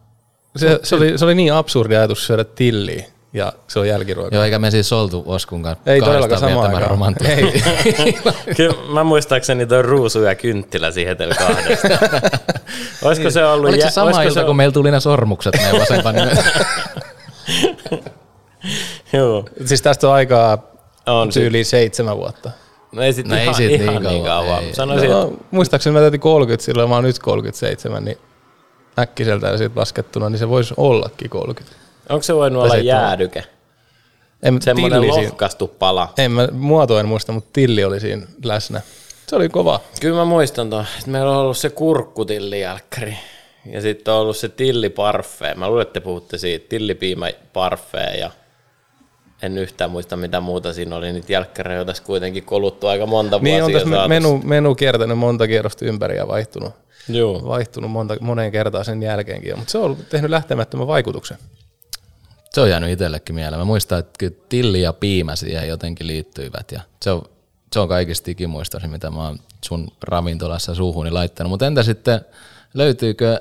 Se, 0.57 0.81
se, 0.83 0.97
oli, 0.97 1.19
se 1.19 1.25
oli 1.25 1.35
niin 1.35 1.53
absurdi 1.53 1.97
ajatus 1.97 2.27
syödä 2.27 2.45
tilliä, 2.45 3.05
ja 3.33 3.53
se 3.69 3.79
on 3.79 3.89
jälkiruoka. 3.89 4.37
Joo, 4.37 4.45
eikä 4.45 4.59
me 4.59 4.71
siis 4.71 4.93
oltu 4.93 5.23
Oskun 5.27 5.63
kanssa 5.63 5.93
Ei 5.93 6.01
todellakaan 6.01 6.41
samaan 6.41 6.71
viettämään 6.71 7.15
aikaan. 7.21 7.39
Ei. 7.39 8.15
Kyllä 8.57 8.93
mä 8.93 9.05
muistaakseni 9.05 9.67
toi 9.67 9.83
ruusu 9.83 10.23
ja 10.23 10.35
kynttilä 10.35 10.91
siihen 10.91 11.17
teillä 11.17 11.35
kahdesta. 11.35 11.89
olisiko 13.03 13.31
se 13.31 13.45
ollut... 13.45 13.69
Oliko 13.69 13.81
se 13.83 13.87
jä- 13.89 13.91
sama 13.91 14.05
olisiko 14.07 14.23
ilta, 14.23 14.41
se- 14.41 14.45
kun 14.47 14.57
meillä 14.57 14.73
tuli 14.73 14.91
ne 14.91 15.01
sormukset 15.01 15.55
meidän 15.57 15.81
vasempaan? 15.81 16.17
Joo. 19.13 19.45
siis 19.65 19.83
tästä 19.83 20.09
on 20.09 20.15
aikaa 20.15 20.59
On 21.07 21.33
se. 21.33 21.41
tyyliin 21.41 21.65
seitsemän 21.65 22.17
vuotta. 22.17 22.51
No 22.93 23.03
ei 23.03 23.13
sit 23.13 23.27
No 23.29 23.37
ei 23.37 23.43
ihan, 23.43 23.55
sit 23.55 23.71
ihan 23.71 23.95
niin 23.95 24.03
niin 24.03 24.25
kauan, 24.25 24.47
kauan. 24.47 24.63
ei. 24.65 24.75
Sanoisin, 24.75 25.11
No, 25.11 25.33
muistaakseni 25.51 25.95
mä 25.95 26.01
täytin 26.01 26.21
30 26.21 26.65
silloin, 26.65 26.89
mä 26.89 26.95
oon 26.95 27.05
nyt 27.05 27.19
37, 27.19 28.05
niin 28.05 28.19
äkkiseltä 28.99 29.47
ja 29.47 29.59
siitä 29.59 29.81
laskettuna, 29.81 30.31
niin 30.31 30.39
se 30.39 30.49
voisi 30.49 30.75
ollakin 30.77 31.31
30. 31.31 31.77
onko 32.09 32.23
se 32.23 32.35
voinut 32.35 32.63
olla 32.63 32.77
jäädyke? 32.77 33.45
En, 34.43 34.63
Semmoinen 34.63 35.09
lohkastu 35.09 35.69
pala. 35.69 36.13
En 36.19 36.31
mä 36.33 36.49
muotoa 36.53 37.01
en 37.01 37.09
muista, 37.09 37.33
mutta 37.33 37.51
tilli 37.53 37.85
oli 37.85 38.01
siinä 38.01 38.27
läsnä. 38.45 38.81
Se 39.29 39.37
oli 39.37 39.49
kova. 39.49 39.81
Kyllä 40.01 40.17
mä 40.17 40.25
muistan 40.25 40.71
tuon, 40.71 40.87
että 40.99 41.11
meillä 41.11 41.31
on 41.31 41.37
ollut 41.37 41.59
se 41.59 41.71
kurkkutillijälkkäri. 41.71 43.17
Ja 43.67 43.81
sitten 43.81 44.15
on 44.15 44.21
ollut 44.21 44.37
se 44.37 44.49
tilliparfee. 44.49 45.55
Mä 45.55 45.69
luulen, 45.69 45.83
että 45.83 45.93
te 45.93 46.01
puhutte 46.01 46.39
siitä. 46.39 46.69
Tillipiimä 46.69 47.31
parfee 47.53 48.17
ja 48.17 48.31
en 49.43 49.59
yhtään 49.59 49.91
muista 49.91 50.17
mitä 50.17 50.41
muuta 50.41 50.73
siinä 50.73 50.97
oli. 50.97 51.13
Niitä 51.13 51.33
jälkkäreitä 51.33 51.81
on 51.81 51.87
tässä 51.87 52.03
kuitenkin 52.03 52.45
koluttu 52.45 52.87
aika 52.87 53.07
monta 53.07 53.39
Niin 53.39 53.65
on 53.65 53.73
tässä 53.73 54.09
menu, 54.09 54.41
menu 54.45 54.75
kiertänyt 54.75 55.19
monta 55.19 55.47
kierrosta 55.47 55.85
ympäri 55.85 56.17
ja 56.17 56.29
vaihtunut, 56.29 56.73
Joo. 57.09 57.43
vaihtunut 57.49 57.91
monta, 57.91 58.17
moneen 58.21 58.53
kertaan 58.53 58.85
sen 58.85 59.03
jälkeenkin. 59.03 59.59
Mutta 59.59 59.71
se 59.73 59.79
on 59.79 59.85
ollut 59.85 60.09
tehnyt 60.09 60.31
lähtemättömän 60.31 60.87
vaikutuksen. 60.87 61.39
Se 62.51 62.61
on 62.61 62.71
jäänyt 62.71 62.91
itsellekin 62.91 63.35
mieleen. 63.35 63.61
Mä 63.61 63.65
muistan, 63.65 63.99
että 63.99 64.13
kyllä 64.19 64.37
tilli 64.49 64.83
ja 64.83 64.93
piimä 64.93 65.37
siihen 65.37 65.69
jotenkin 65.69 66.07
liittyivät. 66.07 66.73
Ja 66.73 66.81
se 67.03 67.11
on, 67.11 67.23
se 67.77 67.81
on 67.81 67.89
kaikista 67.89 68.31
ikimuistoisin, 68.31 68.91
mitä 68.91 69.11
mä 69.11 69.25
oon 69.25 69.39
sun 69.65 69.89
ravintolassa 70.03 70.75
suuhuni 70.75 71.11
laittanut. 71.11 71.51
Mutta 71.51 71.67
entä 71.67 71.83
sitten, 71.83 72.21
löytyykö 72.75 73.41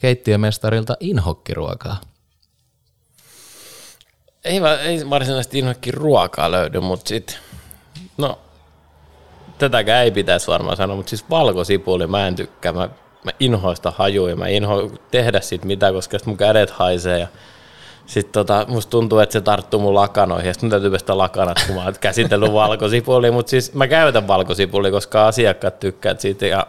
keittiömestarilta 0.00 0.96
inhokkiruokaa? 1.00 2.00
Ei, 4.44 4.60
ei 4.82 5.10
varsinaisesti 5.10 5.58
inhokin 5.58 5.94
ruokaa 5.94 6.50
löydy, 6.50 6.80
mutta 6.80 7.08
sitten, 7.08 7.36
no, 8.18 8.38
tätäkään 9.58 10.04
ei 10.04 10.10
pitäisi 10.10 10.46
varmaan 10.46 10.76
sanoa, 10.76 10.96
mutta 10.96 11.10
siis 11.10 11.30
valkosipuli 11.30 12.06
mä 12.06 12.26
en 12.26 12.36
tykkää. 12.36 12.72
Mä, 12.72 12.88
mä 13.24 13.30
inhoista 13.40 13.92
hajuja, 13.96 14.36
mä 14.36 14.48
inho 14.48 14.92
tehdä 15.10 15.40
siitä 15.40 15.66
mitä, 15.66 15.92
koska 15.92 16.18
sit 16.18 16.26
mun 16.26 16.36
kädet 16.36 16.70
haisee 16.70 17.18
ja 17.18 17.28
sitten 18.10 18.32
tota, 18.32 18.64
musta 18.68 18.90
tuntuu, 18.90 19.18
että 19.18 19.32
se 19.32 19.40
tarttuu 19.40 19.80
mun 19.80 19.94
lakanoihin 19.94 20.46
ja 20.46 20.54
sitten 20.54 20.66
mun 20.66 20.70
täytyy 20.70 20.90
pestä 20.90 21.18
lakanat, 21.18 21.56
kun 21.66 21.74
mä 21.76 21.84
oon 21.84 21.94
käsitellyt 22.00 22.52
valkosipulia, 22.52 23.32
mutta 23.32 23.50
siis 23.50 23.74
mä 23.74 23.86
käytän 23.86 24.26
valkosipulia, 24.28 24.90
koska 24.90 25.26
asiakkaat 25.26 25.80
tykkäävät 25.80 26.20
siitä 26.20 26.46
ja 26.46 26.66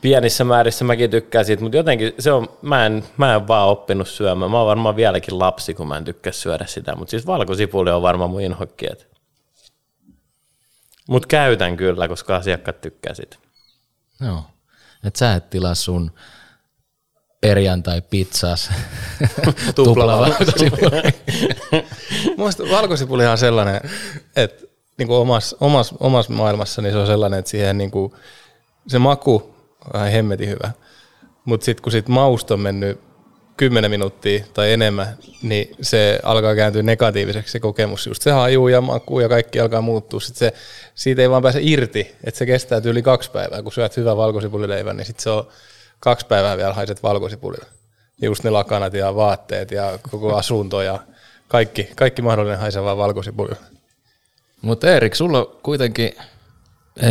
pienissä 0.00 0.44
määrissä 0.44 0.84
mäkin 0.84 1.10
tykkään 1.10 1.44
siitä, 1.44 1.62
mutta 1.62 1.76
jotenkin 1.76 2.12
se 2.18 2.32
on, 2.32 2.48
mä 2.62 2.86
en, 2.86 3.04
mä 3.16 3.34
en 3.34 3.48
vaan 3.48 3.68
oppinut 3.68 4.08
syömään. 4.08 4.50
Mä 4.50 4.58
oon 4.58 4.66
varmaan 4.66 4.96
vieläkin 4.96 5.38
lapsi, 5.38 5.74
kun 5.74 5.88
mä 5.88 5.96
en 5.96 6.04
tykkää 6.04 6.32
syödä 6.32 6.66
sitä, 6.66 6.96
mutta 6.96 7.10
siis 7.10 7.26
valkosipuli 7.26 7.90
on 7.90 8.02
varmaan 8.02 8.30
mun 8.30 8.42
inhokki. 8.42 8.86
Mutta 11.08 11.28
käytän 11.28 11.76
kyllä, 11.76 12.08
koska 12.08 12.36
asiakkaat 12.36 12.80
tykkää 12.80 13.14
siitä. 13.14 13.36
Joo. 14.20 14.42
Et 15.04 15.16
sä 15.16 15.34
et 15.34 15.50
tilaa 15.50 15.74
sun 15.74 16.10
perjantai-pizzas 17.40 18.70
tupla 19.74 20.18
valkosipuli. 20.18 21.02
Mielestä 22.36 22.62
valkosipulihan 22.70 23.32
on 23.32 23.38
sellainen, 23.38 23.80
että 24.36 24.66
niin 24.98 25.08
kuin 25.08 25.18
omassa, 25.18 25.56
omassa, 25.60 25.94
omassa 26.00 26.32
maailmassa 26.32 26.82
niin 26.82 26.92
se 26.92 26.98
on 26.98 27.06
sellainen, 27.06 27.38
että 27.38 27.50
siihen 27.50 27.78
niin 27.78 27.90
kuin, 27.90 28.12
se 28.86 28.98
maku 28.98 29.54
on 29.94 30.00
ihan 30.00 30.12
hemmetin 30.12 30.48
hyvä. 30.48 30.70
Mutta 31.44 31.64
sitten 31.64 31.82
kun 31.82 31.92
sit 31.92 32.08
mausta 32.08 32.54
on 32.54 32.60
mennyt 32.60 33.00
10 33.56 33.90
minuuttia 33.90 34.44
tai 34.54 34.72
enemmän, 34.72 35.18
niin 35.42 35.76
se 35.80 36.20
alkaa 36.22 36.54
kääntyä 36.54 36.82
negatiiviseksi 36.82 37.52
se 37.52 37.60
kokemus. 37.60 38.06
Just 38.06 38.22
se 38.22 38.30
haju 38.30 38.68
ja 38.68 38.80
maku 38.80 39.20
ja 39.20 39.28
kaikki 39.28 39.60
alkaa 39.60 39.80
muuttua. 39.80 40.20
Sit 40.20 40.36
se, 40.36 40.52
siitä 40.94 41.22
ei 41.22 41.30
vaan 41.30 41.42
pääse 41.42 41.58
irti, 41.62 42.16
että 42.24 42.38
se 42.38 42.46
kestää 42.46 42.80
yli 42.84 43.02
kaksi 43.02 43.30
päivää. 43.30 43.62
Kun 43.62 43.72
syöt 43.72 43.96
hyvän 43.96 44.16
valkosipulileivän, 44.16 44.96
niin 44.96 45.06
sitten 45.06 45.22
se 45.22 45.30
on 45.30 45.48
kaksi 46.00 46.26
päivää 46.26 46.56
vielä 46.56 46.74
haiset 46.74 47.02
valkosipulilla. 47.02 47.66
Just 48.22 48.44
ne 48.44 48.50
lakanat 48.50 48.94
ja 48.94 49.14
vaatteet 49.14 49.70
ja 49.70 49.98
koko 50.10 50.36
asunto 50.36 50.82
ja 50.82 50.98
kaikki, 51.48 51.88
kaikki 51.96 52.22
mahdollinen 52.22 52.58
haisevaa 52.58 52.96
valkosipulilla. 52.96 53.62
Mutta 54.62 54.90
Erik, 54.90 55.14
sulla 55.14 55.38
on 55.38 55.58
kuitenkin 55.62 56.12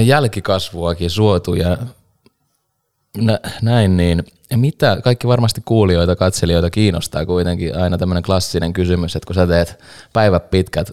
jälkikasvuakin 0.06 1.10
suotu 1.10 1.54
ja 1.54 1.78
nä- 3.18 3.40
näin, 3.62 3.98
niin 3.98 4.24
mitä, 4.56 4.98
kaikki 5.04 5.28
varmasti 5.28 5.62
kuulijoita, 5.66 6.16
katselijoita 6.16 6.70
kiinnostaa 6.70 7.26
kuitenkin 7.26 7.78
aina 7.78 7.98
tämmöinen 7.98 8.24
klassinen 8.24 8.74
kysymys, 8.74 9.16
että 9.16 9.28
kun 9.28 9.36
sä 9.36 9.48
teet 9.48 9.84
päivät 10.14 10.50
pitkät 10.50 10.92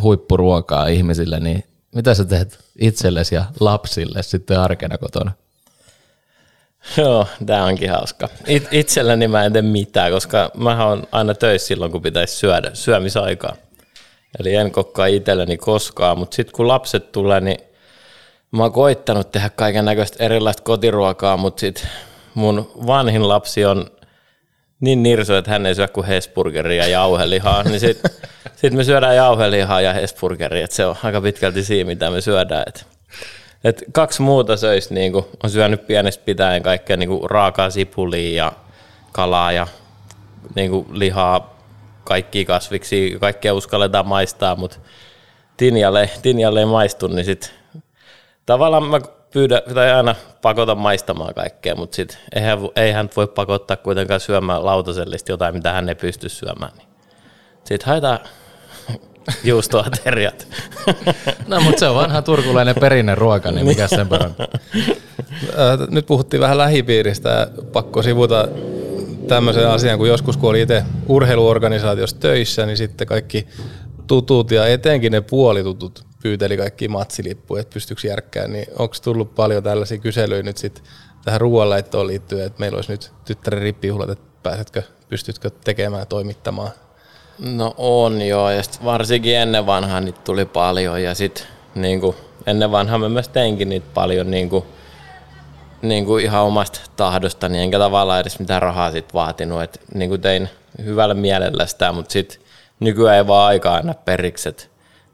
huippuruokaa 0.00 0.86
ihmisille, 0.86 1.40
niin 1.40 1.64
mitä 1.94 2.14
sä 2.14 2.24
teet 2.24 2.58
itsellesi 2.80 3.34
ja 3.34 3.44
lapsille 3.60 4.22
sitten 4.22 4.60
arkena 4.60 4.98
kotona? 4.98 5.32
Joo, 6.96 7.26
tää 7.46 7.64
onkin 7.64 7.90
hauska. 7.90 8.28
It, 8.46 8.68
itselläni 8.70 9.28
mä 9.28 9.44
en 9.44 9.52
tee 9.52 9.62
mitään, 9.62 10.12
koska 10.12 10.50
mä 10.56 10.86
oon 10.86 11.06
aina 11.12 11.34
töissä 11.34 11.66
silloin, 11.66 11.92
kun 11.92 12.02
pitäisi 12.02 12.36
syödä, 12.36 12.70
syömisaikaa. 12.74 13.56
Eli 14.40 14.54
en 14.54 14.70
kokkaa 14.70 15.06
itselleni 15.06 15.56
koskaan, 15.56 16.18
mutta 16.18 16.34
sitten 16.34 16.56
kun 16.56 16.68
lapset 16.68 17.12
tulee, 17.12 17.40
niin 17.40 17.58
mä 18.50 18.62
oon 18.62 18.72
koittanut 18.72 19.32
tehdä 19.32 19.50
kaiken 19.50 19.84
näköistä 19.84 20.24
erilaista 20.24 20.62
kotiruokaa, 20.62 21.36
mutta 21.36 21.60
sitten 21.60 21.88
mun 22.34 22.70
vanhin 22.86 23.28
lapsi 23.28 23.64
on 23.64 23.90
niin 24.80 25.02
nirso, 25.02 25.36
että 25.36 25.50
hän 25.50 25.66
ei 25.66 25.74
syö 25.74 25.88
kuin 25.88 26.06
Hesburgeria 26.06 26.82
ja 26.82 26.88
jauhelihaa, 26.88 27.62
niin 27.62 27.80
sitten 27.80 28.10
sit 28.56 28.72
me 28.72 28.84
syödään 28.84 29.16
jauhelihaa 29.16 29.80
ja 29.80 29.92
Hesburgeria, 29.92 30.64
että 30.64 30.76
se 30.76 30.86
on 30.86 30.96
aika 31.02 31.20
pitkälti 31.20 31.64
siinä, 31.64 31.88
mitä 31.88 32.10
me 32.10 32.20
syödään. 32.20 32.64
Et, 32.66 32.86
et 33.66 33.84
kaksi 33.92 34.22
muuta 34.22 34.56
söistä 34.56 34.94
niin 34.94 35.12
on 35.44 35.50
syönyt 35.50 35.86
pienestä 35.86 36.24
pitäen 36.24 36.62
kaikkea 36.62 36.96
niin 36.96 37.30
raakaa 37.30 37.70
sipulia 37.70 38.44
ja 38.44 38.52
kalaa 39.12 39.52
ja 39.52 39.66
niin 40.54 40.86
lihaa, 40.92 41.56
kaikkia 42.04 42.44
kasviksi, 42.44 43.16
kaikkea 43.20 43.54
uskalletaan 43.54 44.06
maistaa, 44.06 44.56
mutta 44.56 44.76
Tinjalle, 45.56 46.10
Tinjalle 46.22 46.60
ei 46.60 46.66
maistu, 46.66 47.06
niin 47.06 47.24
sitten 47.24 47.50
tavallaan 48.46 48.84
mä 48.84 49.00
pyydän, 49.32 49.62
tai 49.74 49.92
aina 49.92 50.14
pakotan 50.42 50.78
maistamaan 50.78 51.34
kaikkea, 51.34 51.74
mutta 51.74 51.96
sit 51.96 52.18
eihän, 52.34 52.58
eihän 52.76 53.10
voi 53.16 53.26
pakottaa 53.26 53.76
kuitenkaan 53.76 54.20
syömään 54.20 54.64
lautasellista 54.64 55.32
jotain, 55.32 55.54
mitä 55.54 55.72
hän 55.72 55.88
ei 55.88 55.94
pysty 55.94 56.28
syömään. 56.28 56.72
Niin. 56.76 56.88
Sitten 57.64 57.86
haetaan 57.86 58.18
juustoateriat. 59.44 60.46
No 61.46 61.60
mutta 61.60 61.80
se 61.80 61.88
on 61.88 61.94
vanha 61.94 62.22
turkulainen 62.22 62.74
perinne 62.80 63.14
ruoka, 63.14 63.52
niin 63.52 63.66
mikä 63.66 63.88
sen 63.88 64.08
parempi. 64.08 64.42
Nyt 65.90 66.06
puhuttiin 66.06 66.40
vähän 66.40 66.58
lähipiiristä 66.58 67.28
ja 67.28 67.46
pakko 67.72 68.02
sivuta 68.02 68.48
tämmöisen 69.28 69.68
asian, 69.68 69.98
kun 69.98 70.08
joskus 70.08 70.36
kun 70.36 70.50
oli 70.50 70.62
itse 70.62 70.84
urheiluorganisaatiossa 71.08 72.16
töissä, 72.20 72.66
niin 72.66 72.76
sitten 72.76 73.06
kaikki 73.06 73.46
tutut 74.06 74.50
ja 74.50 74.66
etenkin 74.66 75.12
ne 75.12 75.20
puolitutut 75.20 76.06
pyyteli 76.22 76.56
kaikki 76.56 76.88
matsilippuja, 76.88 77.60
että 77.60 77.74
pystyykö 77.74 78.08
järkkään, 78.08 78.52
niin 78.52 78.66
onko 78.78 78.94
tullut 79.02 79.34
paljon 79.34 79.62
tällaisia 79.62 79.98
kyselyjä 79.98 80.42
nyt 80.42 80.56
sitten 80.56 80.84
tähän 81.24 81.40
ruoanlaittoon 81.40 82.06
liittyen, 82.06 82.46
että 82.46 82.60
meillä 82.60 82.76
olisi 82.76 82.92
nyt 82.92 83.12
tyttären 83.24 83.62
rippijuhlat, 83.62 84.10
että 84.10 84.24
pääsetkö 84.42 84.82
pystytkö 85.08 85.50
tekemään 85.50 86.00
ja 86.00 86.06
toimittamaan? 86.06 86.70
No 87.38 87.74
on 87.76 88.22
joo, 88.22 88.50
ja 88.50 88.62
varsinkin 88.84 89.36
ennen 89.36 89.66
vanhaa 89.66 90.00
niitä 90.00 90.20
tuli 90.24 90.44
paljon, 90.44 91.02
ja 91.02 91.14
sitten 91.14 91.44
niin 91.74 92.00
ennen 92.46 92.72
vanhaa 92.72 92.98
mä 92.98 93.08
myös 93.08 93.28
teinkin 93.28 93.68
niitä 93.68 93.86
paljon 93.94 94.30
niin 94.30 94.50
kuin, 94.50 94.64
niin 95.82 96.04
kuin 96.06 96.24
ihan 96.24 96.42
omasta 96.42 96.80
tahdostani, 96.96 97.52
niin 97.52 97.62
enkä 97.62 97.78
tavallaan 97.78 98.20
edes 98.20 98.38
mitään 98.38 98.62
rahaa 98.62 98.90
sit 98.90 99.14
vaatinut, 99.14 99.62
että 99.62 99.80
niin 99.94 100.08
kuin 100.08 100.20
tein 100.20 100.48
hyvällä 100.84 101.14
mielellä 101.14 101.66
sitä, 101.66 101.92
mutta 101.92 102.12
sitten 102.12 102.40
nykyään 102.80 103.16
ei 103.16 103.26
vaan 103.26 103.48
aika 103.48 103.74
aina 103.74 103.94
periksi, 103.94 104.48
että 104.48 104.64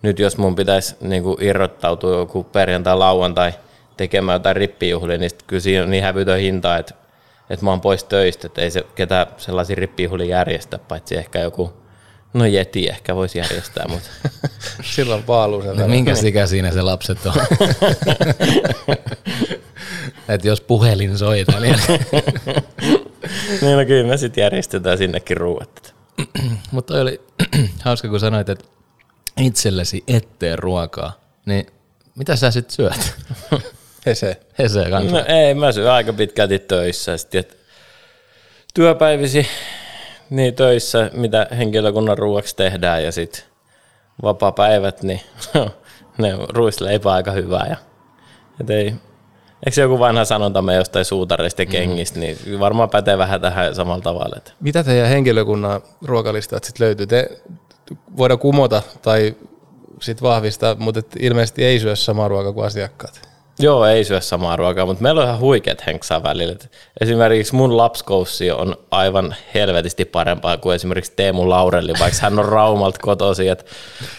nyt 0.02 0.18
jos 0.18 0.36
mun 0.36 0.54
pitäisi 0.54 0.96
niin 1.00 1.22
kuin 1.22 1.36
irrottautua 1.40 2.18
joku 2.18 2.44
perjantai, 2.44 2.96
lauantai 2.96 3.52
tekemään 3.96 4.36
jotain 4.36 4.56
rippijuhlia, 4.56 5.18
niin 5.18 5.30
kyllä 5.46 5.60
siinä 5.60 5.84
on 5.84 5.90
niin 5.90 6.04
hävytön 6.04 6.38
hinta, 6.38 6.76
että, 6.76 6.94
että 7.50 7.64
mä 7.64 7.70
oon 7.70 7.80
pois 7.80 8.04
töistä, 8.04 8.46
että 8.46 8.60
ei 8.60 8.70
se 8.70 8.84
ketään 8.94 9.26
sellaisia 9.36 9.76
rippijuhlia 9.76 10.26
järjestä, 10.26 10.78
paitsi 10.78 11.16
ehkä 11.16 11.38
joku, 11.38 11.81
no 12.34 12.46
Jeti 12.46 12.88
ehkä 12.88 13.14
voisi 13.14 13.38
järjestää, 13.38 13.88
mutta 13.88 14.08
Silloin 14.94 15.22
paaluu 15.22 15.62
sen 15.62 15.76
No, 15.76 15.88
minkä 15.88 16.12
ikä 16.24 16.46
siinä 16.46 16.72
se 16.72 16.82
lapset 16.82 17.18
on? 17.26 17.34
että 20.28 20.48
jos 20.48 20.60
puhelin 20.60 21.18
soita, 21.18 21.60
niin... 21.60 21.76
niin 23.62 23.78
no 23.78 23.84
kyllä 23.86 24.08
me 24.08 24.16
sitten 24.16 24.42
järjestetään 24.42 24.98
sinnekin 24.98 25.36
ruuat. 25.36 25.94
Mutta 26.72 27.00
oli 27.00 27.20
hauska, 27.84 28.08
kun 28.08 28.20
sanoit, 28.20 28.48
että 28.48 28.64
itsellesi 29.40 30.04
ettei 30.08 30.56
ruokaa, 30.56 31.20
niin 31.46 31.66
mitä 32.14 32.36
sä 32.36 32.50
sitten 32.50 32.74
syöt? 32.74 33.14
Hese. 34.06 34.40
Hese 34.58 34.90
kanssa. 34.90 35.16
No 35.16 35.24
ei, 35.28 35.54
mä 35.54 35.72
syön 35.72 35.90
aika 35.90 36.12
pitkälti 36.12 36.58
töissä. 36.58 37.16
Sitten, 37.16 37.40
että 37.40 37.54
työpäivisi 38.74 39.46
niin 40.32 40.54
töissä, 40.54 41.10
mitä 41.14 41.46
henkilökunnan 41.58 42.18
ruuaksi 42.18 42.56
tehdään 42.56 43.04
ja 43.04 43.12
sitten 43.12 43.42
vapaa-päivät, 44.22 45.02
niin 45.02 45.20
ne 46.18 46.32
ruisleipä 46.48 47.12
aika 47.12 47.30
hyvää. 47.30 47.66
Ja, 47.70 47.76
et 48.60 48.70
ei, 48.70 48.94
eikö 49.66 49.80
joku 49.80 49.98
vanha 49.98 50.24
sanonta 50.24 50.62
me 50.62 50.74
jostain 50.74 51.04
suutareista 51.04 51.62
ja 51.62 51.66
kengistä, 51.66 52.20
niin 52.20 52.60
varmaan 52.60 52.90
pätee 52.90 53.18
vähän 53.18 53.40
tähän 53.40 53.74
samalla 53.74 54.02
tavalla. 54.02 54.34
Että 54.36 54.52
Mitä 54.60 54.84
teidän 54.84 55.08
henkilökunnan 55.08 55.80
ruokalistat 56.04 56.64
sitten 56.64 56.84
löytyy? 56.86 57.06
Te 57.06 57.42
voidaan 58.16 58.38
kumota 58.38 58.82
tai 59.02 59.36
sit 60.00 60.22
vahvistaa, 60.22 60.74
mutta 60.74 61.00
ilmeisesti 61.18 61.64
ei 61.64 61.80
syö 61.80 61.96
samaa 61.96 62.28
ruokaa 62.28 62.52
kuin 62.52 62.66
asiakkaat. 62.66 63.31
Joo, 63.62 63.86
ei 63.86 64.04
syö 64.04 64.20
samaa 64.20 64.56
ruokaa, 64.56 64.86
mutta 64.86 65.02
meillä 65.02 65.20
on 65.20 65.26
ihan 65.26 65.40
huikeat 65.40 65.86
henksaa 65.86 66.22
välillä. 66.22 66.56
Esimerkiksi 67.00 67.54
mun 67.54 67.76
lapskoussi 67.76 68.50
on 68.50 68.76
aivan 68.90 69.34
helvetisti 69.54 70.04
parempaa 70.04 70.56
kuin 70.56 70.74
esimerkiksi 70.74 71.12
Teemu 71.16 71.48
Laurelli, 71.48 71.92
vaikka 72.00 72.18
hän 72.22 72.38
on 72.38 72.44
Raumalta 72.44 72.98
kotoisin. 73.02 73.52
Et 73.52 73.66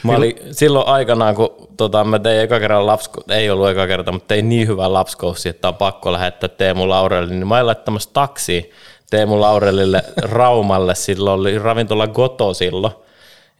mä 0.03 0.15
olin, 0.15 0.35
silloin 0.51 0.87
aikanaan, 0.87 1.35
kun 1.35 1.67
tota, 1.77 2.03
mä 2.03 2.19
tein 2.19 2.41
eka 2.41 2.59
kerran 2.59 2.87
lapsko, 2.87 3.21
ei 3.29 3.49
ollut 3.49 3.69
eka 3.69 3.87
kerta, 3.87 4.11
mutta 4.11 4.27
tein 4.27 4.49
niin 4.49 4.67
hyvän 4.67 4.93
lapskoussi, 4.93 5.49
että 5.49 5.67
on 5.67 5.75
pakko 5.75 6.11
lähettää 6.11 6.49
Teemu 6.49 6.89
Laurelli, 6.89 7.31
niin 7.31 7.47
mä 7.47 7.55
olin 7.55 7.67
laittamassa 7.67 8.09
taksi 8.13 8.71
Teemu 9.09 9.41
Laurellille 9.41 10.03
Raumalle, 10.17 10.95
silloin 10.95 11.39
oli 11.39 11.59
ravintola 11.59 12.07
Goto 12.07 12.53
silloin. 12.53 12.93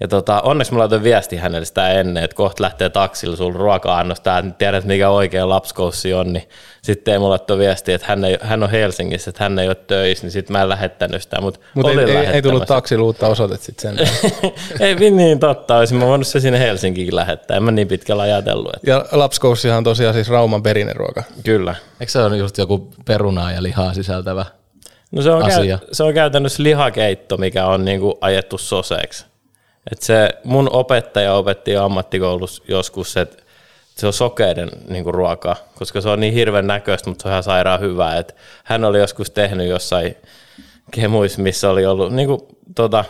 Ja 0.03 0.07
tota, 0.07 0.41
onneksi 0.41 0.73
mä 0.73 0.79
laitoin 0.79 1.03
viesti 1.03 1.37
hänelle 1.37 1.65
sitä 1.65 1.89
ennen, 1.89 2.23
että 2.23 2.35
kohta 2.35 2.63
lähtee 2.63 2.89
taksilla 2.89 3.35
sulla 3.35 3.57
ruoka-annosta, 3.57 4.37
että 4.37 4.51
tiedät 4.57 4.85
mikä 4.85 5.09
oikea 5.09 5.49
lapskoussi 5.49 6.13
on, 6.13 6.33
niin 6.33 6.49
sitten 6.81 7.21
mulle 7.21 7.29
laittoi 7.29 7.57
viesti, 7.57 7.93
että 7.93 8.07
hän, 8.07 8.25
ei, 8.25 8.37
hän 8.41 8.63
on 8.63 8.69
Helsingissä, 8.69 9.29
että 9.29 9.43
hän 9.43 9.59
ei 9.59 9.67
ole 9.67 9.75
töissä, 9.75 10.23
niin 10.23 10.31
sitten 10.31 10.53
mä 10.53 10.61
en 10.61 10.69
lähettänyt 10.69 11.21
sitä, 11.23 11.41
mutta 11.41 11.59
Mutta 11.73 11.91
ei, 11.91 11.97
olin 11.97 12.17
ei, 12.17 12.25
ei, 12.25 12.41
tullut 12.41 12.65
taksilla 12.65 13.03
uutta 13.03 13.27
osoitetta 13.27 13.65
sitten 13.65 13.97
sen. 13.97 14.07
ei 14.79 15.11
niin 15.11 15.39
totta, 15.39 15.77
olisin 15.77 15.97
mä 15.97 16.05
voinut 16.05 16.27
se 16.27 16.39
sinne 16.39 16.59
Helsinkiin 16.59 17.15
lähettää, 17.15 17.57
en 17.57 17.63
mä 17.63 17.71
niin 17.71 17.87
pitkällä 17.87 18.23
ajatellut. 18.23 18.75
Että. 18.75 18.91
Ja 18.91 19.05
lapskoussihan 19.11 19.77
on 19.77 19.83
tosiaan 19.83 20.13
siis 20.13 20.29
Rauman 20.29 20.63
perinneruoka. 20.63 21.23
Kyllä. 21.43 21.75
Eikö 21.99 22.11
se 22.11 22.19
ole 22.19 22.37
just 22.37 22.57
joku 22.57 22.89
perunaa 23.05 23.51
ja 23.51 23.63
lihaa 23.63 23.93
sisältävä? 23.93 24.45
No 25.11 25.21
se 25.21 25.31
on, 25.31 25.43
Asia. 25.43 25.77
käy, 25.77 25.87
se 25.91 26.03
on 26.03 26.13
käytännössä 26.13 26.63
lihakeitto, 26.63 27.37
mikä 27.37 27.65
on 27.65 27.85
niinku 27.85 28.17
ajettu 28.21 28.57
soseeksi. 28.57 29.32
Et 29.91 30.01
se 30.01 30.29
mun 30.43 30.69
opettaja 30.73 31.33
opetti 31.33 31.77
ammattikoulussa 31.77 32.63
joskus, 32.67 33.17
että 33.17 33.43
se 33.95 34.07
on 34.07 34.13
sokeiden 34.13 34.69
niinku 34.89 35.11
ruokaa, 35.11 35.55
koska 35.75 36.01
se 36.01 36.09
on 36.09 36.19
niin 36.19 36.33
hirveän 36.33 36.67
näköistä, 36.67 37.09
mutta 37.09 37.23
se 37.23 37.27
on 37.27 37.31
ihan 37.31 37.43
sairaan 37.43 37.79
hyvää. 37.79 38.17
Et 38.17 38.35
hän 38.63 38.85
oli 38.85 38.99
joskus 38.99 39.31
tehnyt 39.31 39.67
jossain 39.67 40.17
kemuissa, 40.91 41.41
missä 41.41 41.69
oli 41.69 41.85
ollut 41.85 42.13
niinku, 42.13 42.47
tota, 42.75 43.05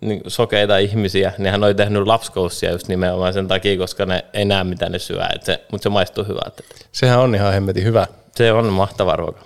niinku 0.00 0.30
sokeita 0.30 0.78
ihmisiä, 0.78 1.32
niin 1.38 1.50
hän 1.50 1.64
oli 1.64 1.74
tehnyt 1.74 2.06
lapskoussia 2.06 2.70
just 2.70 2.88
nimenomaan 2.88 3.32
sen 3.32 3.48
takia, 3.48 3.78
koska 3.78 4.06
ne 4.06 4.24
ei 4.32 4.44
näe 4.44 4.64
mitä 4.64 4.88
ne 4.88 4.98
syö, 4.98 5.26
et 5.34 5.42
se, 5.42 5.64
mutta 5.72 5.82
se 5.82 5.88
maistuu 5.88 6.24
hyvältä. 6.24 6.62
Sehän 6.92 7.20
on 7.20 7.34
ihan 7.34 7.52
hemmetin 7.52 7.84
hyvä. 7.84 8.06
Se 8.34 8.52
on 8.52 8.66
mahtava 8.72 9.16
ruoka. 9.16 9.40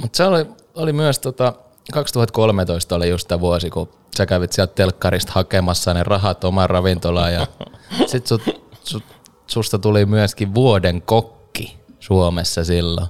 Mutta 0.00 0.16
se 0.16 0.24
oli, 0.24 0.46
oli 0.74 0.92
myös 0.92 1.18
tota, 1.18 1.52
2013 1.92 2.96
oli 2.96 3.08
just 3.08 3.28
tämä 3.28 3.40
vuosi, 3.40 3.70
kun 3.70 3.88
sä 4.16 4.26
kävit 4.26 4.52
sieltä 4.52 4.74
telkkarista 4.74 5.32
hakemassa 5.34 5.94
ne 5.94 6.02
rahat 6.02 6.44
omaan 6.44 6.70
ravintolaan 6.70 7.32
ja 7.32 7.46
sit 8.10 8.26
sut, 8.26 8.42
sut, 8.84 9.02
susta 9.46 9.78
tuli 9.78 10.06
myöskin 10.06 10.54
vuoden 10.54 11.02
kokki 11.02 11.76
Suomessa 12.00 12.64
silloin. 12.64 13.06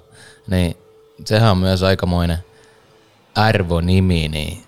Niin 0.46 0.76
sehän 1.24 1.50
on 1.50 1.59
myös 1.59 1.82
aikamoinen 1.82 2.38
arvonimi, 3.34 4.28
niin 4.28 4.62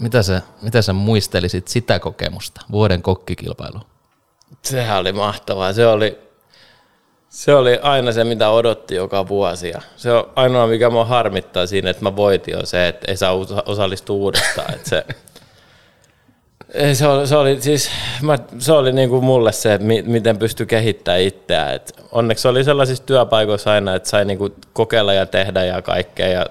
mitä 0.00 0.22
sä, 0.22 0.42
mitä 0.62 0.82
sä 0.82 0.92
muistelisit 0.92 1.68
sitä 1.68 1.98
kokemusta, 1.98 2.60
vuoden 2.72 3.02
kokkikilpailu? 3.02 3.80
Sehän 4.62 4.98
oli 4.98 5.12
mahtavaa. 5.12 5.72
Se 5.72 5.86
oli, 5.86 6.18
se 7.28 7.54
oli 7.54 7.78
aina 7.82 8.12
se, 8.12 8.24
mitä 8.24 8.50
odotti 8.50 8.94
joka 8.94 9.28
vuosi. 9.28 9.68
Ja 9.68 9.80
se 9.96 10.12
on 10.12 10.28
ainoa, 10.36 10.66
mikä 10.66 10.90
mua 10.90 11.04
harmittaa 11.04 11.66
siinä, 11.66 11.90
että 11.90 12.02
mä 12.02 12.16
voitin, 12.16 12.58
on 12.58 12.66
se, 12.66 12.88
että 12.88 13.10
ei 13.10 13.16
saa 13.16 13.32
osa- 13.32 13.62
osallistua 13.66 14.16
uudestaan. 14.16 14.74
Että 14.74 14.88
se, 14.88 15.04
se, 16.94 17.06
oli, 17.06 17.26
se 17.26 17.36
oli, 17.36 17.60
siis, 17.60 17.90
mä, 18.22 18.38
se 18.58 18.72
oli 18.72 18.92
niin 18.92 19.08
kuin 19.08 19.24
mulle 19.24 19.52
se, 19.52 19.78
miten 20.04 20.38
pystyi 20.38 20.66
kehittämään 20.66 21.20
itseään. 21.20 21.74
Et 21.74 21.92
onneksi 22.12 22.48
oli 22.48 22.64
sellaisissa 22.64 23.04
työpaikoissa 23.04 23.72
aina, 23.72 23.94
että 23.94 24.08
sai 24.08 24.24
niin 24.24 24.38
kuin 24.38 24.54
kokeilla 24.72 25.12
ja 25.12 25.26
tehdä 25.26 25.64
ja 25.64 25.82
kaikkea. 25.82 26.28
Ja 26.28 26.46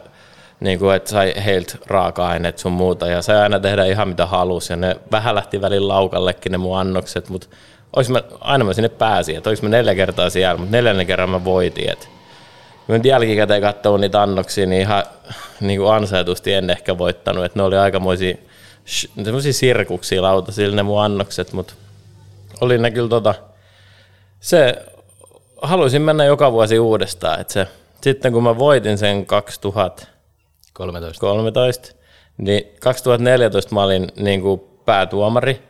niin 0.60 0.80
kuin, 0.80 0.96
että 0.96 1.10
sai 1.10 1.34
heiltä 1.46 1.78
raaka-aineet 1.88 2.58
sun 2.58 2.72
muuta 2.72 3.08
ja 3.08 3.22
sai 3.22 3.38
aina 3.38 3.60
tehdä 3.60 3.86
ihan 3.86 4.08
mitä 4.08 4.26
halusi 4.26 4.74
ja 4.74 4.78
ne 4.78 4.96
vähän 5.12 5.36
lähti 5.36 5.62
välillä 5.62 5.88
laukallekin 5.88 6.52
ne 6.52 6.58
mun 6.58 6.80
annokset, 6.80 7.30
mutta 7.30 7.48
olis 7.96 8.10
mä, 8.10 8.22
aina 8.42 8.66
mä 8.66 8.74
sinne 8.74 8.90
pääsin, 8.90 9.38
että 9.38 9.50
olis 9.50 9.62
mä 9.62 9.70
neljä 9.70 9.96
kertaa 9.96 10.30
siellä, 10.30 10.58
mutta 10.58 10.72
neljännen 10.72 11.08
kerran 11.08 11.30
mä 11.30 11.44
voitin, 11.44 11.90
että 11.90 12.08
mä 12.88 12.98
nyt 12.98 13.06
jälkikäteen 13.06 13.62
katsoin 13.62 14.02
niitä 14.02 14.22
annoksia, 14.22 14.66
niin 14.66 14.82
ihan 14.82 15.04
niin 15.62 15.80
kuin 15.80 15.94
ansaitusti 15.94 16.54
en 16.54 16.70
ehkä 16.70 16.98
voittanut, 16.98 17.46
että 17.46 17.60
ne 17.60 17.64
oli 17.64 17.78
aikamoisia 17.78 18.36
semmoisia 19.24 19.54
sirkuksia 19.54 20.22
lautasilla 20.22 20.76
ne 20.76 20.84
mun 20.84 21.02
annokset, 21.02 21.54
mutta 21.54 21.74
oli 22.62 22.78
ne 22.78 22.92
kyllä 22.92 23.10
tota, 23.10 23.36
se, 24.40 24.86
haluaisin 25.62 26.02
mennä 26.02 26.26
joka 26.26 26.52
vuosi 26.52 26.80
uudestaan, 26.80 27.42
että 27.42 27.54
se, 27.54 27.68
sitten 28.02 28.34
kun 28.34 28.44
mä 28.44 28.58
voitin 28.58 28.98
sen 28.98 29.26
2000, 29.26 30.08
13. 30.74 31.20
13, 31.20 31.96
niin 32.38 32.64
2014 32.80 33.76
mä 33.76 33.84
olin 33.84 34.08
niin 34.16 34.42
kuin 34.42 34.62
päätuomari, 34.86 35.62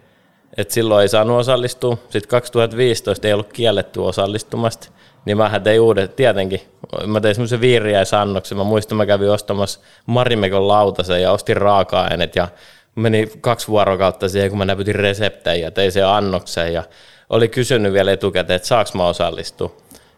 että 0.57 0.73
silloin 0.73 1.01
ei 1.01 1.09
saanut 1.09 1.39
osallistua. 1.39 1.97
Sitten 2.09 2.29
2015 2.29 3.27
ei 3.27 3.33
ollut 3.33 3.53
kielletty 3.53 3.99
osallistumasta, 3.99 4.89
niin 5.25 5.37
mä 5.37 5.59
tein 5.59 5.81
uudet, 5.81 6.15
tietenkin, 6.15 6.61
mä 7.05 7.21
tein 7.21 7.35
semmoisen 7.35 7.61
viiriäisannoksen. 7.61 8.57
Mä 8.57 8.63
muistan, 8.63 8.97
mä 8.97 9.05
kävin 9.05 9.31
ostamassa 9.31 9.79
Marimekon 10.05 10.67
lautasen 10.67 11.21
ja 11.21 11.31
ostin 11.31 11.57
raaka-aineet 11.57 12.35
ja 12.35 12.47
meni 12.95 13.31
kaksi 13.41 13.67
vuorokautta 13.67 14.29
siihen, 14.29 14.49
kun 14.49 14.57
mä 14.57 14.65
näpytin 14.65 14.95
reseptejä 14.95 15.65
ja 15.65 15.71
tein 15.71 15.91
sen 15.91 16.07
annoksen 16.07 16.73
ja 16.73 16.83
oli 17.29 17.47
kysynyt 17.47 17.93
vielä 17.93 18.11
etukäteen, 18.11 18.55
että 18.55 18.67
saaks 18.67 18.93
mä 18.93 19.07
osallistua. 19.07 19.75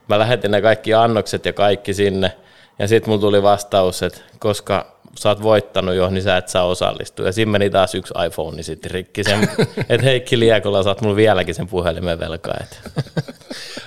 Mä 0.10 0.20
lähetin 0.20 0.52
ne 0.52 0.62
kaikki 0.62 0.94
annokset 0.94 1.46
ja 1.46 1.54
kaikki 1.54 1.94
sinne 1.94 2.32
ja 2.80 2.88
sitten 2.88 3.10
mulla 3.10 3.22
tuli 3.22 3.44
vastaus, 3.44 4.04
että 4.04 4.22
koska 4.40 4.97
sä 5.18 5.30
oot 5.30 5.44
voittanut 5.44 5.96
jo, 5.96 6.10
niin 6.10 6.24
sä 6.24 6.38
et 6.38 6.48
saa 6.50 6.64
osallistua. 6.66 7.26
Ja 7.26 7.32
siinä 7.32 7.52
meni 7.52 7.70
taas 7.70 7.96
yksi 7.96 8.14
iPhone 8.28 8.56
niin 8.56 8.64
sitten 8.64 8.92
rikki 8.92 9.24
sen, 9.24 9.50
että 9.90 10.06
Heikki 10.06 10.40
Liekola, 10.40 10.84
sä 10.84 10.90
oot 10.90 11.02
mulla 11.02 11.16
vieläkin 11.16 11.56
sen 11.56 11.68
puhelimen 11.68 12.20
velkaa. 12.20 12.58
Et. 12.62 12.82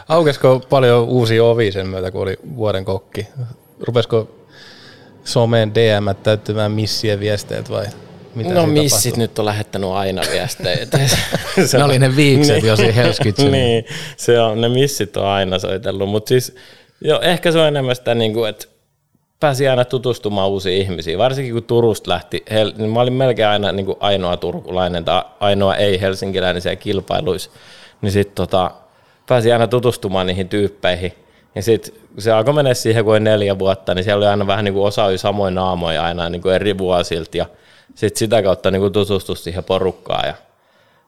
Aukesko 0.08 0.60
paljon 0.70 1.04
uusia 1.08 1.44
ovi 1.44 1.72
sen 1.72 1.86
myötä, 1.88 2.10
kun 2.10 2.22
oli 2.22 2.36
vuoden 2.56 2.84
kokki? 2.84 3.26
Rupesko 3.80 4.28
someen 5.24 5.74
DM 5.74 6.16
täyttämään 6.22 6.72
missien 6.72 7.20
viesteet 7.20 7.70
vai 7.70 7.86
mitä 8.34 8.54
No 8.54 8.66
missit 8.66 9.02
tapahtui? 9.02 9.22
nyt 9.22 9.38
on 9.38 9.44
lähettänyt 9.44 9.90
aina 9.90 10.22
viestejä. 10.32 10.86
Ne 11.78 11.84
oli 11.84 11.98
ne 11.98 12.16
viikset 12.16 12.62
jo 12.64 12.76
siinä 12.76 12.92
Hell's 12.92 13.22
Kitchenissä. 13.22 13.50
niin, 13.56 13.84
se 14.16 14.40
on, 14.40 14.60
ne 14.60 14.68
missit 14.68 15.16
on 15.16 15.24
aina 15.26 15.58
soitellut, 15.58 16.08
mutta 16.08 16.28
siis 16.28 16.56
joo, 17.00 17.20
ehkä 17.20 17.52
se 17.52 17.58
on 17.58 17.68
enemmän 17.68 17.96
sitä, 17.96 18.14
niin 18.14 18.32
kuin, 18.34 18.50
että 18.50 18.66
pääsi 19.40 19.68
aina 19.68 19.84
tutustumaan 19.84 20.48
uusiin 20.48 20.82
ihmisiin. 20.82 21.18
Varsinkin 21.18 21.52
kun 21.54 21.62
Turusta 21.62 22.10
lähti, 22.10 22.44
niin 22.76 22.90
mä 22.90 23.00
olin 23.00 23.12
melkein 23.12 23.48
aina 23.48 23.72
niin 23.72 23.86
kuin 23.86 23.98
ainoa 24.00 24.36
turkulainen 24.36 25.04
tai 25.04 25.22
ainoa 25.40 25.76
ei-helsinkiläinen 25.76 26.62
siellä 26.62 26.76
kilpailuissa. 26.76 27.50
Niin 28.00 28.12
sitten 28.12 28.34
tota, 28.34 28.70
pääsi 29.28 29.52
aina 29.52 29.66
tutustumaan 29.66 30.26
niihin 30.26 30.48
tyyppeihin. 30.48 31.12
Ja 31.54 31.62
sitten 31.62 31.94
kun 31.94 32.22
se 32.22 32.32
alkoi 32.32 32.54
mennä 32.54 32.74
siihen, 32.74 33.06
oli 33.06 33.20
neljä 33.20 33.58
vuotta, 33.58 33.94
niin 33.94 34.04
siellä 34.04 34.18
oli 34.18 34.26
aina 34.26 34.46
vähän 34.46 34.64
niin 34.64 34.74
kuin 34.74 34.86
osa 34.86 35.04
oli 35.04 35.18
samoin 35.18 35.54
naamoja 35.54 36.04
aina 36.04 36.28
niin 36.28 36.42
kuin 36.42 36.54
eri 36.54 36.78
vuosilta. 36.78 37.36
Ja 37.36 37.46
sitten 37.94 38.18
sitä 38.18 38.42
kautta 38.42 38.70
niin 38.70 38.80
kuin 38.80 38.92
tutustui 38.92 39.36
siihen 39.36 39.64
porukkaan. 39.64 40.26
Ja 40.26 40.34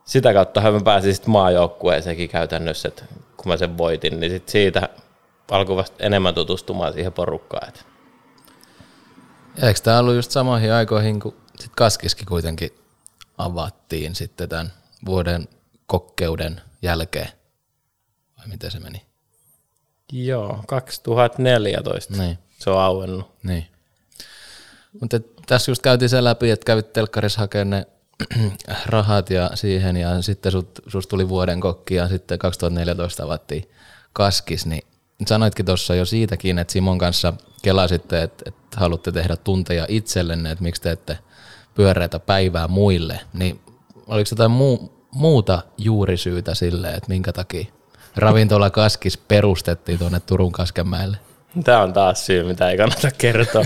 sitä 0.05 0.33
kautta 0.33 0.72
mä 0.72 0.80
pääsin 0.85 1.14
sitten 1.14 1.30
maajoukkueeseenkin 1.30 2.28
käytännössä, 2.28 2.89
että 2.89 3.05
kun 3.37 3.49
mä 3.49 3.57
sen 3.57 3.78
voitin, 3.78 4.20
niin 4.20 4.33
sit 4.33 4.49
siitä 4.49 4.89
alkoi 5.51 5.76
vasta 5.76 6.05
enemmän 6.05 6.35
tutustumaan 6.35 6.93
siihen 6.93 7.12
porukkaan. 7.12 7.68
Et. 7.68 7.91
Eikö 9.57 9.81
tämä 9.81 9.99
ollut 9.99 10.15
just 10.15 10.31
samoihin 10.31 10.73
aikoihin, 10.73 11.21
kun 11.21 11.37
sit 11.61 11.73
Kaskiskin 11.77 12.27
kuitenkin 12.27 12.71
avattiin 13.39 14.15
sitten 14.15 14.49
tämän 14.49 14.73
vuoden 15.07 15.49
kokkeuden 15.87 16.61
jälkeen? 16.83 17.29
Vai 18.39 18.47
miten 18.47 18.71
se 18.71 18.81
meni? 18.81 19.07
Joo, 20.13 20.65
2014 20.67 22.17
Niin. 22.17 22.39
se 22.59 22.71
on 22.71 22.81
auennut. 22.81 23.31
Niin. 23.43 23.67
Mutta 25.01 25.21
tässä 25.47 25.71
just 25.71 25.83
käytiin 25.83 26.09
se 26.09 26.25
läpi, 26.25 26.51
että 26.51 26.65
kävit 26.65 26.93
telkkarissa 26.93 27.41
hakemaan 27.41 27.71
ne 27.71 27.87
rahat 28.87 29.31
ja 29.31 29.51
siihen 29.55 29.97
ja 29.97 30.23
sitten 30.23 30.53
sut, 30.53 30.81
susta 30.87 31.11
tuli 31.11 31.29
vuoden 31.29 31.61
kokki 31.61 31.95
ja 31.95 32.09
sitten 32.09 32.39
2014 32.39 33.25
avattiin 33.25 33.71
kaskis, 34.13 34.67
niin 34.67 34.83
sanoitkin 35.27 35.67
tuossa 35.67 35.95
jo 35.95 36.05
siitäkin, 36.05 36.59
että 36.59 36.73
Simon 36.73 36.99
kanssa 36.99 37.33
kelasitte, 37.63 38.23
että, 38.23 38.43
että 38.47 38.81
haluatte 38.81 39.13
tehdä 39.13 39.37
tunteja 39.37 39.87
itsellenne, 39.89 40.51
että 40.51 40.65
miksi 40.65 40.83
teette 40.83 41.19
pyöreitä 41.75 42.19
päivää 42.19 42.69
muille, 42.69 43.21
niin 43.33 43.61
oliko 44.07 44.29
jotain 44.31 44.51
muu, 44.51 44.93
muuta 45.15 45.63
juurisyytä 45.79 46.55
sille, 46.55 46.89
että 46.89 47.09
minkä 47.09 47.33
takia 47.33 47.67
ravintola 48.17 48.71
Kaskis 48.71 49.19
perustettiin 49.19 49.99
tuonne 49.99 50.21
Turun 50.21 50.53
Kaskenmäelle? 50.53 51.17
Tämä 51.65 51.83
on 51.83 51.93
taas 51.93 52.27
syy, 52.27 52.43
mitä 52.45 52.71
ei 52.71 52.77
kannata 52.77 53.09
kertoa. 53.19 53.65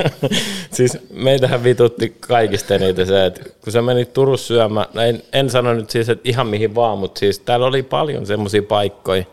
siis 0.76 0.98
meitähän 1.10 1.64
vitutti 1.64 2.16
kaikista 2.20 2.74
eniten 2.74 3.06
se, 3.06 3.26
että 3.26 3.40
kun 3.64 3.72
sä 3.72 3.82
menit 3.82 4.12
Turussa 4.12 4.46
syömään, 4.46 4.86
no 4.94 5.02
en, 5.02 5.22
en 5.32 5.50
sano 5.50 5.74
nyt 5.74 5.90
siis, 5.90 6.08
että 6.08 6.28
ihan 6.28 6.46
mihin 6.46 6.74
vaan, 6.74 6.98
mutta 6.98 7.18
siis 7.18 7.38
täällä 7.38 7.66
oli 7.66 7.82
paljon 7.82 8.26
semmoisia 8.26 8.62
paikkoja, 8.62 9.24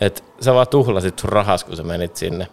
että 0.00 0.22
sä 0.40 0.54
vaan 0.54 0.68
tuhlasit 0.68 1.18
sun 1.18 1.30
rahas, 1.30 1.64
kun 1.64 1.76
sä 1.76 1.82
menit 1.82 2.16
sinne. 2.16 2.46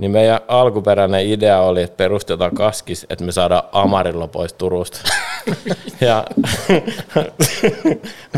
Niin 0.00 0.10
meidän 0.10 0.40
alkuperäinen 0.48 1.26
idea 1.26 1.60
oli, 1.60 1.82
että 1.82 1.96
perustetaan 1.96 2.54
kaskis, 2.54 3.06
että 3.10 3.24
me 3.24 3.32
saadaan 3.32 3.62
Amarillo 3.72 4.28
pois 4.28 4.52
Turusta. 4.52 5.00
ja 6.00 6.24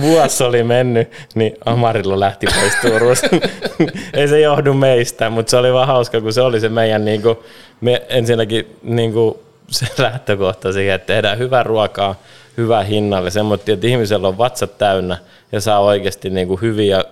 vuosi 0.01 0.45
oli 0.45 0.63
mennyt, 0.63 1.11
niin 1.35 1.57
Amarillo 1.65 2.21
lähti 2.21 2.47
pois 2.61 2.75
Turusta. 2.83 3.29
Ei 4.15 4.29
se 4.29 4.41
johdu 4.41 4.75
meistä, 4.75 5.31
mutta 5.31 5.51
se 5.51 5.57
oli 5.57 5.73
vaan 5.73 5.87
hauska, 5.87 6.21
kun 6.21 6.33
se 6.33 6.41
oli 6.41 6.61
se 6.61 6.69
meidän 6.69 7.05
niinku, 7.05 7.45
me 7.81 8.03
ensinnäkin 8.09 8.77
niinku, 8.83 9.43
se 9.71 9.87
lähtökohta 9.99 10.73
siihen, 10.73 10.95
että 10.95 11.07
tehdään 11.07 11.39
hyvää 11.39 11.63
ruokaa, 11.63 12.15
hyvää 12.57 12.83
hinnalle, 12.83 13.31
semmoinen, 13.31 13.75
että 13.75 13.87
ihmisellä 13.87 14.29
on 14.29 14.39
vatsat 14.39 14.79
täynnä 14.79 15.17
ja 15.53 15.61
saa 15.61 15.81
oikeasti 15.81 16.31
niinku 16.31 16.57
hyviä, 16.57 17.05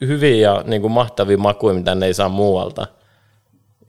hyviä 0.00 0.50
ja 0.50 0.62
niinku 0.66 0.88
mahtavia 0.88 1.38
makuja, 1.38 1.74
mitä 1.74 1.94
ne 1.94 2.06
ei 2.06 2.14
saa 2.14 2.28
muualta 2.28 2.86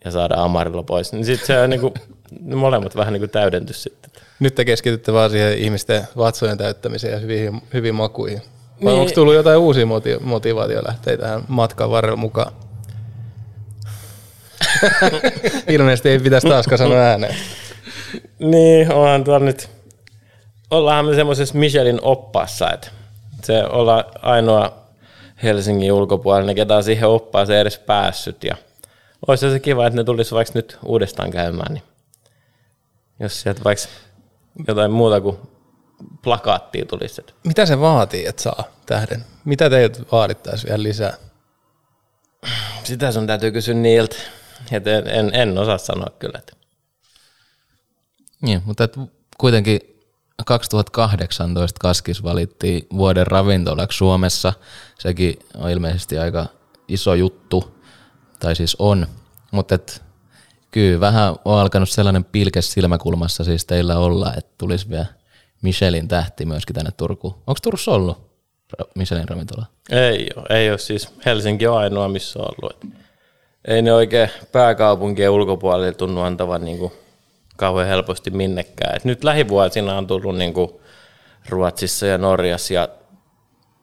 ja 0.06 0.12
saada 0.12 0.36
Amarillo 0.44 0.84
pois. 0.84 1.14
Niin 1.14 1.26
sitten 1.26 1.48
se 1.48 1.62
on 1.62 1.70
niinku, 1.70 1.94
ne 2.42 2.56
molemmat 2.56 2.96
vähän 2.96 3.14
niinku 3.14 3.28
täydenty 3.28 3.74
sitten. 3.74 4.12
Nyt 4.40 4.56
te 4.56 4.66
keskitytte 4.66 5.14
vaan 5.14 5.30
siihen 5.30 5.58
ihmisten 5.58 6.08
vatsojen 6.18 6.58
täyttämiseen 6.58 7.14
ja 7.14 7.20
hyviin, 7.20 7.62
hyviin 7.74 7.96
makuihin. 7.96 8.42
Vai 8.84 8.94
Niin. 8.94 9.02
onko 9.02 9.12
tullut 9.16 9.34
jotain 9.34 9.60
uusia 9.60 9.86
moti- 9.86 10.20
motivaatiolähteitä 10.22 11.24
tähän 11.24 11.42
matkan 11.48 11.92
varrella 11.92 12.18
mukaan? 12.18 12.52
Ilmeisesti 15.70 16.10
ei 16.10 16.20
pitäisi 16.20 16.48
taaskaan 16.48 16.78
sanoa 16.78 16.98
ääneen. 16.98 17.36
Niin, 18.40 18.94
onhan 18.94 19.24
tuolla 19.24 19.46
nyt, 19.46 19.70
ollaan 20.72 21.06
me 21.06 21.16
semmoisessa 21.16 21.58
Michelin 21.58 22.00
oppaassa, 22.02 22.72
että 22.74 22.88
se 23.44 23.64
ollaan 23.64 24.04
ainoa 24.22 24.74
Helsingin 25.44 25.94
ulkopuolinen, 25.94 26.56
ketä 26.56 26.76
on 26.76 26.84
siihen 26.84 27.10
oppaaseen 27.10 27.60
edes 27.60 27.78
päässyt. 27.78 28.44
Ja 28.44 28.56
olisi 29.28 29.52
se 29.52 29.60
kiva, 29.60 29.88
että 29.88 29.98
ne 29.98 30.04
tulisi 30.04 30.36
vaikka 30.36 30.52
nyt 30.56 30.78
uudestaan 30.86 31.32
käymään, 31.32 31.74
niin 31.74 31.84
jos 33.20 33.42
sieltä 33.42 33.64
vaikka 33.64 33.86
jotain 34.68 34.92
muuta 34.92 35.22
kuin 35.22 35.38
plakaattia 36.24 36.86
tulisi. 36.86 37.22
että 37.22 37.34
Mitä 37.44 37.66
se 37.66 37.80
vaatii, 37.80 38.26
että 38.26 38.42
saa 38.42 38.64
tähden? 38.86 39.26
Mitä 39.46 39.70
teiltä 39.70 40.00
vaadittaisiin 40.12 40.70
vielä 40.70 40.84
lisää? 40.84 41.14
Sitä 42.84 43.12
sun 43.12 43.28
täytyy 43.28 43.52
kysyä 43.52 43.74
niiltä, 43.74 44.16
että 44.72 44.98
en, 44.98 45.08
en, 45.08 45.32
en 45.34 45.58
osaa 45.58 45.78
sanoa 45.78 46.10
kyllä. 46.20 46.40
Että. 46.40 46.54
Niin, 48.42 48.62
mutta 48.66 48.84
et 48.84 48.96
kuitenkin 49.38 49.80
2018 50.46 51.80
Kaskis 51.80 52.24
valittiin 52.24 52.88
vuoden 52.94 53.28
ravintolaksi 53.28 53.98
Suomessa. 53.98 54.54
Sekin 55.00 55.40
on 55.58 55.70
ilmeisesti 55.70 56.18
aika 56.18 56.46
iso 56.88 57.14
juttu, 57.14 57.79
tai 58.40 58.56
siis 58.56 58.76
on. 58.80 59.08
Mutta 59.52 59.76
et, 59.76 60.02
kyllä 60.72 61.00
vähän 61.00 61.36
on 61.46 61.60
alkanut 61.60 61.90
sellainen 61.90 62.24
pilke 62.24 62.62
silmäkulmassa 62.62 63.44
siis 63.44 63.66
teillä 63.66 63.98
olla, 63.98 64.34
että 64.38 64.52
tulisi 64.58 64.90
vielä 64.90 65.06
Michelin 65.62 66.08
tähti 66.08 66.46
myöskin 66.46 66.74
tänne 66.74 66.92
Turkuun. 66.98 67.34
Onko 67.34 67.60
Turussa 67.64 67.92
ollut 67.92 68.18
Michelin 68.96 69.30
ravintola? 69.30 69.66
Ei 69.90 70.30
ole, 70.36 70.60
ei 70.60 70.70
ole 70.70 70.78
siis. 70.78 71.10
Helsinki 71.26 71.68
on 71.68 71.78
ainoa, 71.78 72.08
missä 72.08 72.40
on 72.40 72.46
ollut. 72.46 72.84
Et 72.84 72.90
ei 73.66 73.82
ne 73.82 73.94
oikein 73.94 74.30
pääkaupunkien 74.52 75.30
ulkopuolelle 75.30 75.94
tunnu 75.94 76.22
antavan 76.22 76.66
niinku 76.66 76.94
kauhean 77.58 77.88
helposti 77.88 78.32
minnekään. 78.32 78.96
Et 78.96 79.06
nyt 79.06 79.24
lähivuosina 79.24 79.98
on 79.98 80.08
tullut 80.08 80.38
niinku 80.38 80.82
Ruotsissa 81.50 82.06
ja 82.06 82.18
Norjassa 82.18 82.74
ja 82.74 82.88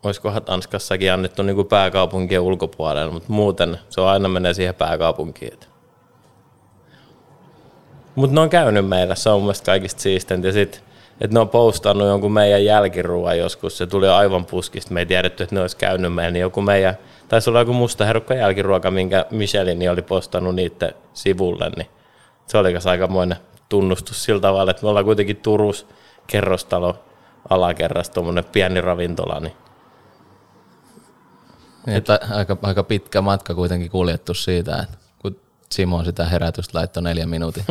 olisikohan 0.02 0.42
Tanskassakin 0.42 1.12
annettu 1.12 1.42
niinku 1.42 1.64
pääkaupunkien 1.64 2.40
ulkopuolelle, 2.40 3.12
mutta 3.12 3.32
muuten 3.32 3.78
se 3.88 4.00
on 4.00 4.08
aina 4.08 4.28
menee 4.28 4.54
siihen 4.54 4.74
pääkaupunkiin. 4.74 5.58
Mutta 8.14 8.34
ne 8.34 8.40
on 8.40 8.50
käynyt 8.50 8.88
meillä, 8.88 9.14
se 9.14 9.30
on 9.30 9.42
mun 9.42 9.54
kaikista 9.66 10.02
siisteintä. 10.02 10.48
Ja 10.48 10.52
sit, 10.52 10.84
että 11.20 11.34
ne 11.34 11.40
on 11.40 11.48
postannut 11.48 12.08
jonkun 12.08 12.32
meidän 12.32 12.64
jälkiruuan 12.64 13.38
joskus, 13.38 13.78
se 13.78 13.86
tuli 13.86 14.08
aivan 14.08 14.44
puskista, 14.44 14.94
me 14.94 15.00
ei 15.00 15.06
tiedetty, 15.06 15.42
että 15.42 15.54
ne 15.54 15.60
olisi 15.60 15.76
käynyt 15.76 16.14
meillä, 16.14 16.30
niin 16.30 16.40
joku 16.40 16.62
meidän, 16.62 16.98
taisi 17.28 17.50
olla 17.50 17.58
joku 17.58 17.72
musta 17.72 18.04
herukka 18.04 18.34
jälkiruoka, 18.34 18.90
minkä 18.90 19.26
Michelin 19.30 19.90
oli 19.90 20.02
postannut 20.02 20.54
niiden 20.54 20.94
sivulle, 21.12 21.70
niin 21.76 21.86
se 22.46 22.58
oli 22.58 22.74
aikamoinen 22.84 23.38
tunnustus 23.68 24.24
sillä 24.24 24.40
tavalla, 24.40 24.70
että 24.70 24.82
me 24.82 24.88
ollaan 24.88 25.04
kuitenkin 25.04 25.36
Turus 25.36 25.86
kerrostalo 26.26 26.98
alakerrassa, 27.48 28.12
tuommoinen 28.12 28.44
pieni 28.44 28.80
ravintola, 28.80 29.40
niin 29.40 29.52
Niin, 31.86 31.96
että 31.96 32.20
aika, 32.30 32.56
aika 32.62 32.82
pitkä 32.82 33.20
matka 33.20 33.54
kuitenkin 33.54 33.90
kuljettu 33.90 34.34
siitä, 34.34 34.78
että 34.82 34.98
kun 35.22 35.40
Simon 35.72 36.04
sitä 36.04 36.24
herätystä 36.24 36.78
laittoi 36.78 37.02
neljän 37.02 37.28
minuutin 37.28 37.64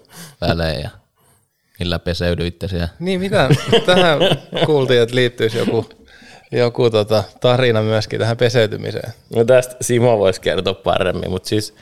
välein 0.40 0.82
ja 0.82 0.90
millä 1.78 1.98
peseydyitte 1.98 2.68
siellä. 2.68 2.88
Niin, 2.98 3.20
mitä 3.20 3.48
tähän 3.86 4.18
kuultiin, 4.66 5.02
että 5.02 5.14
liittyisi 5.14 5.58
joku, 5.58 5.88
joku 6.52 6.90
tota, 6.90 7.24
tarina 7.40 7.82
myöskin 7.82 8.18
tähän 8.18 8.36
peseytymiseen. 8.36 9.12
No 9.36 9.44
tästä 9.44 9.76
Simo 9.80 10.18
voisi 10.18 10.40
kertoa 10.40 10.74
paremmin, 10.74 11.30
mutta 11.30 11.48
siis 11.48 11.74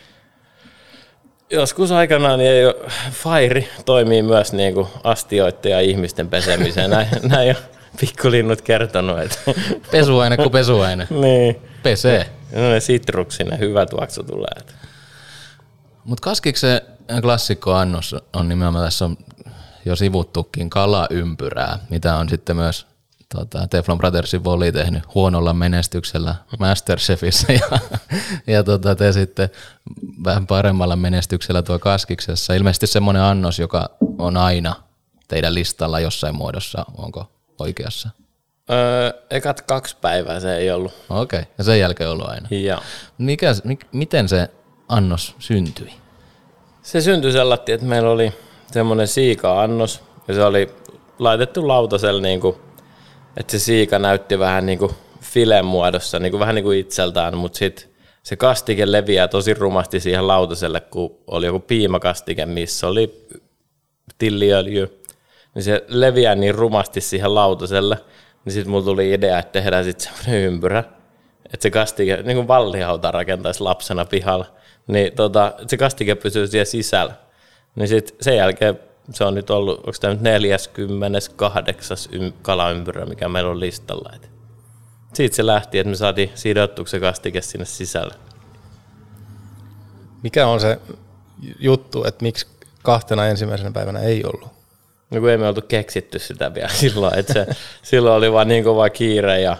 joskus 1.50 1.92
aikanaan 1.92 2.38
niin 2.38 2.50
ei 2.50 2.66
ole, 2.66 2.74
Fairi 3.10 3.68
toimii 3.84 4.22
myös 4.22 4.52
niin 4.52 4.74
kuin 4.74 4.88
astioiden 5.04 5.72
ja 5.72 5.80
ihmisten 5.80 6.28
pesemiseen. 6.28 6.90
Näin, 6.90 7.08
näin 7.22 7.50
on 7.50 7.79
pikkulinnut 8.00 8.62
kertonut, 8.62 9.18
että 9.18 9.38
Pesuaine 9.92 10.36
kuin 10.36 10.50
pesuaine. 10.50 11.06
niin. 11.10 11.56
Pesee. 11.82 12.30
No, 12.52 12.80
sitruksinen 12.80 13.58
hyvä 13.58 13.86
tuoksu 13.86 14.22
tulee. 14.22 14.76
Mutta 16.04 16.22
kaskiksen 16.22 16.80
klassikkoannos 17.22 18.16
on 18.32 18.48
nimenomaan, 18.48 18.84
tässä 18.84 19.04
on 19.04 19.16
jo 19.84 19.96
sivuttukin 19.96 20.70
kalaympyrää, 20.70 21.78
mitä 21.90 22.16
on 22.16 22.28
sitten 22.28 22.56
myös 22.56 22.86
tota, 23.34 23.66
Teflon 23.66 23.98
Brothersin 23.98 24.44
Voli 24.44 24.72
tehnyt 24.72 25.14
huonolla 25.14 25.52
menestyksellä 25.52 26.34
Masterchefissä 26.58 27.52
ja, 27.52 27.78
ja 28.46 28.64
tota, 28.64 28.94
te 28.94 29.12
sitten 29.12 29.48
vähän 30.24 30.46
paremmalla 30.46 30.96
menestyksellä 30.96 31.62
tuo 31.62 31.78
kaskiksessa. 31.78 32.54
Ilmeisesti 32.54 32.86
semmoinen 32.86 33.22
annos, 33.22 33.58
joka 33.58 33.90
on 34.18 34.36
aina 34.36 34.74
teidän 35.28 35.54
listalla 35.54 36.00
jossain 36.00 36.34
muodossa, 36.34 36.84
onko 36.98 37.30
oikeassa? 37.60 38.08
Öö, 38.70 39.12
ekat 39.30 39.60
kaksi 39.60 39.96
päivää 40.00 40.40
se 40.40 40.56
ei 40.56 40.70
ollut. 40.70 40.92
Okei, 41.08 41.38
okay. 41.40 41.52
ja 41.58 41.64
sen 41.64 41.80
jälkeen 41.80 42.10
ollut 42.10 42.28
aina. 42.28 42.48
Ja 42.50 42.82
Mikä, 43.18 43.54
mik, 43.64 43.86
miten 43.92 44.28
se 44.28 44.48
annos 44.88 45.34
syntyi? 45.38 45.92
Se 46.82 47.00
syntyi 47.00 47.32
sellainen, 47.32 47.74
että 47.74 47.86
meillä 47.86 48.10
oli 48.10 48.32
semmoinen 48.72 49.08
siika-annos 49.08 50.02
ja 50.28 50.34
se 50.34 50.44
oli 50.44 50.74
laitettu 51.18 51.68
lautaselle, 51.68 52.22
niin 52.22 52.40
kuin, 52.40 52.56
että 53.36 53.52
se 53.52 53.58
siika 53.58 53.98
näytti 53.98 54.38
vähän 54.38 54.66
niin 54.66 54.78
kuin 54.78 54.92
filen 55.20 55.64
muodossa, 55.64 56.18
niin 56.18 56.30
kuin, 56.30 56.40
vähän 56.40 56.54
niin 56.54 56.64
kuin 56.64 56.78
itseltään, 56.78 57.38
mutta 57.38 57.58
sitten 57.58 57.90
se 58.22 58.36
kastike 58.36 58.92
leviää 58.92 59.28
tosi 59.28 59.54
rumasti 59.54 60.00
siihen 60.00 60.26
lautaselle, 60.26 60.80
kun 60.80 61.18
oli 61.26 61.46
joku 61.46 61.60
piimakastike, 61.60 62.46
missä 62.46 62.86
oli 62.86 63.26
tilliöljy, 64.18 64.99
niin 65.54 65.62
se 65.62 65.84
leviää 65.88 66.34
niin 66.34 66.54
rumasti 66.54 67.00
siihen 67.00 67.34
lautaselle, 67.34 67.98
niin 68.44 68.52
sitten 68.52 68.70
mulla 68.70 68.84
tuli 68.84 69.12
idea, 69.12 69.38
että 69.38 69.52
tehdään 69.52 69.84
sitten 69.84 70.08
semmoinen 70.08 70.40
ympyrä, 70.40 70.84
että 71.44 71.62
se 71.62 71.70
kastike, 71.70 72.22
niin 72.22 72.36
kuin 72.36 72.48
vallihauta 72.48 73.10
rakentaisi 73.10 73.62
lapsena 73.62 74.04
pihalla, 74.04 74.46
niin 74.86 75.12
tota, 75.12 75.52
se 75.66 75.76
kastike 75.76 76.14
pysyy 76.14 76.46
siellä 76.46 76.64
sisällä. 76.64 77.14
Niin 77.74 77.88
sitten 77.88 78.16
sen 78.20 78.36
jälkeen 78.36 78.78
se 79.12 79.24
on 79.24 79.34
nyt 79.34 79.50
ollut, 79.50 79.78
onko 79.78 79.92
tämä 80.00 80.12
nyt 80.14 80.22
48. 80.22 81.96
kalaympyrä, 82.42 83.06
mikä 83.06 83.28
meillä 83.28 83.50
on 83.50 83.60
listalla. 83.60 84.10
Et 84.14 84.30
siitä 85.14 85.36
se 85.36 85.46
lähti, 85.46 85.78
että 85.78 85.90
me 85.90 85.96
saatiin 85.96 86.30
sidottua 86.34 86.86
se 86.86 87.00
kastike 87.00 87.40
sinne 87.40 87.64
sisälle. 87.64 88.14
Mikä 90.22 90.46
on 90.46 90.60
se 90.60 90.78
juttu, 91.58 92.04
että 92.04 92.22
miksi 92.22 92.46
kahtena 92.82 93.26
ensimmäisenä 93.26 93.70
päivänä 93.70 94.00
ei 94.00 94.24
ollut? 94.24 94.59
No 95.10 95.20
kun 95.20 95.30
ei 95.30 95.38
me 95.38 95.48
oltu 95.48 95.62
keksitty 95.68 96.18
sitä 96.18 96.54
vielä 96.54 96.68
silloin, 96.82 97.18
että 97.18 97.32
se, 97.32 97.46
silloin 97.82 98.16
oli 98.16 98.32
vaan 98.32 98.48
niin 98.48 98.64
kova 98.64 98.90
kiire 98.90 99.40
ja 99.40 99.56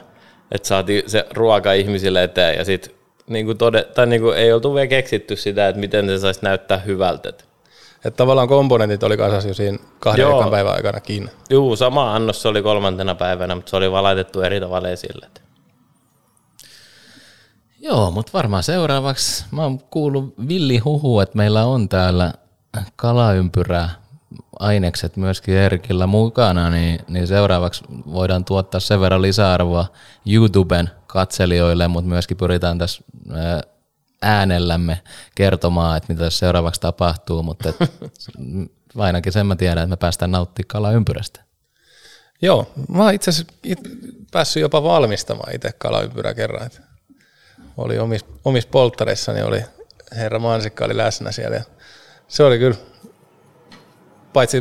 että 0.53 0.69
saatiin 0.69 1.11
se 1.11 1.27
ruoka 1.31 1.73
ihmisille 1.73 2.23
eteen 2.23 2.59
ja 2.59 2.65
sitten 2.65 2.95
niin 3.27 3.47
kuin 3.47 3.59
tode, 3.59 3.83
tai 3.83 4.07
niin 4.07 4.23
kuin 4.23 4.37
ei 4.37 4.53
oltu 4.53 4.75
vielä 4.75 4.87
keksitty 4.87 5.37
sitä, 5.37 5.69
että 5.69 5.81
miten 5.81 6.09
se 6.09 6.19
saisi 6.19 6.41
näyttää 6.43 6.79
hyvältä. 6.79 7.29
Että 7.29 8.17
tavallaan 8.17 8.49
komponentit 8.49 9.03
oli 9.03 9.17
kasassa 9.17 9.49
jo 9.49 9.55
siinä 9.55 9.79
kahden 9.99 10.23
Joo. 10.23 10.51
päivän 10.51 10.75
aikana 10.75 11.01
kiinni. 11.01 11.31
Joo, 11.51 11.77
sama 11.77 12.15
annos 12.15 12.43
se 12.43 12.49
oli 12.49 12.63
kolmantena 12.63 13.15
päivänä, 13.15 13.55
mutta 13.55 13.71
se 13.71 13.77
oli 13.77 13.91
vaan 13.91 14.05
laitettu 14.05 14.41
eri 14.41 14.61
tavalla 14.61 14.89
esille. 14.89 15.27
Joo, 17.81 18.11
mutta 18.11 18.33
varmaan 18.35 18.63
seuraavaksi, 18.63 19.45
mä 19.51 19.63
oon 19.63 19.79
kuullut 19.79 20.35
villi 20.49 20.79
huhu, 20.79 21.21
että 21.21 21.37
meillä 21.37 21.65
on 21.65 21.89
täällä 21.89 22.33
kalaympyrää 22.97 24.00
ainekset 24.59 25.17
myöskin 25.17 25.55
Erkillä 25.55 26.07
mukana, 26.07 26.71
niin, 26.71 27.01
niin 27.09 27.27
seuraavaksi 27.27 27.85
voidaan 27.91 28.45
tuottaa 28.45 28.81
sen 28.81 29.01
verran 29.01 29.23
lisäarvoa 29.23 29.87
YouTuben 30.27 30.91
katselijoille, 31.07 31.89
mutta 31.89 32.09
myöskin 32.09 32.37
pyritään 32.37 32.79
tässä 32.79 33.03
äänellämme 34.23 35.03
kertomaan, 35.35 35.97
että 35.97 36.13
mitä 36.13 36.31
seuraavaksi 36.31 36.81
tapahtuu, 36.81 37.43
mutta 37.43 37.69
et, 37.69 37.77
ainakin 38.99 39.33
sen 39.33 39.47
mä 39.47 39.57
tiedän, 39.57 39.83
että 39.83 39.91
me 39.91 39.97
päästään 39.97 40.31
nauttimaan 40.31 40.69
kalaympyrästä. 40.69 41.41
Joo, 42.43 42.73
mä 42.89 43.03
oon 43.03 43.15
itse 43.15 43.31
asiassa 43.31 43.53
päässyt 44.33 44.61
jopa 44.61 44.83
valmistamaan 44.83 45.55
itse 45.55 45.73
kalaympyrä 45.79 46.35
kerran. 46.35 46.67
Että 46.67 46.81
oli 47.77 47.99
omis, 47.99 48.25
omis 48.45 48.67
polttareissani, 48.67 49.43
oli 49.43 49.65
herra 50.17 50.39
Mansikka 50.39 50.85
oli 50.85 50.97
läsnä 50.97 51.33
siellä. 51.33 51.57
Ja 51.57 51.65
se 52.29 52.45
oli 52.45 52.59
kyllä 52.59 52.77
paitsi 54.33 54.61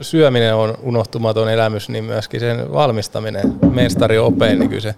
syöminen 0.00 0.54
on 0.54 0.78
unohtumaton 0.82 1.50
elämys, 1.50 1.88
niin 1.88 2.04
myöskin 2.04 2.40
sen 2.40 2.72
valmistaminen 2.72 3.58
mestari 3.70 4.18
opein, 4.18 4.58
niin 4.58 4.68
kyllä 4.68 4.82
se, 4.82 4.94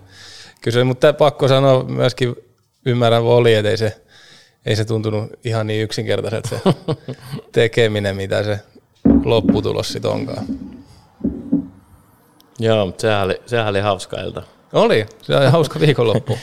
kyllä 0.60 0.74
se, 0.74 0.84
mutta 0.84 1.12
pakko 1.12 1.48
sanoa 1.48 1.84
myöskin 1.84 2.36
ymmärrän 2.86 3.24
voli, 3.24 3.54
että 3.54 3.70
ei 3.70 3.76
se, 3.76 4.02
ei 4.66 4.76
se 4.76 4.84
tuntunut 4.84 5.32
ihan 5.44 5.66
niin 5.66 5.82
yksinkertaiselta 5.82 6.48
se 6.48 6.60
tekeminen, 7.52 8.16
mitä 8.16 8.42
se 8.42 8.60
lopputulos 9.24 9.92
sitten 9.92 10.10
onkaan. 10.10 10.46
Joo, 12.58 12.86
mutta 12.86 13.00
sehän 13.00 13.24
oli, 13.24 13.40
sehän 13.46 13.68
oli 13.68 13.80
hauska 13.80 14.20
ilta. 14.20 14.42
Oli, 14.72 15.06
se 15.22 15.36
oli 15.36 15.46
hauska 15.46 15.80
viikonloppu. 15.80 16.38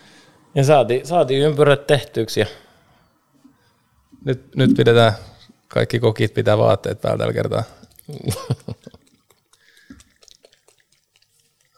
ja 0.54 0.64
saatiin, 0.64 1.06
saatiin 1.06 1.42
ympyrät 1.42 1.86
tehtyksi. 1.86 2.40
Ja... 2.40 2.46
Nyt, 4.24 4.56
nyt 4.56 4.70
pidetään 4.76 5.12
kaikki 5.72 6.00
kokit 6.00 6.34
pitää 6.34 6.58
vaatteet 6.58 7.00
päällä 7.00 7.18
tällä 7.18 7.32
kertaa. 7.32 7.62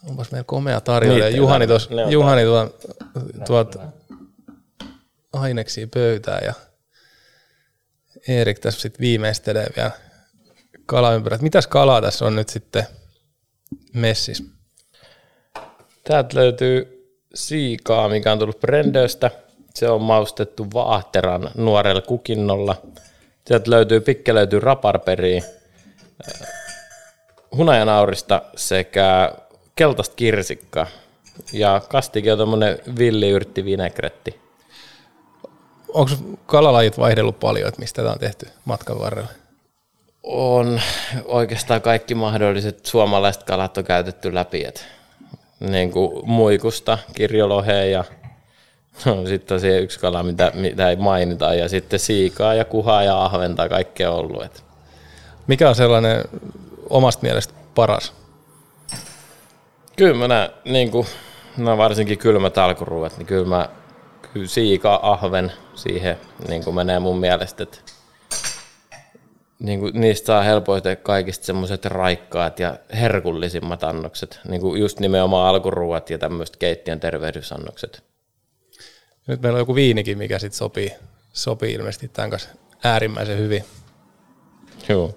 Onpas 0.08 0.30
meillä 0.30 0.44
komea 0.44 0.80
tarjoilija. 0.80 1.28
Juhani, 1.28 1.66
tos, 1.66 1.88
Juhani 2.10 2.42
tuo, 2.44 2.78
tuot 3.46 3.76
aineksia 5.32 5.86
pöytään 5.94 6.44
ja 6.44 6.54
Erik 8.28 8.58
tässä 8.58 8.80
sitten 8.80 9.00
viimeistelee 9.00 9.66
vielä 9.76 9.90
kalaympyrät. 10.86 11.42
Mitäs 11.42 11.66
kalaa 11.66 12.02
tässä 12.02 12.24
on 12.24 12.36
nyt 12.36 12.48
sitten 12.48 12.86
messis? 13.92 14.44
Täältä 16.04 16.36
löytyy 16.36 17.06
siikaa, 17.34 18.08
mikä 18.08 18.32
on 18.32 18.38
tullut 18.38 18.60
Brendöstä. 18.60 19.30
Se 19.74 19.88
on 19.88 20.02
maustettu 20.02 20.66
vaahteran 20.74 21.50
nuorella 21.56 22.02
kukinnolla– 22.02 22.76
Sieltä 23.46 23.70
löytyy, 23.70 24.00
pikke 24.00 24.34
löytyy 24.34 24.60
raparperiä, 24.60 25.42
äh, 26.42 26.48
hunajanaurista 27.56 28.42
sekä 28.56 29.34
keltaista 29.76 30.16
kirsikkaa. 30.16 30.86
Ja 31.52 31.80
kastike 31.88 32.32
on 32.32 32.38
tuommoinen 32.38 32.78
villiyrtti 32.98 33.64
vinegretti. 33.64 34.40
Onko 35.88 36.12
kalalajit 36.46 36.98
vaihdellut 36.98 37.40
paljon, 37.40 37.68
että 37.68 37.80
mistä 37.80 38.02
tämä 38.02 38.12
on 38.12 38.18
tehty 38.18 38.48
matkan 38.64 38.98
varrella? 38.98 39.28
On 40.22 40.80
oikeastaan 41.24 41.82
kaikki 41.82 42.14
mahdolliset 42.14 42.86
suomalaiset 42.86 43.42
kalat 43.42 43.78
on 43.78 43.84
käytetty 43.84 44.34
läpi. 44.34 44.64
Et 44.64 44.86
niin 45.60 45.90
kuin 45.90 46.28
muikusta, 46.30 46.98
kirjolohea 47.14 47.84
ja 47.84 48.04
No, 49.04 49.26
sitten 49.26 49.48
tosiaan 49.48 49.82
yksi 49.82 50.00
kala, 50.00 50.22
mitä, 50.22 50.52
mitä 50.54 50.90
ei 50.90 50.96
mainita, 50.96 51.54
ja 51.54 51.68
sitten 51.68 51.98
siikaa 51.98 52.54
ja 52.54 52.64
kuhaa 52.64 53.02
ja 53.02 53.24
ahventa 53.24 53.68
kaikkea 53.68 54.10
ollut. 54.10 54.42
Et. 54.42 54.64
Mikä 55.46 55.68
on 55.68 55.74
sellainen 55.74 56.24
omasta 56.90 57.22
mielestä 57.22 57.54
paras? 57.74 58.12
Kyllä 59.96 60.28
mä 60.28 60.50
niin 60.64 60.90
kuin, 60.90 61.06
no 61.56 61.78
varsinkin 61.78 62.18
kylmät 62.18 62.58
alkuruuat, 62.58 63.18
niin 63.18 63.26
kyllä 63.26 63.46
mä 63.46 63.68
kyllä 64.32 64.46
siika, 64.46 65.00
ahven 65.02 65.52
siihen 65.74 66.16
niin 66.48 66.64
kuin 66.64 66.76
menee 66.76 66.98
mun 66.98 67.18
mielestä, 67.18 67.62
että 67.62 67.78
niin 69.58 69.80
kuin, 69.80 70.00
niistä 70.00 70.26
saa 70.26 70.42
helpoiten 70.42 70.96
kaikista 70.96 71.46
semmoiset 71.46 71.84
raikkaat 71.84 72.60
ja 72.60 72.76
herkullisimmat 73.00 73.84
annokset, 73.84 74.40
niin 74.48 74.60
kuin 74.60 74.80
just 74.80 75.00
nimenomaan 75.00 75.48
alkuruuat 75.48 76.10
ja 76.10 76.18
tämmöiset 76.18 76.56
keittiön 76.56 77.00
tervehdysannokset. 77.00 78.13
Nyt 79.26 79.42
meillä 79.42 79.56
on 79.56 79.60
joku 79.60 79.74
viinikin, 79.74 80.18
mikä 80.18 80.38
sitten 80.38 80.58
sopii, 80.58 80.92
sopii 81.32 81.72
ilmeisesti 81.72 82.08
tämän 82.08 82.30
kanssa 82.30 82.48
äärimmäisen 82.84 83.38
hyvin. 83.38 83.64
Joo. 84.88 85.14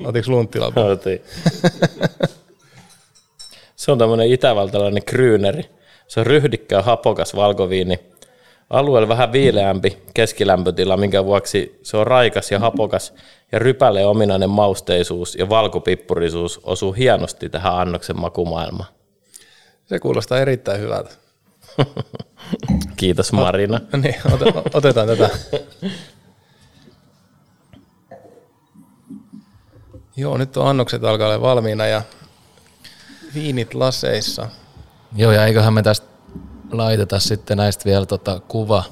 Otitko 0.04 0.30
lunttila? 0.30 0.72
Otin. 0.92 1.22
Se 3.76 3.92
on 3.92 3.98
tämmöinen 3.98 4.32
itävaltalainen 4.32 5.04
kryyneri. 5.04 5.70
Se 6.08 6.20
on 6.20 6.26
ryhdikkää 6.26 6.82
hapokas 6.82 7.36
valkoviini. 7.36 8.00
Alueella 8.70 9.08
vähän 9.08 9.32
viileämpi 9.32 9.98
keskilämpötila, 10.14 10.96
minkä 10.96 11.24
vuoksi 11.24 11.78
se 11.82 11.96
on 11.96 12.06
raikas 12.06 12.50
ja 12.50 12.58
hapokas 12.58 13.14
ja 13.52 13.58
rypäle 13.58 14.06
ominainen 14.06 14.50
mausteisuus 14.50 15.34
ja 15.34 15.48
valkopippurisuus 15.48 16.60
osuu 16.62 16.92
hienosti 16.92 17.48
tähän 17.48 17.74
annoksen 17.74 18.20
makumaailmaan. 18.20 18.88
Se 19.86 19.98
kuulostaa 19.98 20.38
erittäin 20.40 20.80
hyvältä. 20.80 21.19
Kiitos 22.96 23.32
Marina. 23.32 23.80
O, 23.94 23.96
niin, 24.02 24.14
otetaan 24.74 25.06
tätä. 25.06 25.30
Joo, 30.16 30.36
nyt 30.36 30.56
on 30.56 30.66
annokset 30.66 31.04
alkaa 31.04 31.28
olla 31.28 31.40
valmiina 31.40 31.86
ja 31.86 32.02
viinit 33.34 33.74
laseissa. 33.74 34.48
Joo, 35.16 35.32
ja 35.32 35.46
eiköhän 35.46 35.74
me 35.74 35.82
tästä 35.82 36.06
laiteta 36.72 37.18
sitten 37.18 37.56
näistä 37.56 37.84
vielä 37.84 38.06
tota 38.06 38.40
kuva. 38.48 38.84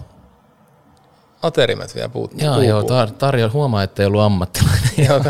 Aterimet 1.43 1.95
vielä 1.95 2.09
puuttuu. 2.09 2.41
Joo, 2.41 2.61
joo 2.61 2.83
tar- 2.83 3.13
tarjo, 3.13 3.51
huomaa, 3.53 3.83
että 3.83 4.03
ei 4.03 4.07
ollut 4.07 4.21
ammattilainen. 4.21 4.91
joo, 5.09 5.21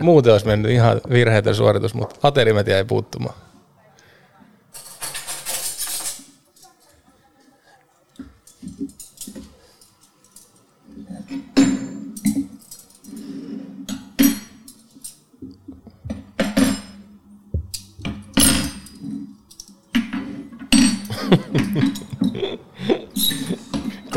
muuten 0.00 0.32
olisi 0.32 0.46
mennyt 0.46 0.70
ihan 0.70 1.00
virheitä 1.10 1.54
suoritus, 1.54 1.94
mutta 1.94 2.28
aterimet 2.28 2.66
jäi 2.66 2.84
puuttumaan. 2.84 3.34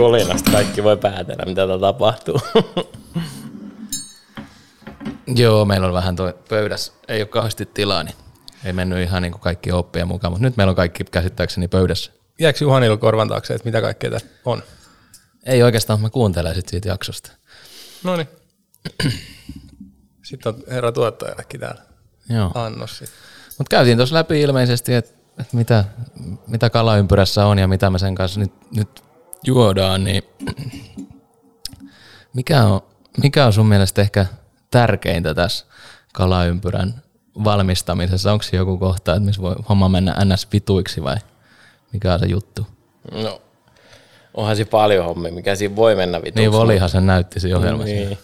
Kolinasta 0.02 0.52
kaikki 0.52 0.84
voi 0.84 0.97
päätellä, 0.97 1.45
mitä 1.45 1.56
täällä 1.56 1.80
tapahtuu. 1.80 2.41
Joo, 5.36 5.66
meillä 5.66 5.88
on 5.88 5.93
vähän 5.93 6.16
toi 6.16 6.34
pöydässä, 6.49 6.93
ei 7.08 7.22
ole 7.22 7.28
kauheasti 7.28 7.66
tilaa, 7.66 8.04
niin 8.04 8.16
ei 8.66 8.74
mennyt 8.74 8.99
ihan 8.99 9.22
niin 9.22 9.32
kuin 9.32 9.41
kaikki 9.41 9.72
oppia 9.72 10.06
mukaan, 10.06 10.32
mutta 10.32 10.43
nyt 10.43 10.58
meillä 10.58 10.70
on 10.70 10.76
kaikki 10.76 11.04
käsittääkseni 11.04 11.68
pöydässä. 11.68 12.12
Jääkö 12.39 12.58
Juhanilla 12.62 12.97
korvan 12.97 13.28
taakse, 13.28 13.54
että 13.54 13.66
mitä 13.66 13.82
kaikkea 13.82 14.12
tässä 14.12 14.28
on? 14.45 14.64
Ei 15.45 15.64
oikeastaan, 15.64 15.99
mutta 15.99 16.08
mä 16.08 16.14
kuuntelen 16.14 16.56
sit 16.56 16.70
siitä 16.70 16.89
jaksosta. 16.89 17.32
No 18.04 18.16
niin. 18.16 18.28
Sitten 20.24 20.54
on 20.54 20.64
herra 20.68 20.91
tuottajallekin 20.91 21.60
täällä. 21.60 21.82
Joo. 22.30 22.52
Annos 22.54 22.97
sit. 22.97 23.10
Mutta 23.58 23.70
käytiin 23.70 23.97
tuossa 23.97 24.16
läpi 24.16 24.41
ilmeisesti, 24.41 24.93
että 24.93 25.12
et 25.39 25.54
mitä, 25.54 25.84
mitä 26.47 26.70
kalaympyrässä 26.70 27.45
on 27.45 27.60
ja 27.60 27.68
mitä 27.68 27.89
me 27.89 27.99
sen 27.99 28.16
kanssa 28.16 28.39
nyt, 28.39 28.52
nyt 28.76 29.11
juodaan, 29.44 30.04
niin 30.04 30.24
mikä 32.34 32.64
on, 32.64 32.82
mikä 33.24 33.46
on 33.46 33.54
sun 33.54 33.68
mielestä 33.68 34.02
ehkä 34.02 34.26
tärkeintä 34.72 35.34
tässä 35.34 35.66
kalaympyrän 36.14 37.02
valmistamisessa? 37.44 38.32
Onko 38.32 38.46
joku 38.54 38.78
kohta, 38.78 39.12
että 39.12 39.26
missä 39.26 39.42
voi 39.42 39.56
homma 39.70 39.89
mennä 39.89 40.16
ns. 40.26 40.48
vituiksi 40.54 41.04
vai 41.04 41.18
mikä 41.94 42.14
on 42.14 42.20
se 42.20 42.26
juttu? 42.26 42.68
No, 43.12 43.42
onhan 44.34 44.56
se 44.56 44.66
paljon 44.66 45.06
hommia, 45.06 45.32
mikä 45.32 45.56
siinä 45.56 45.76
voi 45.76 45.96
mennä 45.96 46.18
vituksi. 46.18 46.39
Niin 46.39 46.52
volihan 46.52 46.89
sen 46.89 47.06
näytti 47.06 47.39
siinä 47.39 47.58
ohjelmassa. 47.58 47.96
Niin. 47.96 48.18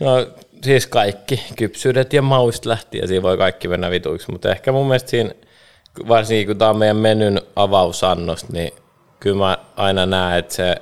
No 0.00 0.26
siis 0.64 0.86
kaikki, 0.86 1.42
kypsyydet 1.56 2.12
ja 2.12 2.22
maust 2.22 2.66
lähtien, 2.66 3.08
siinä 3.08 3.22
voi 3.22 3.38
kaikki 3.38 3.68
mennä 3.68 3.90
vituiksi, 3.90 4.32
mutta 4.32 4.50
ehkä 4.50 4.72
mun 4.72 4.86
mielestä 4.86 5.10
siinä, 5.10 5.30
varsinkin 6.08 6.46
kun 6.46 6.58
tämä 6.58 6.70
on 6.70 6.76
meidän 6.76 6.96
menyn 6.96 7.40
avausannos, 7.56 8.48
niin 8.48 8.72
kyllä 9.24 9.38
mä 9.38 9.58
aina 9.76 10.06
näen, 10.06 10.38
että 10.38 10.54
se 10.54 10.76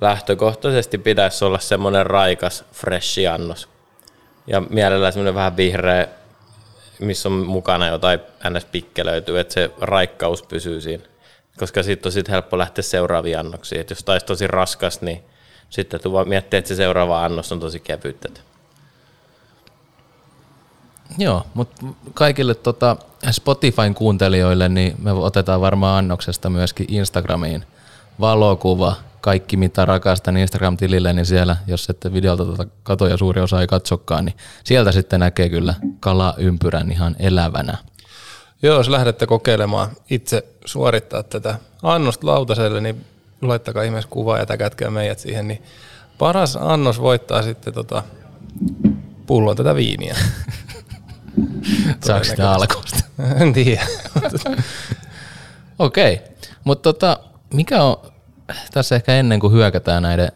lähtökohtaisesti 0.00 0.98
pitäisi 0.98 1.44
olla 1.44 1.58
semmoinen 1.58 2.06
raikas, 2.06 2.64
freshi 2.72 3.26
annos. 3.26 3.68
Ja 4.46 4.60
mielellään 4.60 5.12
semmoinen 5.12 5.34
vähän 5.34 5.56
vihreä, 5.56 6.08
missä 6.98 7.28
on 7.28 7.32
mukana 7.32 7.88
jotain 7.88 8.20
ns. 8.50 8.64
pikkelöityy, 8.64 9.40
että 9.40 9.54
se 9.54 9.70
raikkaus 9.80 10.42
pysyy 10.42 10.80
siinä. 10.80 11.02
Koska 11.58 11.82
sitten 11.82 12.08
on 12.08 12.12
sit 12.12 12.28
helppo 12.28 12.58
lähteä 12.58 12.82
seuraaviin 12.82 13.38
annoksiin. 13.38 13.80
Et 13.80 13.90
jos 13.90 14.04
taisi 14.04 14.26
tosi 14.26 14.46
raskas, 14.46 15.00
niin 15.00 15.24
sitten 15.70 16.00
tuu 16.00 16.24
miettiä, 16.24 16.58
että 16.58 16.68
se 16.68 16.74
seuraava 16.74 17.24
annos 17.24 17.52
on 17.52 17.60
tosi 17.60 17.80
kevyttä. 17.80 18.28
Joo, 21.18 21.46
mutta 21.54 21.86
kaikille 22.14 22.54
tota 22.54 22.96
Spotifyn 23.30 23.94
kuuntelijoille, 23.94 24.68
niin 24.68 24.94
me 25.02 25.12
otetaan 25.12 25.60
varmaan 25.60 25.98
annoksesta 25.98 26.50
myöskin 26.50 26.86
Instagramiin 26.88 27.64
valokuva, 28.20 28.94
kaikki 29.20 29.56
mitä 29.56 29.84
rakastan 29.84 30.36
Instagram-tilille, 30.36 31.12
niin 31.12 31.26
siellä, 31.26 31.56
jos 31.66 31.90
ette 31.90 32.12
videolta 32.12 32.44
tuota 32.44 32.66
katoja 32.82 33.16
suuri 33.16 33.40
osa 33.40 33.60
ei 33.60 33.66
katsokaan, 33.66 34.24
niin 34.24 34.36
sieltä 34.64 34.92
sitten 34.92 35.20
näkee 35.20 35.48
kyllä 35.48 35.74
kalaympyrän 36.00 36.92
ihan 36.92 37.16
elävänä. 37.18 37.76
Joo, 38.62 38.76
jos 38.76 38.88
lähdette 38.88 39.26
kokeilemaan 39.26 39.88
itse 40.10 40.44
suorittaa 40.64 41.22
tätä 41.22 41.58
annosta 41.82 42.26
lautaselle, 42.26 42.80
niin 42.80 43.04
laittakaa 43.42 43.82
ihmeessä 43.82 44.10
kuva 44.10 44.38
ja 44.38 44.46
täkätkää 44.46 44.90
meidät 44.90 45.18
siihen, 45.18 45.48
niin 45.48 45.62
paras 46.18 46.58
annos 46.60 47.00
voittaa 47.00 47.42
sitten 47.42 47.74
tota 47.74 48.02
pullon 49.26 49.56
tätä 49.56 49.74
viiniä. 49.74 50.16
Saako 52.04 52.24
sitä 52.24 52.50
alkuista? 52.52 53.04
en 53.40 53.52
tiedä. 53.52 53.86
Okei, 55.78 56.20
mutta 56.64 56.92
tota, 56.92 57.20
mikä 57.54 57.82
on, 57.82 57.96
tässä 58.72 58.96
ehkä 58.96 59.14
ennen 59.14 59.40
kuin 59.40 59.52
hyökätään 59.52 60.02
näiden 60.02 60.32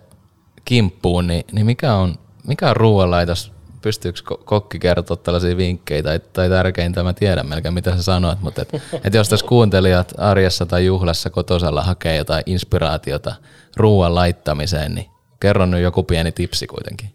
kimppuun, 0.65 1.27
niin, 1.27 1.45
niin 1.53 1.67
mikä 1.67 1.95
on, 1.95 2.15
mikä 2.47 2.71
on 2.71 2.77
ruoanlaitos? 2.77 3.53
Pystyykö 3.83 4.21
ko- 4.21 4.43
kokki 4.45 4.79
kertoa 4.79 5.17
tällaisia 5.17 5.57
vinkkejä 5.57 6.03
tai, 6.03 6.21
tai 6.33 6.49
tärkeintä, 6.49 7.03
mä 7.03 7.13
tiedän 7.13 7.47
melkein 7.47 7.75
mitä 7.75 7.97
sä 7.97 8.03
sanoit, 8.03 8.41
mutta 8.41 8.63
et, 8.63 8.69
et 9.05 9.15
jos 9.15 9.29
tässä 9.29 9.47
kuuntelijat 9.47 10.13
arjessa 10.19 10.67
tai 10.67 10.87
juhlassa 10.87 11.31
kotosalla 11.31 11.83
hakee 11.83 12.17
jotain 12.17 12.43
inspiraatiota 12.47 13.35
ruoan 13.77 14.15
laittamiseen, 14.15 14.95
niin 14.95 15.07
kerro 15.41 15.67
nyt 15.67 15.83
joku 15.83 16.03
pieni 16.03 16.33
tipsi 16.33 16.67
kuitenkin. 16.67 17.15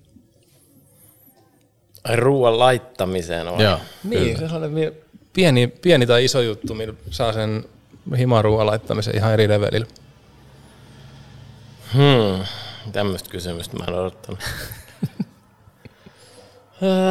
Ai 2.10 2.16
ruoan 2.16 2.60
laittamiseen 2.60 3.47
on. 3.47 3.62
Joo. 3.62 3.80
niin, 4.03 4.38
se 4.38 4.43
on 4.43 4.49
sellainen 4.49 4.93
pieni, 5.34 5.68
pieni 5.68 6.05
tai 6.05 6.26
iso 6.26 6.41
juttu, 6.41 6.74
millä 6.74 6.93
saa 7.10 7.34
sen 7.34 7.66
himaruoan 8.18 8.68
laittamisen 8.68 9.16
ihan 9.16 9.34
eri 9.34 9.47
levelillä. 9.47 9.88
Hmm, 11.93 12.45
tämmöistä 12.91 13.30
kysymystä 13.30 13.78
mä 13.78 13.86
en 13.88 13.93
odottanut. 13.93 14.39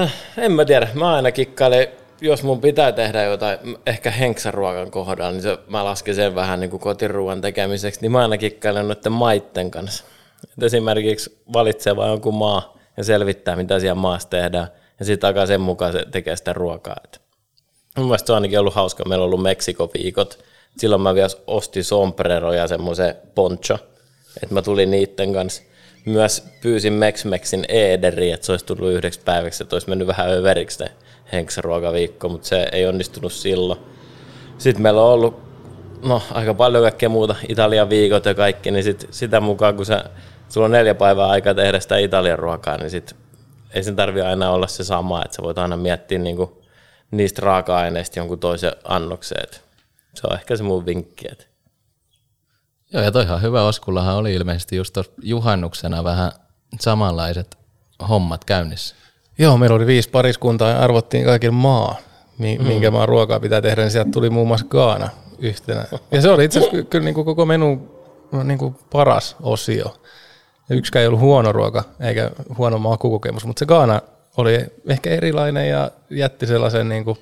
Äh, 0.02 0.14
en 0.38 0.52
mä 0.52 0.64
tiedä, 0.64 0.88
mä 0.94 1.14
aina 1.14 1.32
kikkailen, 1.32 1.88
jos 2.20 2.42
mun 2.42 2.60
pitää 2.60 2.92
tehdä 2.92 3.22
jotain, 3.22 3.58
ehkä 3.86 4.10
henksaruokan 4.10 4.90
kohdalla, 4.90 5.30
niin 5.32 5.42
se, 5.42 5.58
mä 5.68 5.84
lasken 5.84 6.14
sen 6.14 6.34
vähän 6.34 6.60
niin 6.60 6.70
kuin 6.70 6.80
kotiruoan 6.80 7.40
tekemiseksi, 7.40 8.00
niin 8.00 8.12
mä 8.12 8.22
aina 8.22 8.38
kikkailen 8.38 8.88
noiden 8.88 9.12
maitten 9.12 9.70
kanssa. 9.70 10.04
Et 10.44 10.62
esimerkiksi 10.62 11.38
valitsee 11.52 11.96
vaan 11.96 12.10
jonkun 12.10 12.34
maa 12.34 12.78
ja 12.96 13.04
selvittää, 13.04 13.56
mitä 13.56 13.80
siellä 13.80 13.94
maassa 13.94 14.28
tehdään, 14.28 14.68
ja 14.98 15.04
sitten 15.04 15.28
alkaa 15.28 15.46
sen 15.46 15.60
mukaan 15.60 15.92
se 15.92 16.04
tekee 16.10 16.36
sitä 16.36 16.52
ruokaa. 16.52 16.96
Et 17.04 17.20
mun 17.96 18.06
mielestä 18.06 18.26
se 18.26 18.32
on 18.32 18.36
ainakin 18.36 18.60
ollut 18.60 18.74
hauska, 18.74 19.04
meillä 19.08 19.22
on 19.22 19.26
ollut 19.26 19.42
Meksiko-viikot, 19.42 20.38
silloin 20.76 21.02
mä 21.02 21.14
vielä 21.14 21.28
ostin 21.46 21.84
sombrero 21.84 22.52
ja 22.52 22.68
semmoisen 22.68 23.14
poncho, 23.34 23.78
että 24.42 24.54
mä 24.54 24.62
tulin 24.62 24.90
niitten 24.90 25.32
kanssa. 25.32 25.62
Myös 26.04 26.44
pyysin 26.62 26.92
Mex-Mexin 26.92 27.64
Ederi, 27.68 28.30
että 28.30 28.46
se 28.46 28.52
olisi 28.52 28.64
tullut 28.64 28.92
yhdeksi 28.92 29.20
päiväksi, 29.24 29.62
että 29.62 29.76
olisi 29.76 29.88
mennyt 29.88 30.08
vähän 30.08 30.30
överiksi 30.30 30.78
se 30.78 30.86
henksaruokaviikko, 31.32 32.28
mutta 32.28 32.48
se 32.48 32.68
ei 32.72 32.86
onnistunut 32.86 33.32
silloin. 33.32 33.80
Sitten 34.58 34.82
meillä 34.82 35.02
on 35.02 35.12
ollut 35.12 35.40
no, 36.02 36.22
aika 36.30 36.54
paljon 36.54 36.82
kaikkea 36.84 37.08
muuta, 37.08 37.36
Italian 37.48 37.90
viikot 37.90 38.24
ja 38.24 38.34
kaikki, 38.34 38.70
niin 38.70 38.84
sit, 38.84 39.08
sitä 39.10 39.40
mukaan 39.40 39.76
kun 39.76 39.86
sä, 39.86 40.04
sulla 40.48 40.64
on 40.64 40.70
neljä 40.70 40.94
päivää 40.94 41.26
aikaa 41.26 41.54
tehdä 41.54 41.80
sitä 41.80 41.96
Italian 41.96 42.38
ruokaa, 42.38 42.76
niin 42.76 42.90
sit, 42.90 43.16
ei 43.76 43.82
sen 43.82 43.96
tarvi 43.96 44.20
aina 44.20 44.50
olla 44.50 44.66
se 44.66 44.84
sama, 44.84 45.24
että 45.24 45.36
sä 45.36 45.42
voit 45.42 45.58
aina 45.58 45.76
miettiä 45.76 46.18
niinku 46.18 46.62
niistä 47.10 47.42
raaka-aineista 47.42 48.18
jonkun 48.18 48.38
toisen 48.38 48.72
annoksen. 48.84 49.38
Et 49.42 49.64
se 50.14 50.26
on 50.30 50.36
ehkä 50.36 50.56
se 50.56 50.62
mun 50.62 50.86
vinkki. 50.86 51.28
Että 51.32 51.44
Joo, 52.92 53.02
ja 53.02 53.12
toihan 53.12 53.42
hyvä 53.42 53.62
Oskullahan 53.62 54.16
oli 54.16 54.34
ilmeisesti 54.34 54.76
just 54.76 54.92
tuossa 54.92 55.12
juhannuksena 55.22 56.04
vähän 56.04 56.32
samanlaiset 56.80 57.58
hommat 58.08 58.44
käynnissä. 58.44 58.96
Joo, 59.38 59.58
meillä 59.58 59.76
oli 59.76 59.86
viisi 59.86 60.10
pariskuntaa 60.10 60.70
ja 60.70 60.78
arvottiin 60.78 61.24
kaikille 61.24 61.54
maa, 61.54 61.96
mm. 62.38 62.66
minkä 62.66 62.90
maan 62.90 63.08
ruokaa 63.08 63.40
pitää 63.40 63.62
tehdä, 63.62 63.82
niin 63.82 63.90
sieltä 63.90 64.10
tuli 64.10 64.30
muun 64.30 64.48
muassa 64.48 64.66
Gaana 64.70 65.08
yhtenä. 65.38 65.84
Ja 66.10 66.22
se 66.22 66.30
oli 66.30 66.44
itse 66.44 66.58
asiassa 66.58 66.76
ky- 66.76 66.84
kyllä 66.84 67.04
niin 67.04 67.14
kuin 67.14 67.24
koko 67.24 67.46
menu 67.46 67.96
niin 68.44 68.58
kuin 68.58 68.76
paras 68.92 69.36
osio. 69.42 69.96
Ja 70.68 70.76
yksikään 70.76 71.00
ei 71.00 71.06
ollut 71.06 71.20
huono 71.20 71.52
ruoka 71.52 71.84
eikä 72.00 72.30
huono 72.58 72.78
makukokemus, 72.78 73.46
mutta 73.46 73.58
se 73.58 73.66
Gaana 73.66 74.00
oli 74.36 74.66
ehkä 74.88 75.10
erilainen 75.10 75.68
ja 75.68 75.90
jätti 76.10 76.46
sellaisen 76.46 76.88
niin 76.88 77.04
kuin 77.04 77.18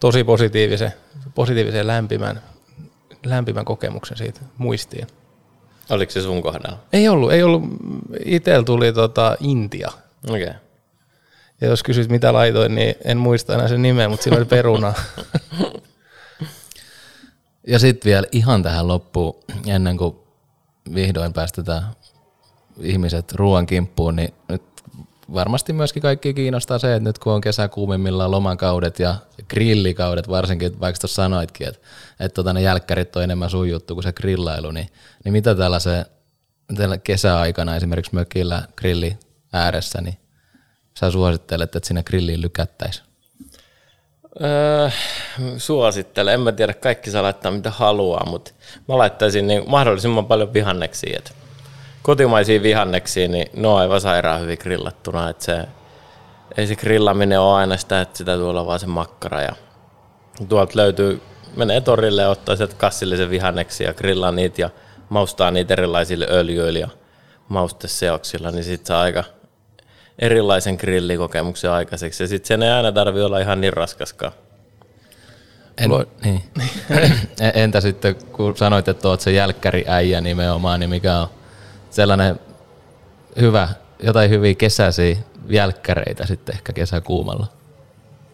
tosi 0.00 0.24
positiivisen, 0.24 0.92
positiivisen 1.34 1.86
lämpimän, 1.86 2.42
lämpimän 3.24 3.64
kokemuksen 3.64 4.16
siitä 4.16 4.40
muistiin. 4.58 5.06
oliko 5.90 6.12
se 6.12 6.22
sun 6.22 6.42
kohdalla? 6.42 6.78
Ei 6.92 7.08
ollut, 7.08 7.32
ei 7.32 7.42
ollut. 7.42 7.62
Itsellä 8.24 8.64
tuli 8.64 8.92
tota 8.92 9.36
Intia. 9.40 9.90
Okei. 10.28 10.42
Okay. 10.42 10.54
Ja 11.60 11.68
jos 11.68 11.82
kysyt 11.82 12.10
mitä 12.10 12.32
laitoin, 12.32 12.74
niin 12.74 12.94
en 13.04 13.18
muista 13.18 13.54
enää 13.54 13.68
sen 13.68 13.82
nimeä, 13.82 14.08
mutta 14.08 14.24
siinä 14.24 14.36
oli 14.36 14.44
peruna. 14.44 14.94
Ja 17.66 17.78
sitten 17.78 18.10
vielä 18.10 18.26
ihan 18.32 18.62
tähän 18.62 18.88
loppuun, 18.88 19.34
ennen 19.66 19.96
kuin 19.96 20.16
vihdoin 20.94 21.32
päästetään 21.32 21.82
ihmiset 22.82 23.32
ruoan 23.32 23.66
kimppuun, 23.66 24.16
niin 24.16 24.34
nyt 24.48 24.62
varmasti 25.34 25.72
myöskin 25.72 26.02
kaikki 26.02 26.34
kiinnostaa 26.34 26.78
se, 26.78 26.94
että 26.94 27.08
nyt 27.08 27.18
kun 27.18 27.32
on 27.32 27.40
kesäkuumimmillaan 27.40 28.30
lomakaudet 28.30 28.98
ja 28.98 29.14
grillikaudet 29.48 30.28
varsinkin, 30.28 30.80
vaikka 30.80 31.00
tuossa 31.00 31.22
sanoitkin, 31.22 31.68
että, 31.68 31.80
että 32.20 32.34
tota 32.34 32.52
ne 32.52 32.62
jälkkärit 32.62 33.16
on 33.16 33.22
enemmän 33.22 33.50
sun 33.50 33.68
juttu 33.68 33.94
kuin 33.94 34.04
se 34.04 34.12
grillailu, 34.12 34.70
niin, 34.70 34.88
niin 35.24 35.32
mitä 35.32 35.54
tällaisen 35.54 36.06
tällä 36.76 36.98
kesäaikana 36.98 37.76
esimerkiksi 37.76 38.14
mökillä 38.14 38.62
grilli 38.76 39.16
ääressä, 39.52 40.00
niin 40.00 40.16
sä 41.00 41.10
suosittelet, 41.10 41.76
että 41.76 41.88
sinne 41.88 42.02
grilliin 42.02 42.42
lykättäisiin? 42.42 43.06
Öö, 44.40 44.90
suosittelen. 45.56 46.34
En 46.34 46.40
mä 46.40 46.52
tiedä, 46.52 46.74
kaikki 46.74 47.10
saa 47.10 47.22
laittaa 47.22 47.52
mitä 47.52 47.70
haluaa, 47.70 48.26
mutta 48.26 48.50
mä 48.88 48.98
laittaisin 48.98 49.46
niin 49.46 49.62
mahdollisimman 49.66 50.26
paljon 50.26 50.52
vihanneksia. 50.52 51.18
Et 51.18 51.32
kotimaisia 52.02 52.62
vihanneksia, 52.62 53.28
niin 53.28 53.46
ne 53.56 53.68
on 53.68 53.78
aivan 53.78 54.00
sairaan 54.00 54.40
hyvin 54.40 54.58
grillattuna. 54.60 55.28
Et 55.30 55.40
se, 55.40 55.64
ei 56.56 56.66
se 56.66 56.76
grillaminen 56.76 57.40
ole 57.40 57.54
aina 57.54 57.76
sitä, 57.76 58.00
että 58.00 58.18
sitä 58.18 58.36
tuolla 58.36 58.66
vaan 58.66 58.80
se 58.80 58.86
makkara. 58.86 59.40
Ja 59.40 59.52
tuolta 60.48 60.72
löytyy, 60.76 61.22
menee 61.56 61.80
torille 61.80 62.22
ja 62.22 62.28
ottaa 62.28 62.56
sieltä 62.56 62.74
kassillisen 62.78 63.30
vihanneksia 63.30 63.86
ja 63.86 63.94
grillaa 63.94 64.32
niitä 64.32 64.60
ja 64.60 64.70
maustaa 65.08 65.50
niitä 65.50 65.74
erilaisilla 65.74 66.26
öljyillä 66.30 66.78
ja 66.78 66.88
mausteseoksilla, 67.48 68.50
niin 68.50 68.64
sitten 68.64 68.86
saa 68.86 69.02
aika 69.02 69.24
erilaisen 70.18 70.76
grillikokemuksen 70.76 71.70
aikaiseksi. 71.70 72.22
Ja 72.22 72.28
sitten 72.28 72.48
sen 72.48 72.62
ei 72.62 72.70
aina 72.70 72.92
tarvi 72.92 73.22
olla 73.22 73.38
ihan 73.38 73.60
niin 73.60 73.72
raskaskaan. 73.72 74.32
En, 75.78 75.90
niin. 76.24 76.42
Entä 77.54 77.80
sitten, 77.80 78.14
kun 78.14 78.56
sanoit, 78.56 78.88
että 78.88 79.08
oot 79.08 79.20
se 79.20 79.32
jälkkäriäijä 79.32 80.20
nimenomaan, 80.20 80.80
niin 80.80 80.90
mikä 80.90 81.18
on 81.18 81.28
sellainen 81.92 82.40
hyvä, 83.40 83.68
jotain 84.02 84.30
hyviä 84.30 84.54
kesäisiä 84.54 85.16
jälkkäreitä 85.48 86.26
sitten 86.26 86.54
ehkä 86.54 86.72
kesäkuumalla? 86.72 87.46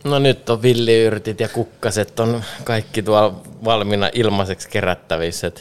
No 0.05 0.19
nyt 0.19 0.51
on 0.51 0.63
villiyrtit 0.63 1.41
ja 1.41 1.49
kukkaset 1.49 2.21
on 2.21 2.45
kaikki 2.65 3.03
tuolla 3.03 3.41
valmiina 3.65 4.11
ilmaiseksi 4.13 4.69
kerättävissä. 4.69 5.53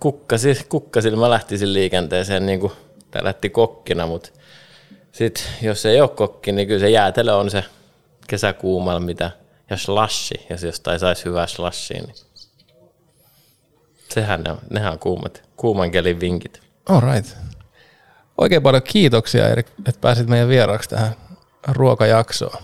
Kukkasi, 0.00 0.66
kukkasilla 0.68 1.20
mä 1.20 1.30
lähtisin 1.30 1.72
liikenteeseen 1.72 2.46
niin 2.46 2.60
kuin 2.60 2.72
lähti 3.22 3.50
kokkina, 3.50 4.06
mutta 4.06 4.30
sitten 5.12 5.44
jos 5.62 5.86
ei 5.86 6.00
ole 6.00 6.08
kokki, 6.08 6.52
niin 6.52 6.68
kyllä 6.68 6.80
se 6.80 6.90
jäätelö 6.90 7.34
on 7.34 7.50
se 7.50 7.64
kesäkuumalla, 8.26 9.00
mitä 9.00 9.30
ja 9.70 9.76
slashi, 9.76 10.46
jos 10.50 10.62
jostain 10.62 10.98
saisi 10.98 11.24
hyvää 11.24 11.46
slashia, 11.46 12.02
niin 12.02 12.16
sehän 14.08 14.42
ne 14.42 14.50
on, 14.50 14.58
nehän 14.70 14.92
on 14.92 14.98
kuumat, 14.98 15.42
kuuman 15.56 15.90
kelin 15.90 16.20
vinkit. 16.20 16.71
All 16.88 17.00
right. 17.00 17.36
Oikein 18.38 18.62
paljon 18.62 18.82
kiitoksia 18.82 19.48
Erik, 19.48 19.66
että 19.68 20.00
pääsit 20.00 20.28
meidän 20.28 20.48
vieraaksi 20.48 20.88
tähän 20.88 21.14
ruokajaksoon. 21.68 22.62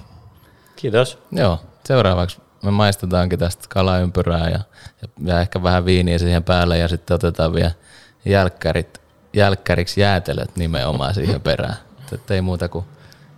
Kiitos. 0.77 1.19
Joo, 1.33 1.61
seuraavaksi 1.85 2.41
me 2.63 2.71
maistetaankin 2.71 3.39
tästä 3.39 3.65
kalaympyrää 3.69 4.49
ja, 4.49 4.61
ja, 5.03 5.09
ja 5.25 5.41
ehkä 5.41 5.63
vähän 5.63 5.85
viiniä 5.85 6.19
siihen 6.19 6.45
päälle 6.45 6.79
ja 6.79 6.89
sitten 6.89 7.15
otetaan 7.15 7.55
vielä 7.55 7.71
jälkkärit, 8.25 9.01
jälkkäriksi 9.33 10.01
jäätelöt 10.01 10.57
nimenomaan 10.57 11.15
siihen 11.15 11.41
perään. 11.41 11.77
Että 12.13 12.35
ei 12.35 12.41
muuta 12.41 12.69
kuin 12.69 12.85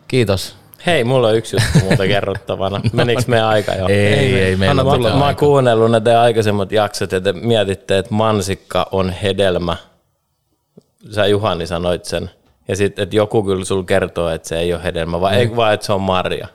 kiitos. 0.09 0.57
Hei, 0.87 1.05
mulla 1.05 1.29
on 1.29 1.37
yksi 1.37 1.57
juttu 1.57 1.89
muuta 1.89 2.07
kerrottavana. 2.15 2.81
Menikö 2.93 3.23
meidän 3.27 3.47
aika 3.47 3.75
jo? 3.75 3.87
Ei, 3.89 3.97
ei, 3.97 4.43
ei 4.43 4.57
meillä 4.57 4.81
Anna 4.81 4.93
on 4.93 4.99
tulla. 4.99 5.17
Mä 5.17 5.25
oon 5.25 5.37
kuunnellut 5.37 5.91
ne 5.91 6.01
teidän 6.01 6.23
aikaisemmat 6.23 6.73
jaksot 6.73 7.13
ja 7.13 7.21
te 7.21 7.33
mietitte, 7.33 7.99
että 7.99 8.15
mansikka 8.15 8.89
on 8.93 9.11
hedelmä. 9.11 9.77
Sä 11.11 11.27
Juhani 11.27 11.67
sanoit 11.67 12.05
sen. 12.05 12.31
Ja 12.69 12.77
sitten, 12.77 13.03
että 13.03 13.17
joku 13.17 13.43
kyllä 13.43 13.65
sul 13.65 13.83
kertoo, 13.83 14.29
että 14.29 14.49
se 14.49 14.59
ei 14.59 14.75
ole 14.75 14.83
hedelmä, 14.83 15.21
vai 15.21 15.37
ei 15.37 15.57
vaan, 15.57 15.75
että 15.75 15.87
se 15.87 15.93
on 15.93 16.01
marja. 16.01 16.49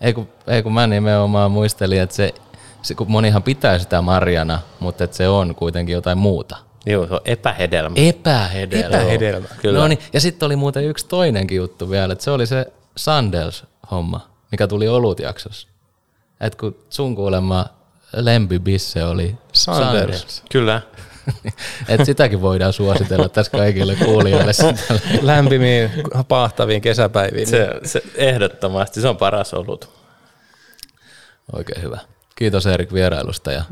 Ei 0.00 0.14
kun, 0.14 0.28
ei 0.46 0.62
kun 0.62 0.72
mä 0.72 0.86
nimenomaan 0.86 1.50
muistelin, 1.50 2.00
että 2.00 2.16
se, 2.16 2.34
se, 2.82 2.94
kun 2.94 3.10
monihan 3.10 3.42
pitää 3.42 3.78
sitä 3.78 4.02
marjana, 4.02 4.58
mutta 4.80 5.04
että 5.04 5.16
se 5.16 5.28
on 5.28 5.54
kuitenkin 5.54 5.92
jotain 5.92 6.18
muuta. 6.18 6.56
Joo, 6.86 7.06
se 7.06 7.14
on 7.14 7.20
epähedelmä. 7.24 7.94
Epähedelmä. 7.96 8.96
Epähedelmä. 8.96 9.48
Kyllä. 9.62 9.78
No 9.78 9.88
niin, 9.88 9.98
ja 10.12 10.20
sitten 10.20 10.46
oli 10.46 10.56
muuten 10.56 10.84
yksi 10.84 11.06
toinenkin 11.06 11.56
juttu 11.56 11.90
vielä, 11.90 12.12
että 12.12 12.24
se 12.24 12.30
oli 12.30 12.46
se 12.46 12.72
Sandels-homma, 12.96 14.20
mikä 14.52 14.66
tuli 14.66 14.88
olutjaksossa. 14.88 15.68
Että 16.40 16.58
kun 16.58 16.76
sun 16.90 17.16
kuulemma 17.16 17.66
lempibisse 18.12 19.04
oli 19.04 19.34
Sanders. 19.52 20.20
Sanders. 20.20 20.42
Kyllä. 20.52 20.82
Niin, 21.44 21.54
et 21.88 22.04
sitäkin 22.04 22.40
voidaan 22.40 22.72
suositella 22.72 23.28
tässä 23.28 23.52
kaikille 23.52 23.94
kuulijoille. 23.94 24.52
Lämpimiin, 25.22 25.90
pahtaviin 26.28 26.82
kesäpäiviin. 26.82 27.46
Se, 27.46 27.68
se, 27.84 28.02
ehdottomasti, 28.14 29.00
se 29.00 29.08
on 29.08 29.16
paras 29.16 29.54
ollut. 29.54 29.90
Oikein 31.52 31.82
hyvä. 31.82 31.98
Kiitos 32.36 32.66
Erik 32.66 32.92
vierailusta 32.92 33.52
ja 33.52 33.62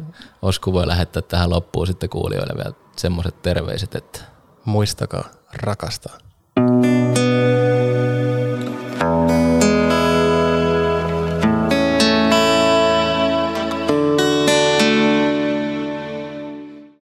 Osku 0.43 0.73
voi 0.73 0.87
lähettää 0.87 1.23
tähän 1.23 1.51
loppuun 1.51 1.87
sitten 1.87 2.09
kuulijoille 2.09 2.55
vielä 2.57 2.75
semmoiset 2.97 3.43
terveiset, 3.43 3.95
että 3.95 4.21
muistakaa 4.65 5.29
rakastaa. 5.55 6.19
thank 9.01 9.31
you 9.31 9.54